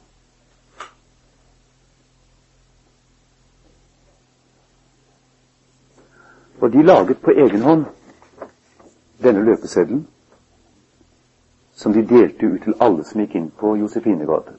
Og 6.61 6.71
de 6.71 6.83
laget 6.85 7.21
på 7.21 7.33
egen 7.33 7.61
hånd 7.65 7.85
denne 9.23 9.41
løpeseddelen, 9.43 10.05
som 11.73 11.93
de 11.93 12.05
delte 12.07 12.45
ut 12.45 12.61
til 12.63 12.77
alle 12.79 13.03
som 13.03 13.21
gikk 13.23 13.35
inn 13.39 13.49
på 13.57 13.73
Josefinegate 13.81 14.55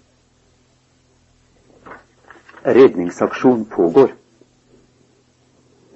redningsaksjon 2.64 3.64
pågår. 3.64 4.10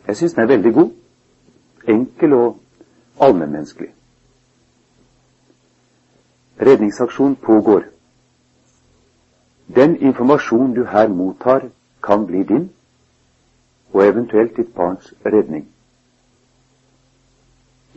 Jeg 0.07 0.17
syns 0.17 0.35
den 0.35 0.43
er 0.43 0.47
veldig 0.47 0.73
god, 0.75 0.91
enkel 1.89 2.33
og 2.33 2.59
allmennmenneskelig. 3.21 3.95
Redningsaksjon 6.61 7.37
pågår. 7.37 7.83
Den 9.77 9.97
informasjon 9.97 10.75
du 10.75 10.85
her 10.85 11.09
mottar, 11.09 11.69
kan 12.03 12.27
bli 12.27 12.43
din, 12.43 12.71
og 13.93 14.07
eventuelt 14.07 14.57
ditt 14.57 14.75
barns 14.75 15.15
redning. 15.27 15.69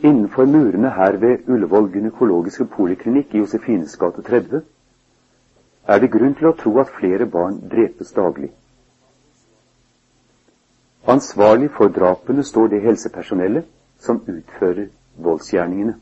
Innenfor 0.02 0.44
murene 0.44 0.90
her 0.90 1.16
ved 1.16 1.48
Ullevål 1.48 1.92
gynekologiske 1.92 2.64
poliklinikk 2.64 3.34
i 3.34 3.38
Josefines 3.38 3.96
gate 3.96 4.22
30 4.22 4.62
er 5.86 5.98
det 5.98 6.10
grunn 6.10 6.34
til 6.34 6.48
å 6.50 6.56
tro 6.58 6.78
at 6.80 6.90
flere 6.98 7.26
barn 7.26 7.60
drepes 7.70 8.12
daglig. 8.12 8.50
Ansvarlig 11.06 11.70
for 11.76 11.88
drapene 11.88 12.44
står 12.44 12.68
det 12.68 12.82
helsepersonellet 12.82 13.64
som 13.98 14.22
utfører 14.26 14.86
voldsgjerningene. 15.18 15.96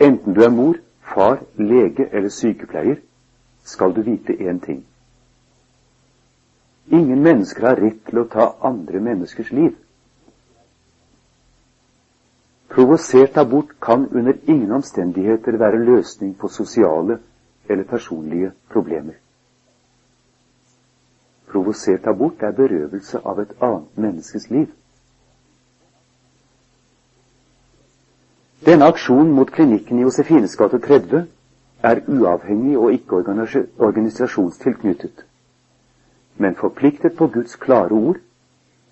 Enten 0.00 0.34
du 0.34 0.42
er 0.42 0.50
mor, 0.50 0.74
far, 1.14 1.38
lege 1.56 2.08
eller 2.10 2.28
sykepleier, 2.28 2.96
skal 3.64 3.94
du 3.94 4.02
vite 4.02 4.32
én 4.32 4.58
ting. 4.60 4.84
Ingen 6.90 7.22
mennesker 7.22 7.66
har 7.66 7.78
rett 7.78 8.02
til 8.08 8.18
å 8.18 8.28
ta 8.28 8.48
andre 8.66 9.00
menneskers 9.00 9.52
liv. 9.54 9.76
Provosert 12.72 13.36
abort 13.38 13.76
kan 13.80 14.08
under 14.10 14.34
ingen 14.48 14.72
omstendigheter 14.72 15.58
være 15.60 15.84
løsning 15.84 16.34
på 16.34 16.48
sosiale 16.48 17.18
eller 17.68 17.84
personlige 17.84 18.52
problemer. 18.72 19.14
Provosert 21.52 22.06
abort 22.08 22.42
er 22.42 22.54
berøvelse 22.56 23.20
av 23.28 23.40
et 23.42 23.50
annet 23.60 23.98
menneskes 24.00 24.48
liv. 24.50 24.70
Denne 28.64 28.88
aksjonen 28.88 29.34
mot 29.36 29.50
klinikken 29.52 29.98
i 29.98 30.06
Josefines 30.06 30.56
gate 30.56 30.78
30 30.80 31.26
er 31.82 32.00
uavhengig 32.08 32.78
og 32.78 32.92
ikke 32.94 33.20
organisasjonstilknyttet, 33.78 35.24
men 36.38 36.56
forpliktet 36.56 37.16
på 37.18 37.26
Guds 37.36 37.56
klare 37.56 37.92
ord 37.92 38.22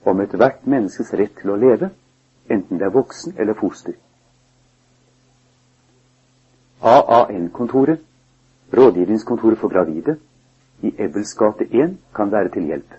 om 0.05 0.21
ethvert 0.21 0.67
menneskes 0.67 1.15
rett 1.17 1.37
til 1.41 1.55
å 1.55 1.59
leve, 1.65 1.91
enten 2.51 2.79
det 2.81 2.91
er 2.91 2.97
voksen 2.99 3.39
eller 3.39 3.57
foster. 3.57 3.95
AAN-kontoret, 6.83 8.01
Rådgivningskontoret 8.77 9.59
for 9.59 9.69
gravide, 9.69 10.17
i 10.83 10.95
Ebbels 10.99 11.35
gate 11.39 11.65
1 11.85 11.97
kan 12.15 12.33
være 12.33 12.49
til 12.49 12.63
hjelp. 12.67 12.95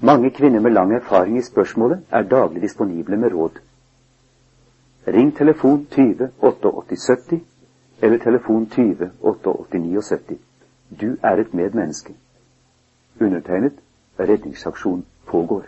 Mange 0.00 0.30
kvinner 0.30 0.60
med 0.60 0.70
lang 0.70 0.92
erfaring 0.94 1.38
i 1.38 1.42
spørsmålet 1.42 2.04
er 2.10 2.22
daglig 2.22 2.62
disponible 2.62 3.16
med 3.16 3.32
råd. 3.34 3.58
Ring 5.08 5.36
telefon 5.36 5.86
20 5.90 6.30
88 6.40 7.06
70 7.06 7.40
eller 8.02 8.18
telefon 8.18 8.66
20 8.70 9.10
88 9.20 9.78
79. 9.78 10.38
Du 11.00 11.16
er 11.22 11.36
et 11.36 11.54
medmenneske. 11.54 12.14
Undertegnet 13.20 13.72
Redningsaksjon 14.18 15.04
pågår. 15.26 15.64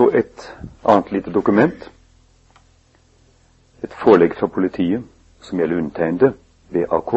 Så 0.00 0.10
et 0.16 0.56
annet 0.84 1.12
lite 1.12 1.30
dokument. 1.30 1.90
Et 3.84 3.92
forelegg 3.92 4.32
fra 4.38 4.46
politiet 4.46 5.02
som 5.44 5.60
gjelder 5.60 5.76
undertegnede 5.76 6.30
ved 6.72 6.86
AK. 6.88 7.12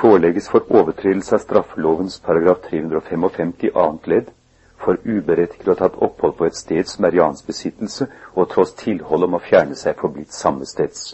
Forelegges 0.00 0.50
for 0.50 0.66
overtredelse 0.80 1.38
av 1.38 1.44
straffelovens 1.44 2.18
paragraf 2.26 2.58
355 2.66 3.70
annet 3.84 4.10
ledd 4.14 4.34
for 4.82 4.98
uberettiget 5.06 5.68
å 5.68 5.76
ha 5.76 5.78
tatt 5.84 6.02
opphold 6.08 6.34
på 6.40 6.50
et 6.50 6.58
sted 6.58 6.90
som 6.90 7.06
er 7.06 7.14
i 7.14 7.22
annens 7.22 7.46
besittelse, 7.46 8.10
og 8.34 8.50
tross 8.50 8.74
tilhold 8.74 9.30
om 9.30 9.38
å 9.38 9.44
fjerne 9.46 9.78
seg 9.78 10.02
forblitt 10.02 10.34
samme 10.34 10.66
steds. 10.66 11.12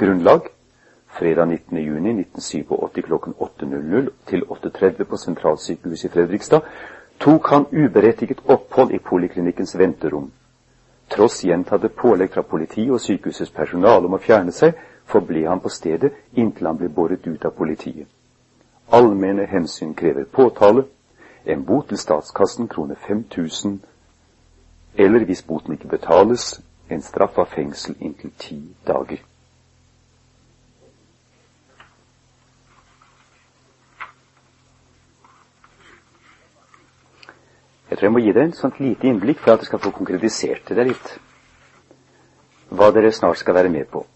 Grunnlag 0.00 0.48
fredag 1.12 1.52
19.6.1987 1.52 3.04
klokken 3.04 3.36
8.00 3.36 4.12
til 4.32 4.48
8.30 4.48 5.04
på 5.04 5.24
Sentralsykehuset 5.28 6.08
i 6.08 6.14
Fredrikstad 6.16 6.64
tok 7.18 7.46
han 7.46 7.66
uberettiget 7.72 8.40
opphold 8.44 8.92
i 8.92 8.98
poliklinikkens 8.98 9.78
venterom. 9.78 10.30
Tross 11.08 11.44
gjentatte 11.44 11.88
pålegg 11.88 12.32
fra 12.32 12.42
politiet 12.42 12.90
og 12.90 13.00
sykehusets 13.00 13.50
personale 13.50 14.08
om 14.08 14.16
å 14.16 14.22
fjerne 14.22 14.52
seg, 14.52 14.74
forble 15.04 15.46
han 15.48 15.60
på 15.60 15.68
stedet 15.68 16.12
inntil 16.32 16.66
han 16.66 16.78
ble 16.80 16.88
båret 16.88 17.26
ut 17.26 17.44
av 17.44 17.52
politiet. 17.56 18.08
Allmenne 18.92 19.46
hensyn 19.46 19.94
krever 19.94 20.24
påtale, 20.24 20.84
en 21.44 21.64
bot 21.64 21.88
til 21.88 21.98
statskassen 21.98 22.68
kroner 22.68 22.96
5000, 23.06 23.80
eller 24.96 25.24
hvis 25.24 25.42
boten 25.42 25.74
ikke 25.74 25.88
betales, 25.88 26.60
en 26.88 27.02
straff 27.02 27.38
av 27.38 27.48
fengsel 27.52 27.96
inntil 28.00 28.32
ti 28.38 28.60
dager. 28.86 29.20
Jeg 37.90 37.98
tror 37.98 38.06
jeg 38.06 38.12
må 38.12 38.22
gi 38.24 38.32
dere 38.32 38.48
en 38.48 38.56
sånt 38.56 38.80
lite 38.80 39.06
innblikk 39.06 39.38
for 39.42 39.52
at 39.52 39.60
dere 39.60 39.68
skal 39.68 39.82
få 39.84 39.90
konkretisert 39.94 40.72
det 40.72 40.86
litt. 40.88 41.14
Hva 42.74 42.90
dere 42.96 43.12
snart 43.12 43.38
skal 43.38 43.54
være 43.54 43.72
med 43.72 43.86
på. 43.92 44.06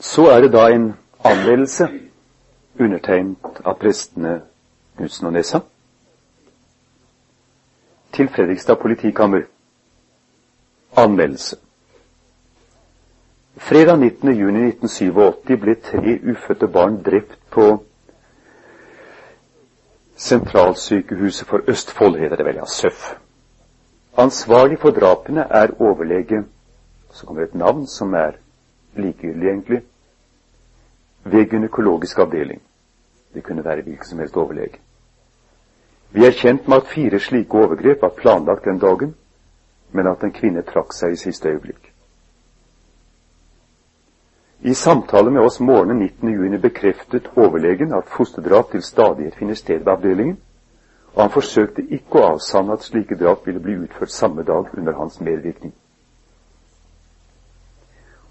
Så 0.00 0.26
er 0.32 0.40
det 0.42 0.52
da 0.52 0.66
en 0.72 0.92
anmeldelse 1.24 1.86
undertegnet 2.80 3.60
av 3.64 3.76
prestene 3.78 4.40
Knutsen 4.96 5.28
og 5.28 5.32
Nessa 5.36 5.60
til 8.12 8.28
Fredrikstad 8.28 8.80
politikammer. 8.82 9.46
Anmeldelse. 10.96 11.56
Fredag 13.56 14.00
19.6.1987 14.02 15.56
ble 15.62 15.74
tre 15.84 16.16
ufødte 16.32 16.68
barn 16.68 16.98
drept 17.06 17.38
på 17.54 17.68
Sentralsykehuset 20.20 21.48
for 21.48 21.60
Østfold, 21.68 22.18
heter 22.20 22.36
det 22.36 22.44
vel, 22.46 22.58
ja, 22.60 22.66
SØF. 22.66 23.14
Ansvarlig 24.16 24.78
for 24.78 24.90
drapene 24.90 25.46
er 25.50 25.72
overlege 25.80 26.44
Så 27.12 27.26
kommer 27.26 27.42
et 27.42 27.54
navn 27.54 27.86
som 27.86 28.14
er 28.14 28.32
likegyldig, 28.96 29.48
egentlig. 29.48 29.82
Ved 31.24 31.46
gynekologisk 31.50 32.18
avdeling. 32.18 32.62
Det 33.34 33.44
kunne 33.44 33.64
være 33.64 33.82
hvilken 33.82 34.04
som 34.04 34.18
helst 34.18 34.36
overlege. 34.36 34.78
Vi 36.10 36.26
er 36.26 36.30
kjent 36.30 36.68
med 36.68 36.76
at 36.76 36.86
fire 36.86 37.18
slike 37.20 37.54
overgrep 37.54 38.02
var 38.02 38.08
planlagt 38.16 38.64
den 38.64 38.78
dagen, 38.78 39.16
men 39.92 40.06
at 40.06 40.22
en 40.24 40.32
kvinne 40.32 40.62
trakk 40.62 40.92
seg 40.94 41.12
i 41.12 41.16
siste 41.16 41.48
øyeblikk. 41.48 41.89
I 44.62 44.74
samtale 44.74 45.30
med 45.30 45.42
oss 45.42 45.60
morgenen 45.60 45.98
19. 45.98 46.32
juni 46.32 46.58
bekreftet 46.58 47.30
overlegen 47.36 47.94
at 47.96 48.08
fosterdrap 48.12 48.70
til 48.70 48.82
stadighet 48.82 49.34
finner 49.34 49.54
sted 49.54 49.78
ved 49.78 49.88
avdelingen, 49.92 50.36
og 51.14 51.22
han 51.22 51.32
forsøkte 51.32 51.86
ikke 51.88 52.20
å 52.20 52.26
avsanne 52.34 52.76
at 52.76 52.84
slike 52.84 53.16
drap 53.16 53.46
ville 53.46 53.62
bli 53.64 53.78
utført 53.86 54.12
samme 54.12 54.44
dag 54.44 54.68
under 54.76 54.92
hans 54.92 55.16
medvirkning. 55.20 55.72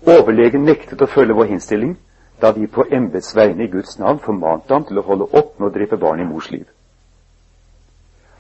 Overlegen 0.05 0.69
nektet 0.69 1.01
å 1.01 1.09
følge 1.09 1.33
vår 1.33 1.55
innstilling 1.55 1.97
da 2.41 2.53
vi 2.55 2.69
på 2.69 2.85
embets 2.91 3.33
vegne 3.35 3.65
i 3.65 3.71
Guds 3.73 3.97
navn 3.99 4.21
formante 4.21 4.73
ham 4.73 4.85
til 4.85 5.01
å 5.01 5.07
holde 5.09 5.31
opp 5.33 5.57
med 5.57 5.71
å 5.71 5.73
drepe 5.79 5.97
barn 5.97 6.21
i 6.21 6.29
mors 6.29 6.51
liv. 6.53 6.67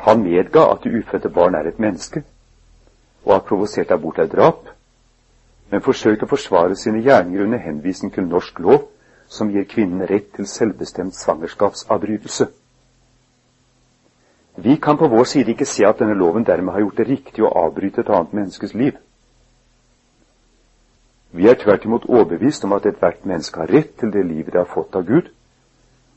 Han 0.05 0.21
medga 0.23 0.69
at 0.71 0.85
det 0.85 0.93
ufødte 0.93 1.33
barn 1.33 1.57
er 1.57 1.67
et 1.67 1.81
menneske, 1.81 2.21
og 3.25 3.33
at 3.35 3.49
provosert 3.49 3.91
abort 3.91 4.21
er 4.21 4.29
drap, 4.29 4.69
men 5.71 5.83
forsøkte 5.85 6.25
å 6.25 6.31
forsvare 6.31 6.75
sine 6.75 7.03
gjerninger 7.05 7.43
under 7.45 7.61
henvisning 7.61 8.13
til 8.13 8.25
norsk 8.27 8.59
lov, 8.59 8.87
som 9.29 9.51
gir 9.53 9.67
kvinnen 9.69 10.07
rett 10.09 10.31
til 10.33 10.47
selvbestemt 10.49 11.13
svangerskapsavbrytelse. 11.15 12.47
Vi 14.59 14.75
kan 14.81 14.97
på 14.97 15.07
vår 15.07 15.23
side 15.29 15.53
ikke 15.53 15.67
se 15.69 15.85
at 15.85 15.99
denne 16.01 16.17
loven 16.17 16.43
dermed 16.43 16.73
har 16.73 16.81
gjort 16.83 16.97
det 16.97 17.07
riktig 17.07 17.45
å 17.45 17.53
avbryte 17.65 18.01
et 18.01 18.09
annet 18.09 18.33
menneskes 18.33 18.73
liv. 18.73 18.97
Vi 21.31 21.45
er 21.47 21.59
tvert 21.61 21.85
imot 21.85 22.07
overbevist 22.09 22.65
om 22.65 22.73
at 22.73 22.87
ethvert 22.89 23.25
menneske 23.29 23.61
har 23.61 23.69
rett 23.69 23.93
til 24.01 24.11
det 24.11 24.25
livet 24.25 24.53
det 24.53 24.63
har 24.63 24.71
fått 24.73 24.97
av 24.97 25.05
Gud, 25.05 25.29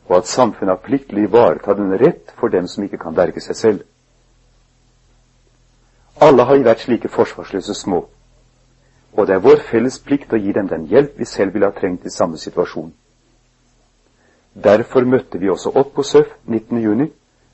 og 0.09 0.17
at 0.17 0.31
samfunnet 0.31 0.73
har 0.73 0.83
plikt 0.83 1.11
til 1.11 1.21
å 1.21 1.27
ivareta 1.29 1.77
denne 1.77 2.01
rett 2.01 2.33
for 2.41 2.49
dem 2.49 2.67
som 2.67 2.85
ikke 2.85 2.99
kan 2.99 3.15
berge 3.15 3.45
seg 3.45 3.57
selv. 3.57 3.85
Alle 6.21 6.49
har 6.49 6.65
vært 6.65 6.87
slike 6.87 7.13
forsvarsløse 7.13 7.75
små, 7.77 8.07
og 9.13 9.27
det 9.27 9.35
er 9.35 9.45
vår 9.45 9.61
felles 9.69 9.99
plikt 10.01 10.33
å 10.33 10.41
gi 10.41 10.53
dem 10.57 10.69
den 10.69 10.87
hjelp 10.89 11.19
vi 11.19 11.25
selv 11.29 11.53
ville 11.55 11.69
ha 11.69 11.77
trengt 11.77 12.07
i 12.07 12.11
samme 12.11 12.39
situasjon. 12.41 12.93
Derfor 14.55 15.05
møtte 15.05 15.39
vi 15.39 15.51
også 15.51 15.73
opp 15.75 15.95
på 15.95 16.03
SØF 16.05 16.33
19. 16.47 16.81
juni, 16.81 17.09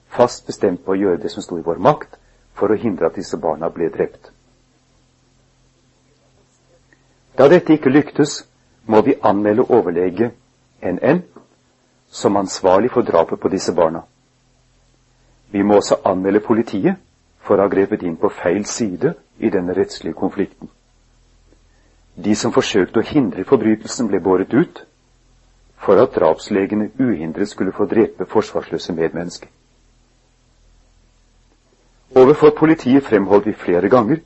fast 0.09 0.47
bestemt 0.47 0.85
på 0.85 0.95
å 0.95 0.99
gjøre 0.99 1.23
det 1.23 1.31
som 1.31 1.43
sto 1.43 1.59
i 1.59 1.65
vår 1.67 1.79
makt 1.83 2.19
for 2.55 2.71
å 2.71 2.79
hindre 2.79 3.07
at 3.07 3.19
disse 3.19 3.39
barna 3.39 3.71
ble 3.71 3.91
drept. 3.95 4.31
Da 7.39 7.47
dette 7.49 7.75
ikke 7.75 7.91
lyktes, 7.91 8.45
må 8.87 9.03
vi 9.07 9.19
anmelde 9.23 9.67
overlege 9.69 10.33
NN 10.83 11.23
som 12.11 12.37
ansvarlig 12.37 12.91
for 12.91 13.03
drapet 13.03 13.41
på 13.41 13.51
disse 13.53 13.75
barna. 13.75 14.03
Vi 15.51 15.63
må 15.63 15.77
også 15.77 16.01
anmelde 16.05 16.41
politiet 16.41 16.97
for 17.39 17.59
å 17.59 17.67
ha 17.67 17.71
grepet 17.73 18.03
inn 18.03 18.17
på 18.17 18.31
feil 18.33 18.65
side 18.67 19.15
i 19.39 19.51
denne 19.51 19.77
rettslige 19.77 20.17
konflikten. 20.17 20.71
De 22.25 22.35
som 22.35 22.53
forsøkte 22.53 22.99
å 23.01 23.07
hindre 23.07 23.45
forbrytelsen, 23.47 24.09
ble 24.11 24.21
båret 24.21 24.55
ut 24.55 24.83
for 25.79 26.01
at 26.03 26.17
drapslegene 26.17 26.91
uhindret 26.99 27.49
skulle 27.49 27.73
få 27.73 27.87
drepe 27.87 28.27
forsvarsløse 28.27 28.93
medmennesker. 28.93 29.49
Overfor 32.17 32.51
politiet 32.59 33.05
fremholdt 33.07 33.47
vi 33.47 33.55
flere 33.55 33.89
ganger 33.89 34.19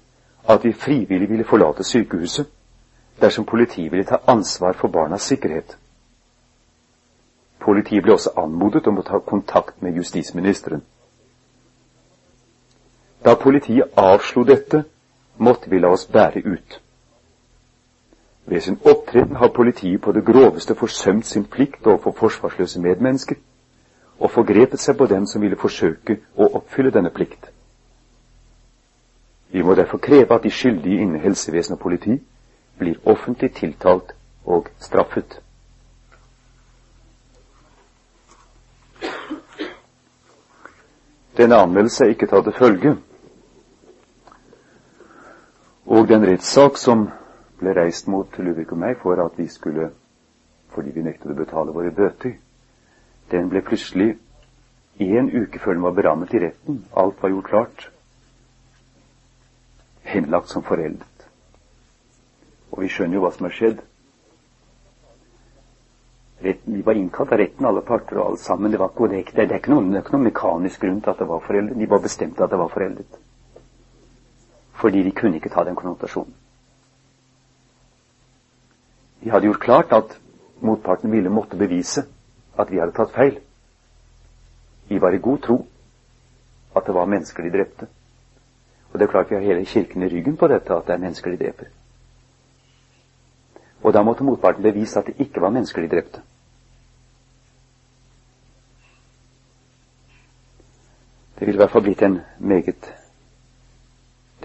at 0.49 0.65
vi 0.65 0.73
frivillig 0.73 1.29
ville 1.31 1.45
forlate 1.45 1.85
sykehuset 1.85 2.49
dersom 3.21 3.45
politiet 3.45 3.93
ville 3.93 4.05
ta 4.05 4.23
ansvar 4.27 4.73
for 4.73 4.89
barnas 4.89 5.23
sikkerhet. 5.23 5.77
Politiet 7.61 8.03
ble 8.03 8.17
også 8.17 8.33
anmodet 8.37 8.87
om 8.87 8.99
å 8.99 9.05
ta 9.07 9.21
kontakt 9.21 9.83
med 9.83 9.97
justisministeren. 10.01 10.83
Da 13.25 13.37
politiet 13.39 13.93
avslo 13.97 14.43
dette, 14.45 14.85
måtte 15.37 15.71
vi 15.71 15.79
la 15.79 15.93
oss 15.95 16.07
bære 16.07 16.43
ut. 16.45 16.82
Ved 18.47 18.61
sin 18.61 18.79
opptreden 18.85 19.37
har 19.37 19.49
politiet 19.49 20.01
på 20.01 20.13
det 20.13 20.25
groveste 20.25 20.75
forsømt 20.75 21.27
sin 21.27 21.45
plikt 21.45 21.87
overfor 21.87 22.13
forsvarsløse 22.13 22.81
medmennesker, 22.81 23.37
og 24.19 24.31
forgrepet 24.31 24.81
seg 24.81 24.97
på 24.99 25.07
dem 25.07 25.27
som 25.27 25.43
ville 25.43 25.57
forsøke 25.59 26.19
å 26.37 26.49
oppfylle 26.59 26.91
denne 26.95 27.11
plikt. 27.11 27.51
Vi 29.53 29.63
må 29.63 29.75
derfor 29.75 29.99
kreve 29.99 30.35
at 30.35 30.43
de 30.43 30.51
skyldige 30.51 31.01
innen 31.03 31.21
helsevesen 31.21 31.75
og 31.75 31.81
politi 31.81 32.19
blir 32.79 32.99
offentlig 33.05 33.53
tiltalt 33.55 34.15
og 34.45 34.69
straffet. 34.81 35.41
Denne 41.37 41.57
anmeldelse 41.57 42.05
er 42.05 42.15
ikke 42.15 42.27
tatt 42.29 42.45
til 42.45 42.59
følge, 42.59 42.95
og 45.87 46.09
den 46.09 46.27
rettssak 46.29 46.77
som 46.79 47.09
ble 47.63 47.75
reist 47.79 48.11
mot 48.11 48.39
Ludvig 48.43 48.73
og 48.75 48.81
meg 48.83 48.99
for 49.03 49.23
at 49.23 49.39
vi 49.39 49.47
skulle, 49.51 49.93
fordi 50.75 50.93
vi 50.97 51.07
nektet 51.07 51.31
å 51.31 51.39
betale 51.39 51.75
våre 51.75 51.95
bøter, 51.95 52.35
den 53.31 53.49
ble 53.53 53.63
plutselig 53.65 54.17
en 55.01 55.31
uke 55.31 55.59
før 55.59 55.79
den 55.79 55.87
var 55.87 55.95
berammet 55.97 56.35
i 56.35 56.43
retten, 56.43 56.85
alt 56.97 57.23
var 57.23 57.33
gjort 57.33 57.49
klart, 57.49 57.87
henlagt 60.03 60.53
som 60.53 60.63
foreldet. 60.67 61.27
Og 62.73 62.83
vi 62.83 62.91
skjønner 62.93 63.19
jo 63.19 63.25
hva 63.25 63.33
som 63.33 63.47
har 63.47 63.57
skjedd. 63.57 63.81
Retten, 66.43 66.75
vi 66.75 66.83
var 66.83 66.99
innkalt 66.99 67.33
av 67.33 67.39
retten, 67.39 67.67
alle 67.69 67.85
parter 67.87 68.19
og 68.19 68.27
alle 68.27 68.43
sammen. 68.43 68.73
Det, 68.73 68.81
var, 68.81 68.95
er, 69.07 69.25
det, 69.31 69.45
er 69.47 69.59
ikke 69.61 69.75
noen, 69.75 69.93
det 69.93 70.01
er 70.01 70.07
ikke 70.07 70.17
noen 70.17 70.29
mekanisk 70.31 70.83
grunn 70.83 71.03
til 71.05 71.13
at 71.13 71.21
det 71.23 71.29
var 71.31 71.45
foreldet. 71.45 71.79
De 71.79 71.91
var 71.91 72.03
bestemte 72.03 72.43
at 72.43 72.51
det 72.51 72.59
var 72.59 72.73
foreldet. 72.73 73.19
Fordi 74.83 75.05
de 75.07 75.13
kunne 75.15 75.39
ikke 75.39 75.53
ta 75.53 75.63
den 75.69 75.79
konnotasjonen. 75.79 76.35
De 79.25 79.31
hadde 79.31 79.47
gjort 79.47 79.63
klart 79.63 79.93
at 79.93 80.19
motparten 80.61 81.11
ville 81.11 81.31
måtte 81.31 81.57
bevise 81.57 82.07
at 82.59 82.71
vi 82.71 82.79
hadde 82.79 82.95
tatt 82.97 83.15
feil. 83.15 83.39
Vi 84.89 84.99
var 85.01 85.15
i 85.15 85.23
god 85.23 85.39
tro 85.43 85.59
at 86.77 86.87
det 86.87 86.95
var 86.95 87.07
mennesker 87.07 87.43
de 87.43 87.53
drepte. 87.55 87.87
Og 88.93 88.99
det 88.99 89.07
er 89.07 89.11
klart 89.13 89.31
vi 89.31 89.35
har 89.35 89.43
hele 89.43 89.65
Kirken 89.65 90.03
i 90.03 90.09
ryggen 90.09 90.37
på 90.37 90.49
dette, 90.49 90.75
at 90.75 90.87
det 90.87 90.95
er 90.95 90.99
mennesker 91.05 91.31
de 91.31 91.45
dreper. 91.45 91.71
Og 93.83 93.93
da 93.93 94.03
måtte 94.03 94.25
motparten 94.25 94.63
bevise 94.63 94.99
at 94.99 95.07
det 95.07 95.19
ikke 95.19 95.41
var 95.41 95.51
mennesker 95.51 95.83
de 95.83 95.89
drepte. 95.89 96.23
Det 101.39 101.47
ville 101.47 101.59
i 101.59 101.63
hvert 101.63 101.71
fall 101.71 101.83
blitt 101.83 102.03
en 102.03 102.21
meget 102.39 102.93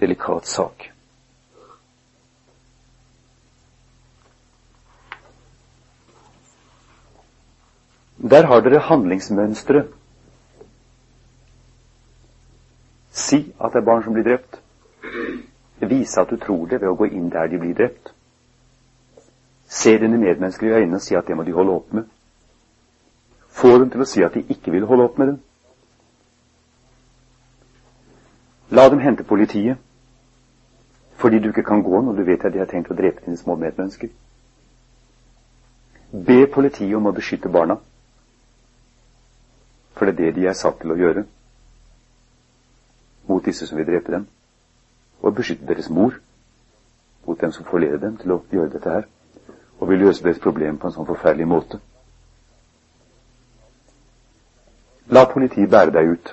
delikat 0.00 0.46
sak. 0.46 0.90
Der 8.22 8.46
har 8.46 8.60
dere 8.60 8.80
handlingsmønsteret. 8.80 9.86
Si 13.10 13.54
at 13.60 13.72
det 13.72 13.78
er 13.78 13.84
barn 13.84 14.02
som 14.02 14.12
blir 14.12 14.24
drept. 14.24 14.60
Vise 15.80 16.20
at 16.20 16.30
du 16.30 16.36
tror 16.36 16.66
det 16.66 16.80
ved 16.80 16.88
å 16.90 16.96
gå 16.98 17.06
inn 17.06 17.30
der 17.30 17.46
de 17.46 17.58
blir 17.58 17.74
drept. 17.74 18.12
Se 19.68 19.98
dine 19.98 20.18
medmennesker 20.18 20.66
i 20.66 20.80
øynene 20.80 20.98
og 20.98 21.02
si 21.02 21.14
at 21.14 21.26
det 21.28 21.36
må 21.36 21.44
de 21.46 21.52
holde 21.52 21.72
opp 21.72 21.92
med. 21.92 22.04
Få 23.48 23.78
dem 23.78 23.90
til 23.90 24.02
å 24.02 24.06
si 24.08 24.22
at 24.22 24.34
de 24.34 24.42
ikke 24.48 24.72
vil 24.74 24.86
holde 24.86 25.04
opp 25.04 25.18
med 25.18 25.32
det. 25.32 25.36
La 28.70 28.88
dem 28.88 28.98
hente 28.98 29.24
politiet, 29.24 29.78
fordi 31.16 31.38
du 31.38 31.48
ikke 31.48 31.62
kan 31.62 31.82
gå 31.82 32.00
når 32.00 32.12
du 32.12 32.22
vet 32.24 32.44
at 32.44 32.52
de 32.52 32.58
har 32.58 32.68
tenkt 32.70 32.90
å 32.90 32.96
drepe 32.98 33.24
dine 33.24 33.36
små 33.36 33.56
medmennesker. 33.56 34.10
Be 36.12 36.46
politiet 36.46 36.96
om 36.96 37.06
å 37.08 37.14
beskytte 37.16 37.48
barna, 37.52 37.78
for 39.98 40.06
det 40.06 40.14
er 40.14 40.18
det 40.24 40.34
de 40.34 40.46
er 40.46 40.56
satt 40.56 40.78
til 40.80 40.94
å 40.94 40.96
gjøre 40.98 41.24
mot 43.28 43.44
disse 43.44 43.66
som 43.66 43.76
vil 43.76 43.86
drepe 43.88 44.12
dem, 44.14 44.24
og 45.20 45.34
beskytte 45.36 45.66
deres 45.66 45.90
mor 45.90 46.14
mot 47.26 47.40
dem 47.40 47.52
som 47.52 47.66
forleder 47.66 47.98
dem 48.00 48.16
til 48.16 48.32
å 48.32 48.42
gjøre 48.52 48.72
dette 48.72 48.94
her 48.94 49.08
og 49.78 49.88
vil 49.90 49.98
løse 50.06 50.24
deres 50.24 50.40
problem 50.42 50.78
på 50.78 50.88
en 50.88 50.94
sånn 50.94 51.06
forferdelig 51.06 51.46
måte. 51.46 51.78
La 55.14 55.24
politiet 55.30 55.70
bære 55.70 55.94
deg 55.94 56.10
ut. 56.14 56.32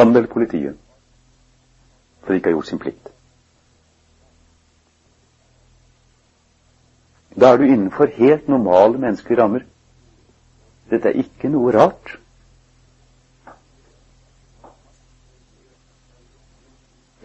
Anmeld 0.00 0.28
politiet 0.32 0.76
for 2.20 2.32
de 2.32 2.40
ikke 2.40 2.50
har 2.50 2.58
gjort 2.58 2.68
sin 2.70 2.82
plikt. 2.82 3.08
Da 7.40 7.52
er 7.52 7.56
du 7.56 7.64
innenfor 7.64 8.10
helt 8.16 8.48
normale 8.48 8.98
menneskelige 8.98 9.42
rammer. 9.42 9.62
Dette 10.90 11.08
er 11.08 11.22
ikke 11.22 11.48
noe 11.48 11.72
rart. 11.72 12.18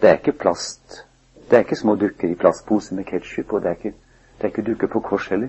Det 0.00 0.08
er 0.10 0.18
ikke 0.20 0.38
plast 0.38 1.06
det 1.50 1.56
er 1.56 1.58
ikke 1.58 1.76
små 1.76 1.94
dukker 1.94 2.28
i 2.28 2.34
plastpose 2.34 2.94
med 2.94 3.04
ketsjup, 3.04 3.52
og 3.52 3.62
det 3.62 3.68
er 3.68 3.74
ikke, 3.74 3.94
det 4.38 4.44
er 4.44 4.46
ikke 4.46 4.62
dukker 4.62 4.86
på 4.86 5.00
kors 5.00 5.28
heller. 5.28 5.48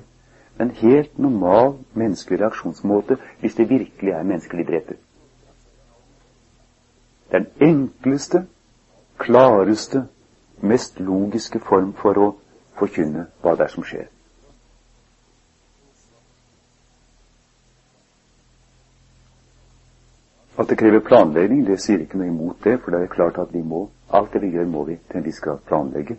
Men 0.58 0.72
helt 0.72 1.20
normal 1.20 1.74
menneskelig 1.94 2.42
reaksjonsmåte 2.42 3.18
hvis 3.40 3.56
det 3.56 3.70
virkelig 3.70 4.12
er 4.12 4.24
menneskelig 4.24 4.68
dreper. 4.68 4.94
Den 7.32 7.48
enkleste, 7.62 8.46
klareste, 9.18 10.08
mest 10.62 11.00
logiske 11.00 11.60
form 11.60 11.94
for 11.94 12.18
å 12.18 12.30
forkynne 12.78 13.28
hva 13.42 13.56
det 13.58 13.66
er 13.68 13.74
som 13.74 13.86
skjer. 13.86 14.06
Krever 20.78 21.00
planlegging, 21.00 21.66
det 21.68 21.80
sier 21.82 22.02
ikke 22.04 22.20
noe 22.20 22.30
imot 22.30 22.64
det, 22.64 22.78
for 22.84 22.94
det 22.94 23.04
er 23.04 23.12
klart 23.12 23.38
at 23.42 23.54
vi 23.54 23.62
må, 23.62 23.88
alt 24.14 24.34
det 24.34 24.42
vi 24.42 24.54
gjør, 24.56 24.66
må 24.72 24.84
vi 24.88 24.98
til 25.10 25.20
en 25.20 25.26
viss 25.26 25.40
grad 25.44 25.64
planlegge. 25.68 26.18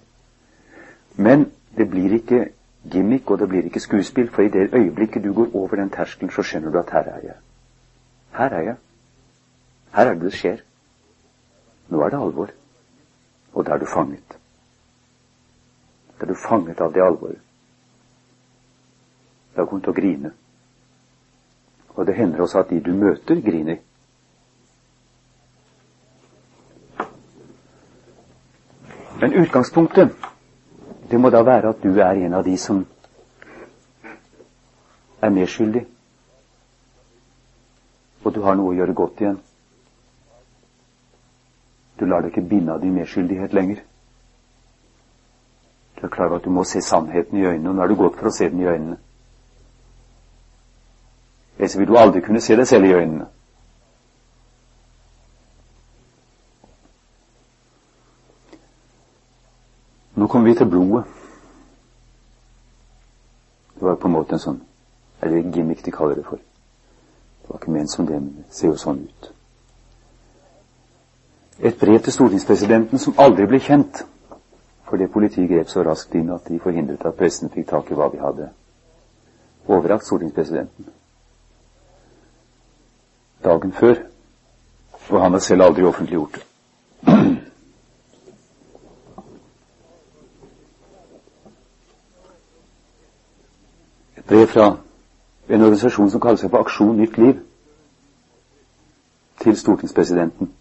Men 1.16 1.46
det 1.76 1.88
blir 1.90 2.14
ikke 2.18 2.48
gimmick, 2.92 3.30
og 3.30 3.38
det 3.38 3.48
blir 3.48 3.68
ikke 3.68 3.80
skuespill, 3.80 4.30
for 4.30 4.42
i 4.42 4.52
det 4.52 4.70
øyeblikket 4.74 5.24
du 5.24 5.32
går 5.34 5.54
over 5.54 5.76
den 5.76 5.90
terskelen, 5.90 6.30
så 6.30 6.42
skjønner 6.42 6.70
du 6.70 6.78
at 6.78 6.90
her 6.92 7.10
er 7.14 7.20
jeg. 7.22 7.38
Her 8.38 8.54
er 8.58 8.62
jeg. 8.62 8.76
Her 9.94 10.06
er 10.06 10.14
det 10.14 10.22
det 10.22 10.32
skjer. 10.36 10.62
Nå 11.88 12.02
er 12.04 12.10
det 12.10 12.20
alvor. 12.20 12.50
Og 13.52 13.66
da 13.66 13.72
er 13.72 13.78
du 13.78 13.86
fanget. 13.86 14.38
Da 16.18 16.26
er 16.26 16.32
du 16.32 16.34
fanget 16.48 16.80
av 16.80 16.92
det 16.94 17.02
alvoret. 17.02 17.40
Da 19.56 19.64
kommer 19.64 19.80
du 19.80 19.88
til 19.88 19.94
å 19.94 20.00
grine. 20.00 20.32
Og 21.96 22.06
det 22.06 22.14
hender 22.14 22.44
også 22.44 22.60
at 22.62 22.70
de 22.70 22.80
du 22.80 22.92
møter, 22.94 23.40
griner. 23.42 23.80
Men 29.20 29.32
utgangspunktet, 29.32 30.08
det 31.10 31.18
må 31.20 31.30
da 31.30 31.42
være 31.42 31.68
at 31.72 31.82
du 31.82 31.98
er 31.98 32.20
en 32.26 32.34
av 32.34 32.44
de 32.46 32.56
som 32.58 32.84
er 35.22 35.30
medskyldig. 35.34 35.84
Og 38.24 38.34
du 38.34 38.40
har 38.44 38.54
noe 38.58 38.70
å 38.72 38.76
gjøre 38.78 38.94
godt 38.94 39.22
igjen. 39.24 39.38
Du 41.98 42.06
lar 42.06 42.22
deg 42.22 42.30
ikke 42.30 42.46
binde 42.50 42.74
av 42.74 42.82
din 42.82 42.94
medskyldighet 42.94 43.54
lenger. 43.56 43.80
Du 45.98 46.04
er 46.06 46.12
klar 46.14 46.28
over 46.28 46.38
at 46.38 46.44
du 46.46 46.50
må 46.54 46.62
se 46.64 46.80
sannheten 46.84 47.40
i 47.40 47.46
øynene, 47.46 47.70
og 47.70 47.74
nå 47.74 47.82
er 47.82 47.90
du 47.90 47.96
gått 47.98 48.20
for 48.20 48.30
å 48.30 48.34
se 48.34 48.46
den 48.52 48.62
i 48.62 48.68
øynene. 48.70 48.98
Ellers 51.58 51.74
vil 51.78 51.90
du 51.90 51.96
aldri 51.98 52.22
kunne 52.22 52.40
se 52.40 52.54
deg 52.56 52.68
selv 52.70 52.86
i 52.86 52.94
øynene. 52.94 53.26
Nå 60.28 60.32
kommer 60.32 60.48
vi 60.48 60.54
til 60.54 60.66
blodet. 60.66 61.04
Det 63.74 63.82
var 63.82 63.94
på 63.94 64.08
en 64.08 64.12
måte 64.12 64.36
en 64.36 64.42
sånn 64.42 64.58
Eller 65.22 65.46
gimmick 65.54 65.80
de 65.84 65.90
kaller 65.90 66.18
det 66.18 66.24
for. 66.26 66.36
Det 66.36 67.48
var 67.48 67.56
ikke 67.56 67.72
ment 67.72 67.90
som 67.90 68.06
det, 68.06 68.18
men 68.20 68.44
det 68.44 68.54
ser 68.54 68.68
jo 68.68 68.76
sånn 68.76 68.98
ut. 69.08 69.30
Et 71.58 71.78
brev 71.80 71.96
til 72.04 72.12
stortingspresidenten 72.12 73.00
som 73.00 73.16
aldri 73.18 73.46
ble 73.48 73.58
kjent, 73.58 74.02
fordi 74.90 75.08
politiet 75.08 75.48
grep 75.48 75.72
så 75.72 75.82
raskt 75.82 76.14
inn 76.14 76.28
at 76.36 76.44
de 76.44 76.60
forhindret 76.60 77.08
at 77.08 77.16
pressen 77.16 77.48
fikk 77.48 77.70
tak 77.72 77.88
i 77.90 77.96
hva 77.96 78.10
vi 78.12 78.20
hadde 78.20 78.50
overrakt 79.66 80.06
stortingspresidenten. 80.06 80.92
Dagen 83.44 83.72
før. 83.72 84.04
Og 85.08 85.22
han 85.22 85.32
har 85.32 85.40
selv 85.40 85.70
aldri 85.70 85.88
offentliggjort 85.88 86.36
det. 86.36 87.37
Brev 94.28 94.46
fra 94.46 94.76
en 95.48 95.62
organisasjon 95.62 96.10
som 96.10 96.20
kaller 96.20 96.36
seg 96.36 96.50
for 96.50 96.60
Aksjon 96.60 96.96
Nytt 96.96 97.16
Liv, 97.18 97.40
til 99.40 99.56
stortingspresidenten. 99.56 100.52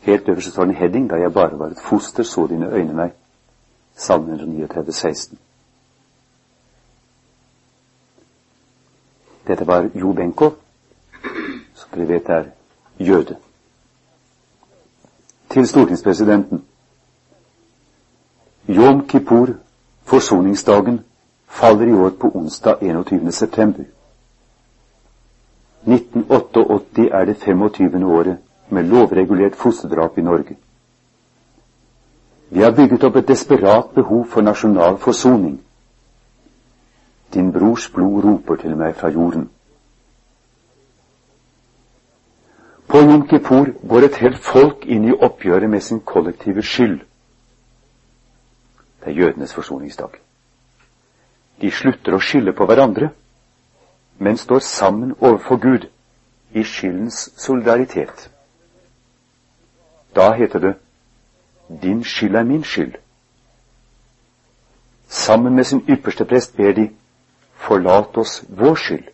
Helt 0.00 0.28
øverst 0.28 0.52
står 0.52 0.64
det 0.64 0.70
en 0.70 0.76
heading 0.76 1.10
'Da 1.10 1.16
jeg 1.16 1.32
bare 1.32 1.58
var 1.58 1.66
et 1.66 1.80
foster, 1.80 2.22
så 2.22 2.46
dine 2.46 2.72
øyne 2.72 3.04
meg'. 3.04 3.14
Salme 3.94 4.32
139, 4.32 4.92
16. 4.92 5.38
Dette 9.46 9.66
var 9.66 9.90
Jo 9.94 10.12
Benko, 10.12 10.50
som 11.74 11.90
dere 11.94 12.08
vet 12.08 12.28
er 12.28 12.44
jøde. 12.98 13.36
Til 15.48 15.66
stortingspresidenten. 15.66 16.64
Yom 18.68 19.08
Kippur, 19.08 19.48
forsoningsdagen, 20.04 21.04
faller 21.56 21.86
i 21.86 21.94
år 21.94 22.10
på 22.10 22.30
onsdag 22.34 22.76
21. 22.80 23.32
september. 23.32 23.84
1988 25.86 27.08
er 27.12 27.24
det 27.24 27.36
25. 27.36 28.04
året 28.04 28.38
med 28.68 28.84
lovregulert 28.84 29.54
fosterdrap 29.54 30.18
i 30.18 30.22
Norge. 30.22 30.56
Vi 32.50 32.62
har 32.62 32.70
bygget 32.70 33.04
opp 33.04 33.16
et 33.16 33.28
desperat 33.28 33.94
behov 33.94 34.26
for 34.26 34.40
nasjonal 34.40 34.98
forsoning. 34.98 35.60
Din 37.34 37.52
brors 37.52 37.90
blod 37.94 38.24
roper 38.24 38.56
til 38.56 38.76
meg 38.76 38.94
fra 38.96 39.08
jorden. 39.08 39.48
På 42.88 42.98
Jom 42.98 43.26
Kippur 43.28 43.72
går 43.88 44.06
et 44.06 44.16
helt 44.16 44.38
folk 44.38 44.86
inn 44.86 45.08
i 45.08 45.16
oppgjøret 45.20 45.70
med 45.70 45.80
sin 45.80 46.00
kollektive 46.00 46.62
skyld. 46.62 47.00
Det 49.00 49.12
er 49.12 49.18
jødenes 49.22 49.54
forsoningsdag. 49.54 50.25
De 51.60 51.70
slutter 51.70 52.14
å 52.14 52.20
skylde 52.20 52.52
på 52.52 52.66
hverandre, 52.68 53.10
men 54.18 54.36
står 54.36 54.60
sammen 54.64 55.14
overfor 55.20 55.56
Gud 55.56 55.88
i 56.52 56.64
skyldens 56.64 57.30
solidaritet. 57.36 58.30
Da 60.16 60.32
heter 60.32 60.58
det 60.58 60.74
Din 61.82 62.04
skyld 62.04 62.36
er 62.36 62.44
min 62.44 62.64
skyld. 62.64 62.94
Sammen 65.08 65.54
med 65.54 65.64
sin 65.66 65.84
ypperste 65.88 66.24
prest 66.24 66.56
ber 66.56 66.72
de 66.72 66.90
Forlat 67.56 68.16
oss 68.16 68.44
vår 68.48 68.74
skyld. 68.74 69.08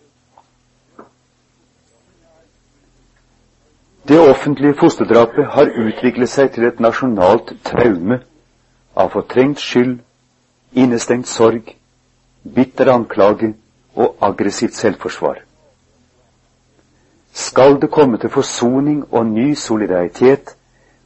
Det 4.09 4.19
offentlige 4.31 4.75
fosterdrapet 4.75 5.47
har 5.47 5.71
utviklet 5.87 6.29
seg 6.29 6.51
til 6.53 6.67
et 6.67 6.81
nasjonalt 6.83 7.55
traume 7.65 8.19
av 8.99 9.13
fortrengt 9.15 9.63
skyld, 9.63 10.01
innestengt 10.73 11.31
sorg, 11.31 11.77
bitter 12.55 12.93
anklage 12.93 13.55
og 13.95 14.17
aggressivt 14.21 14.75
selvforsvar. 14.75 15.39
Skal 17.33 17.81
det 17.81 17.91
komme 17.91 18.19
til 18.19 18.31
forsoning 18.31 19.05
og 19.15 19.27
ny 19.27 19.55
solidaritet, 19.55 20.57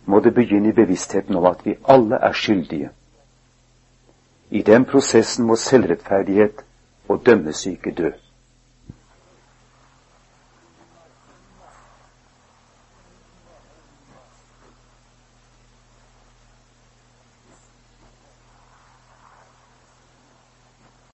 må 0.07 0.21
det 0.21 0.35
begynne 0.35 0.69
i 0.69 0.73
bevisstheten 0.73 1.37
om 1.37 1.45
at 1.47 1.67
vi 1.67 1.75
alle 1.89 2.17
er 2.17 2.33
skyldige. 2.33 2.91
I 4.51 4.63
den 4.63 4.85
prosessen 4.85 5.47
må 5.47 5.57
selvrettferdighet 5.57 6.63
og 7.09 7.23
dømmesyke 7.27 7.91
dø. 7.91 8.11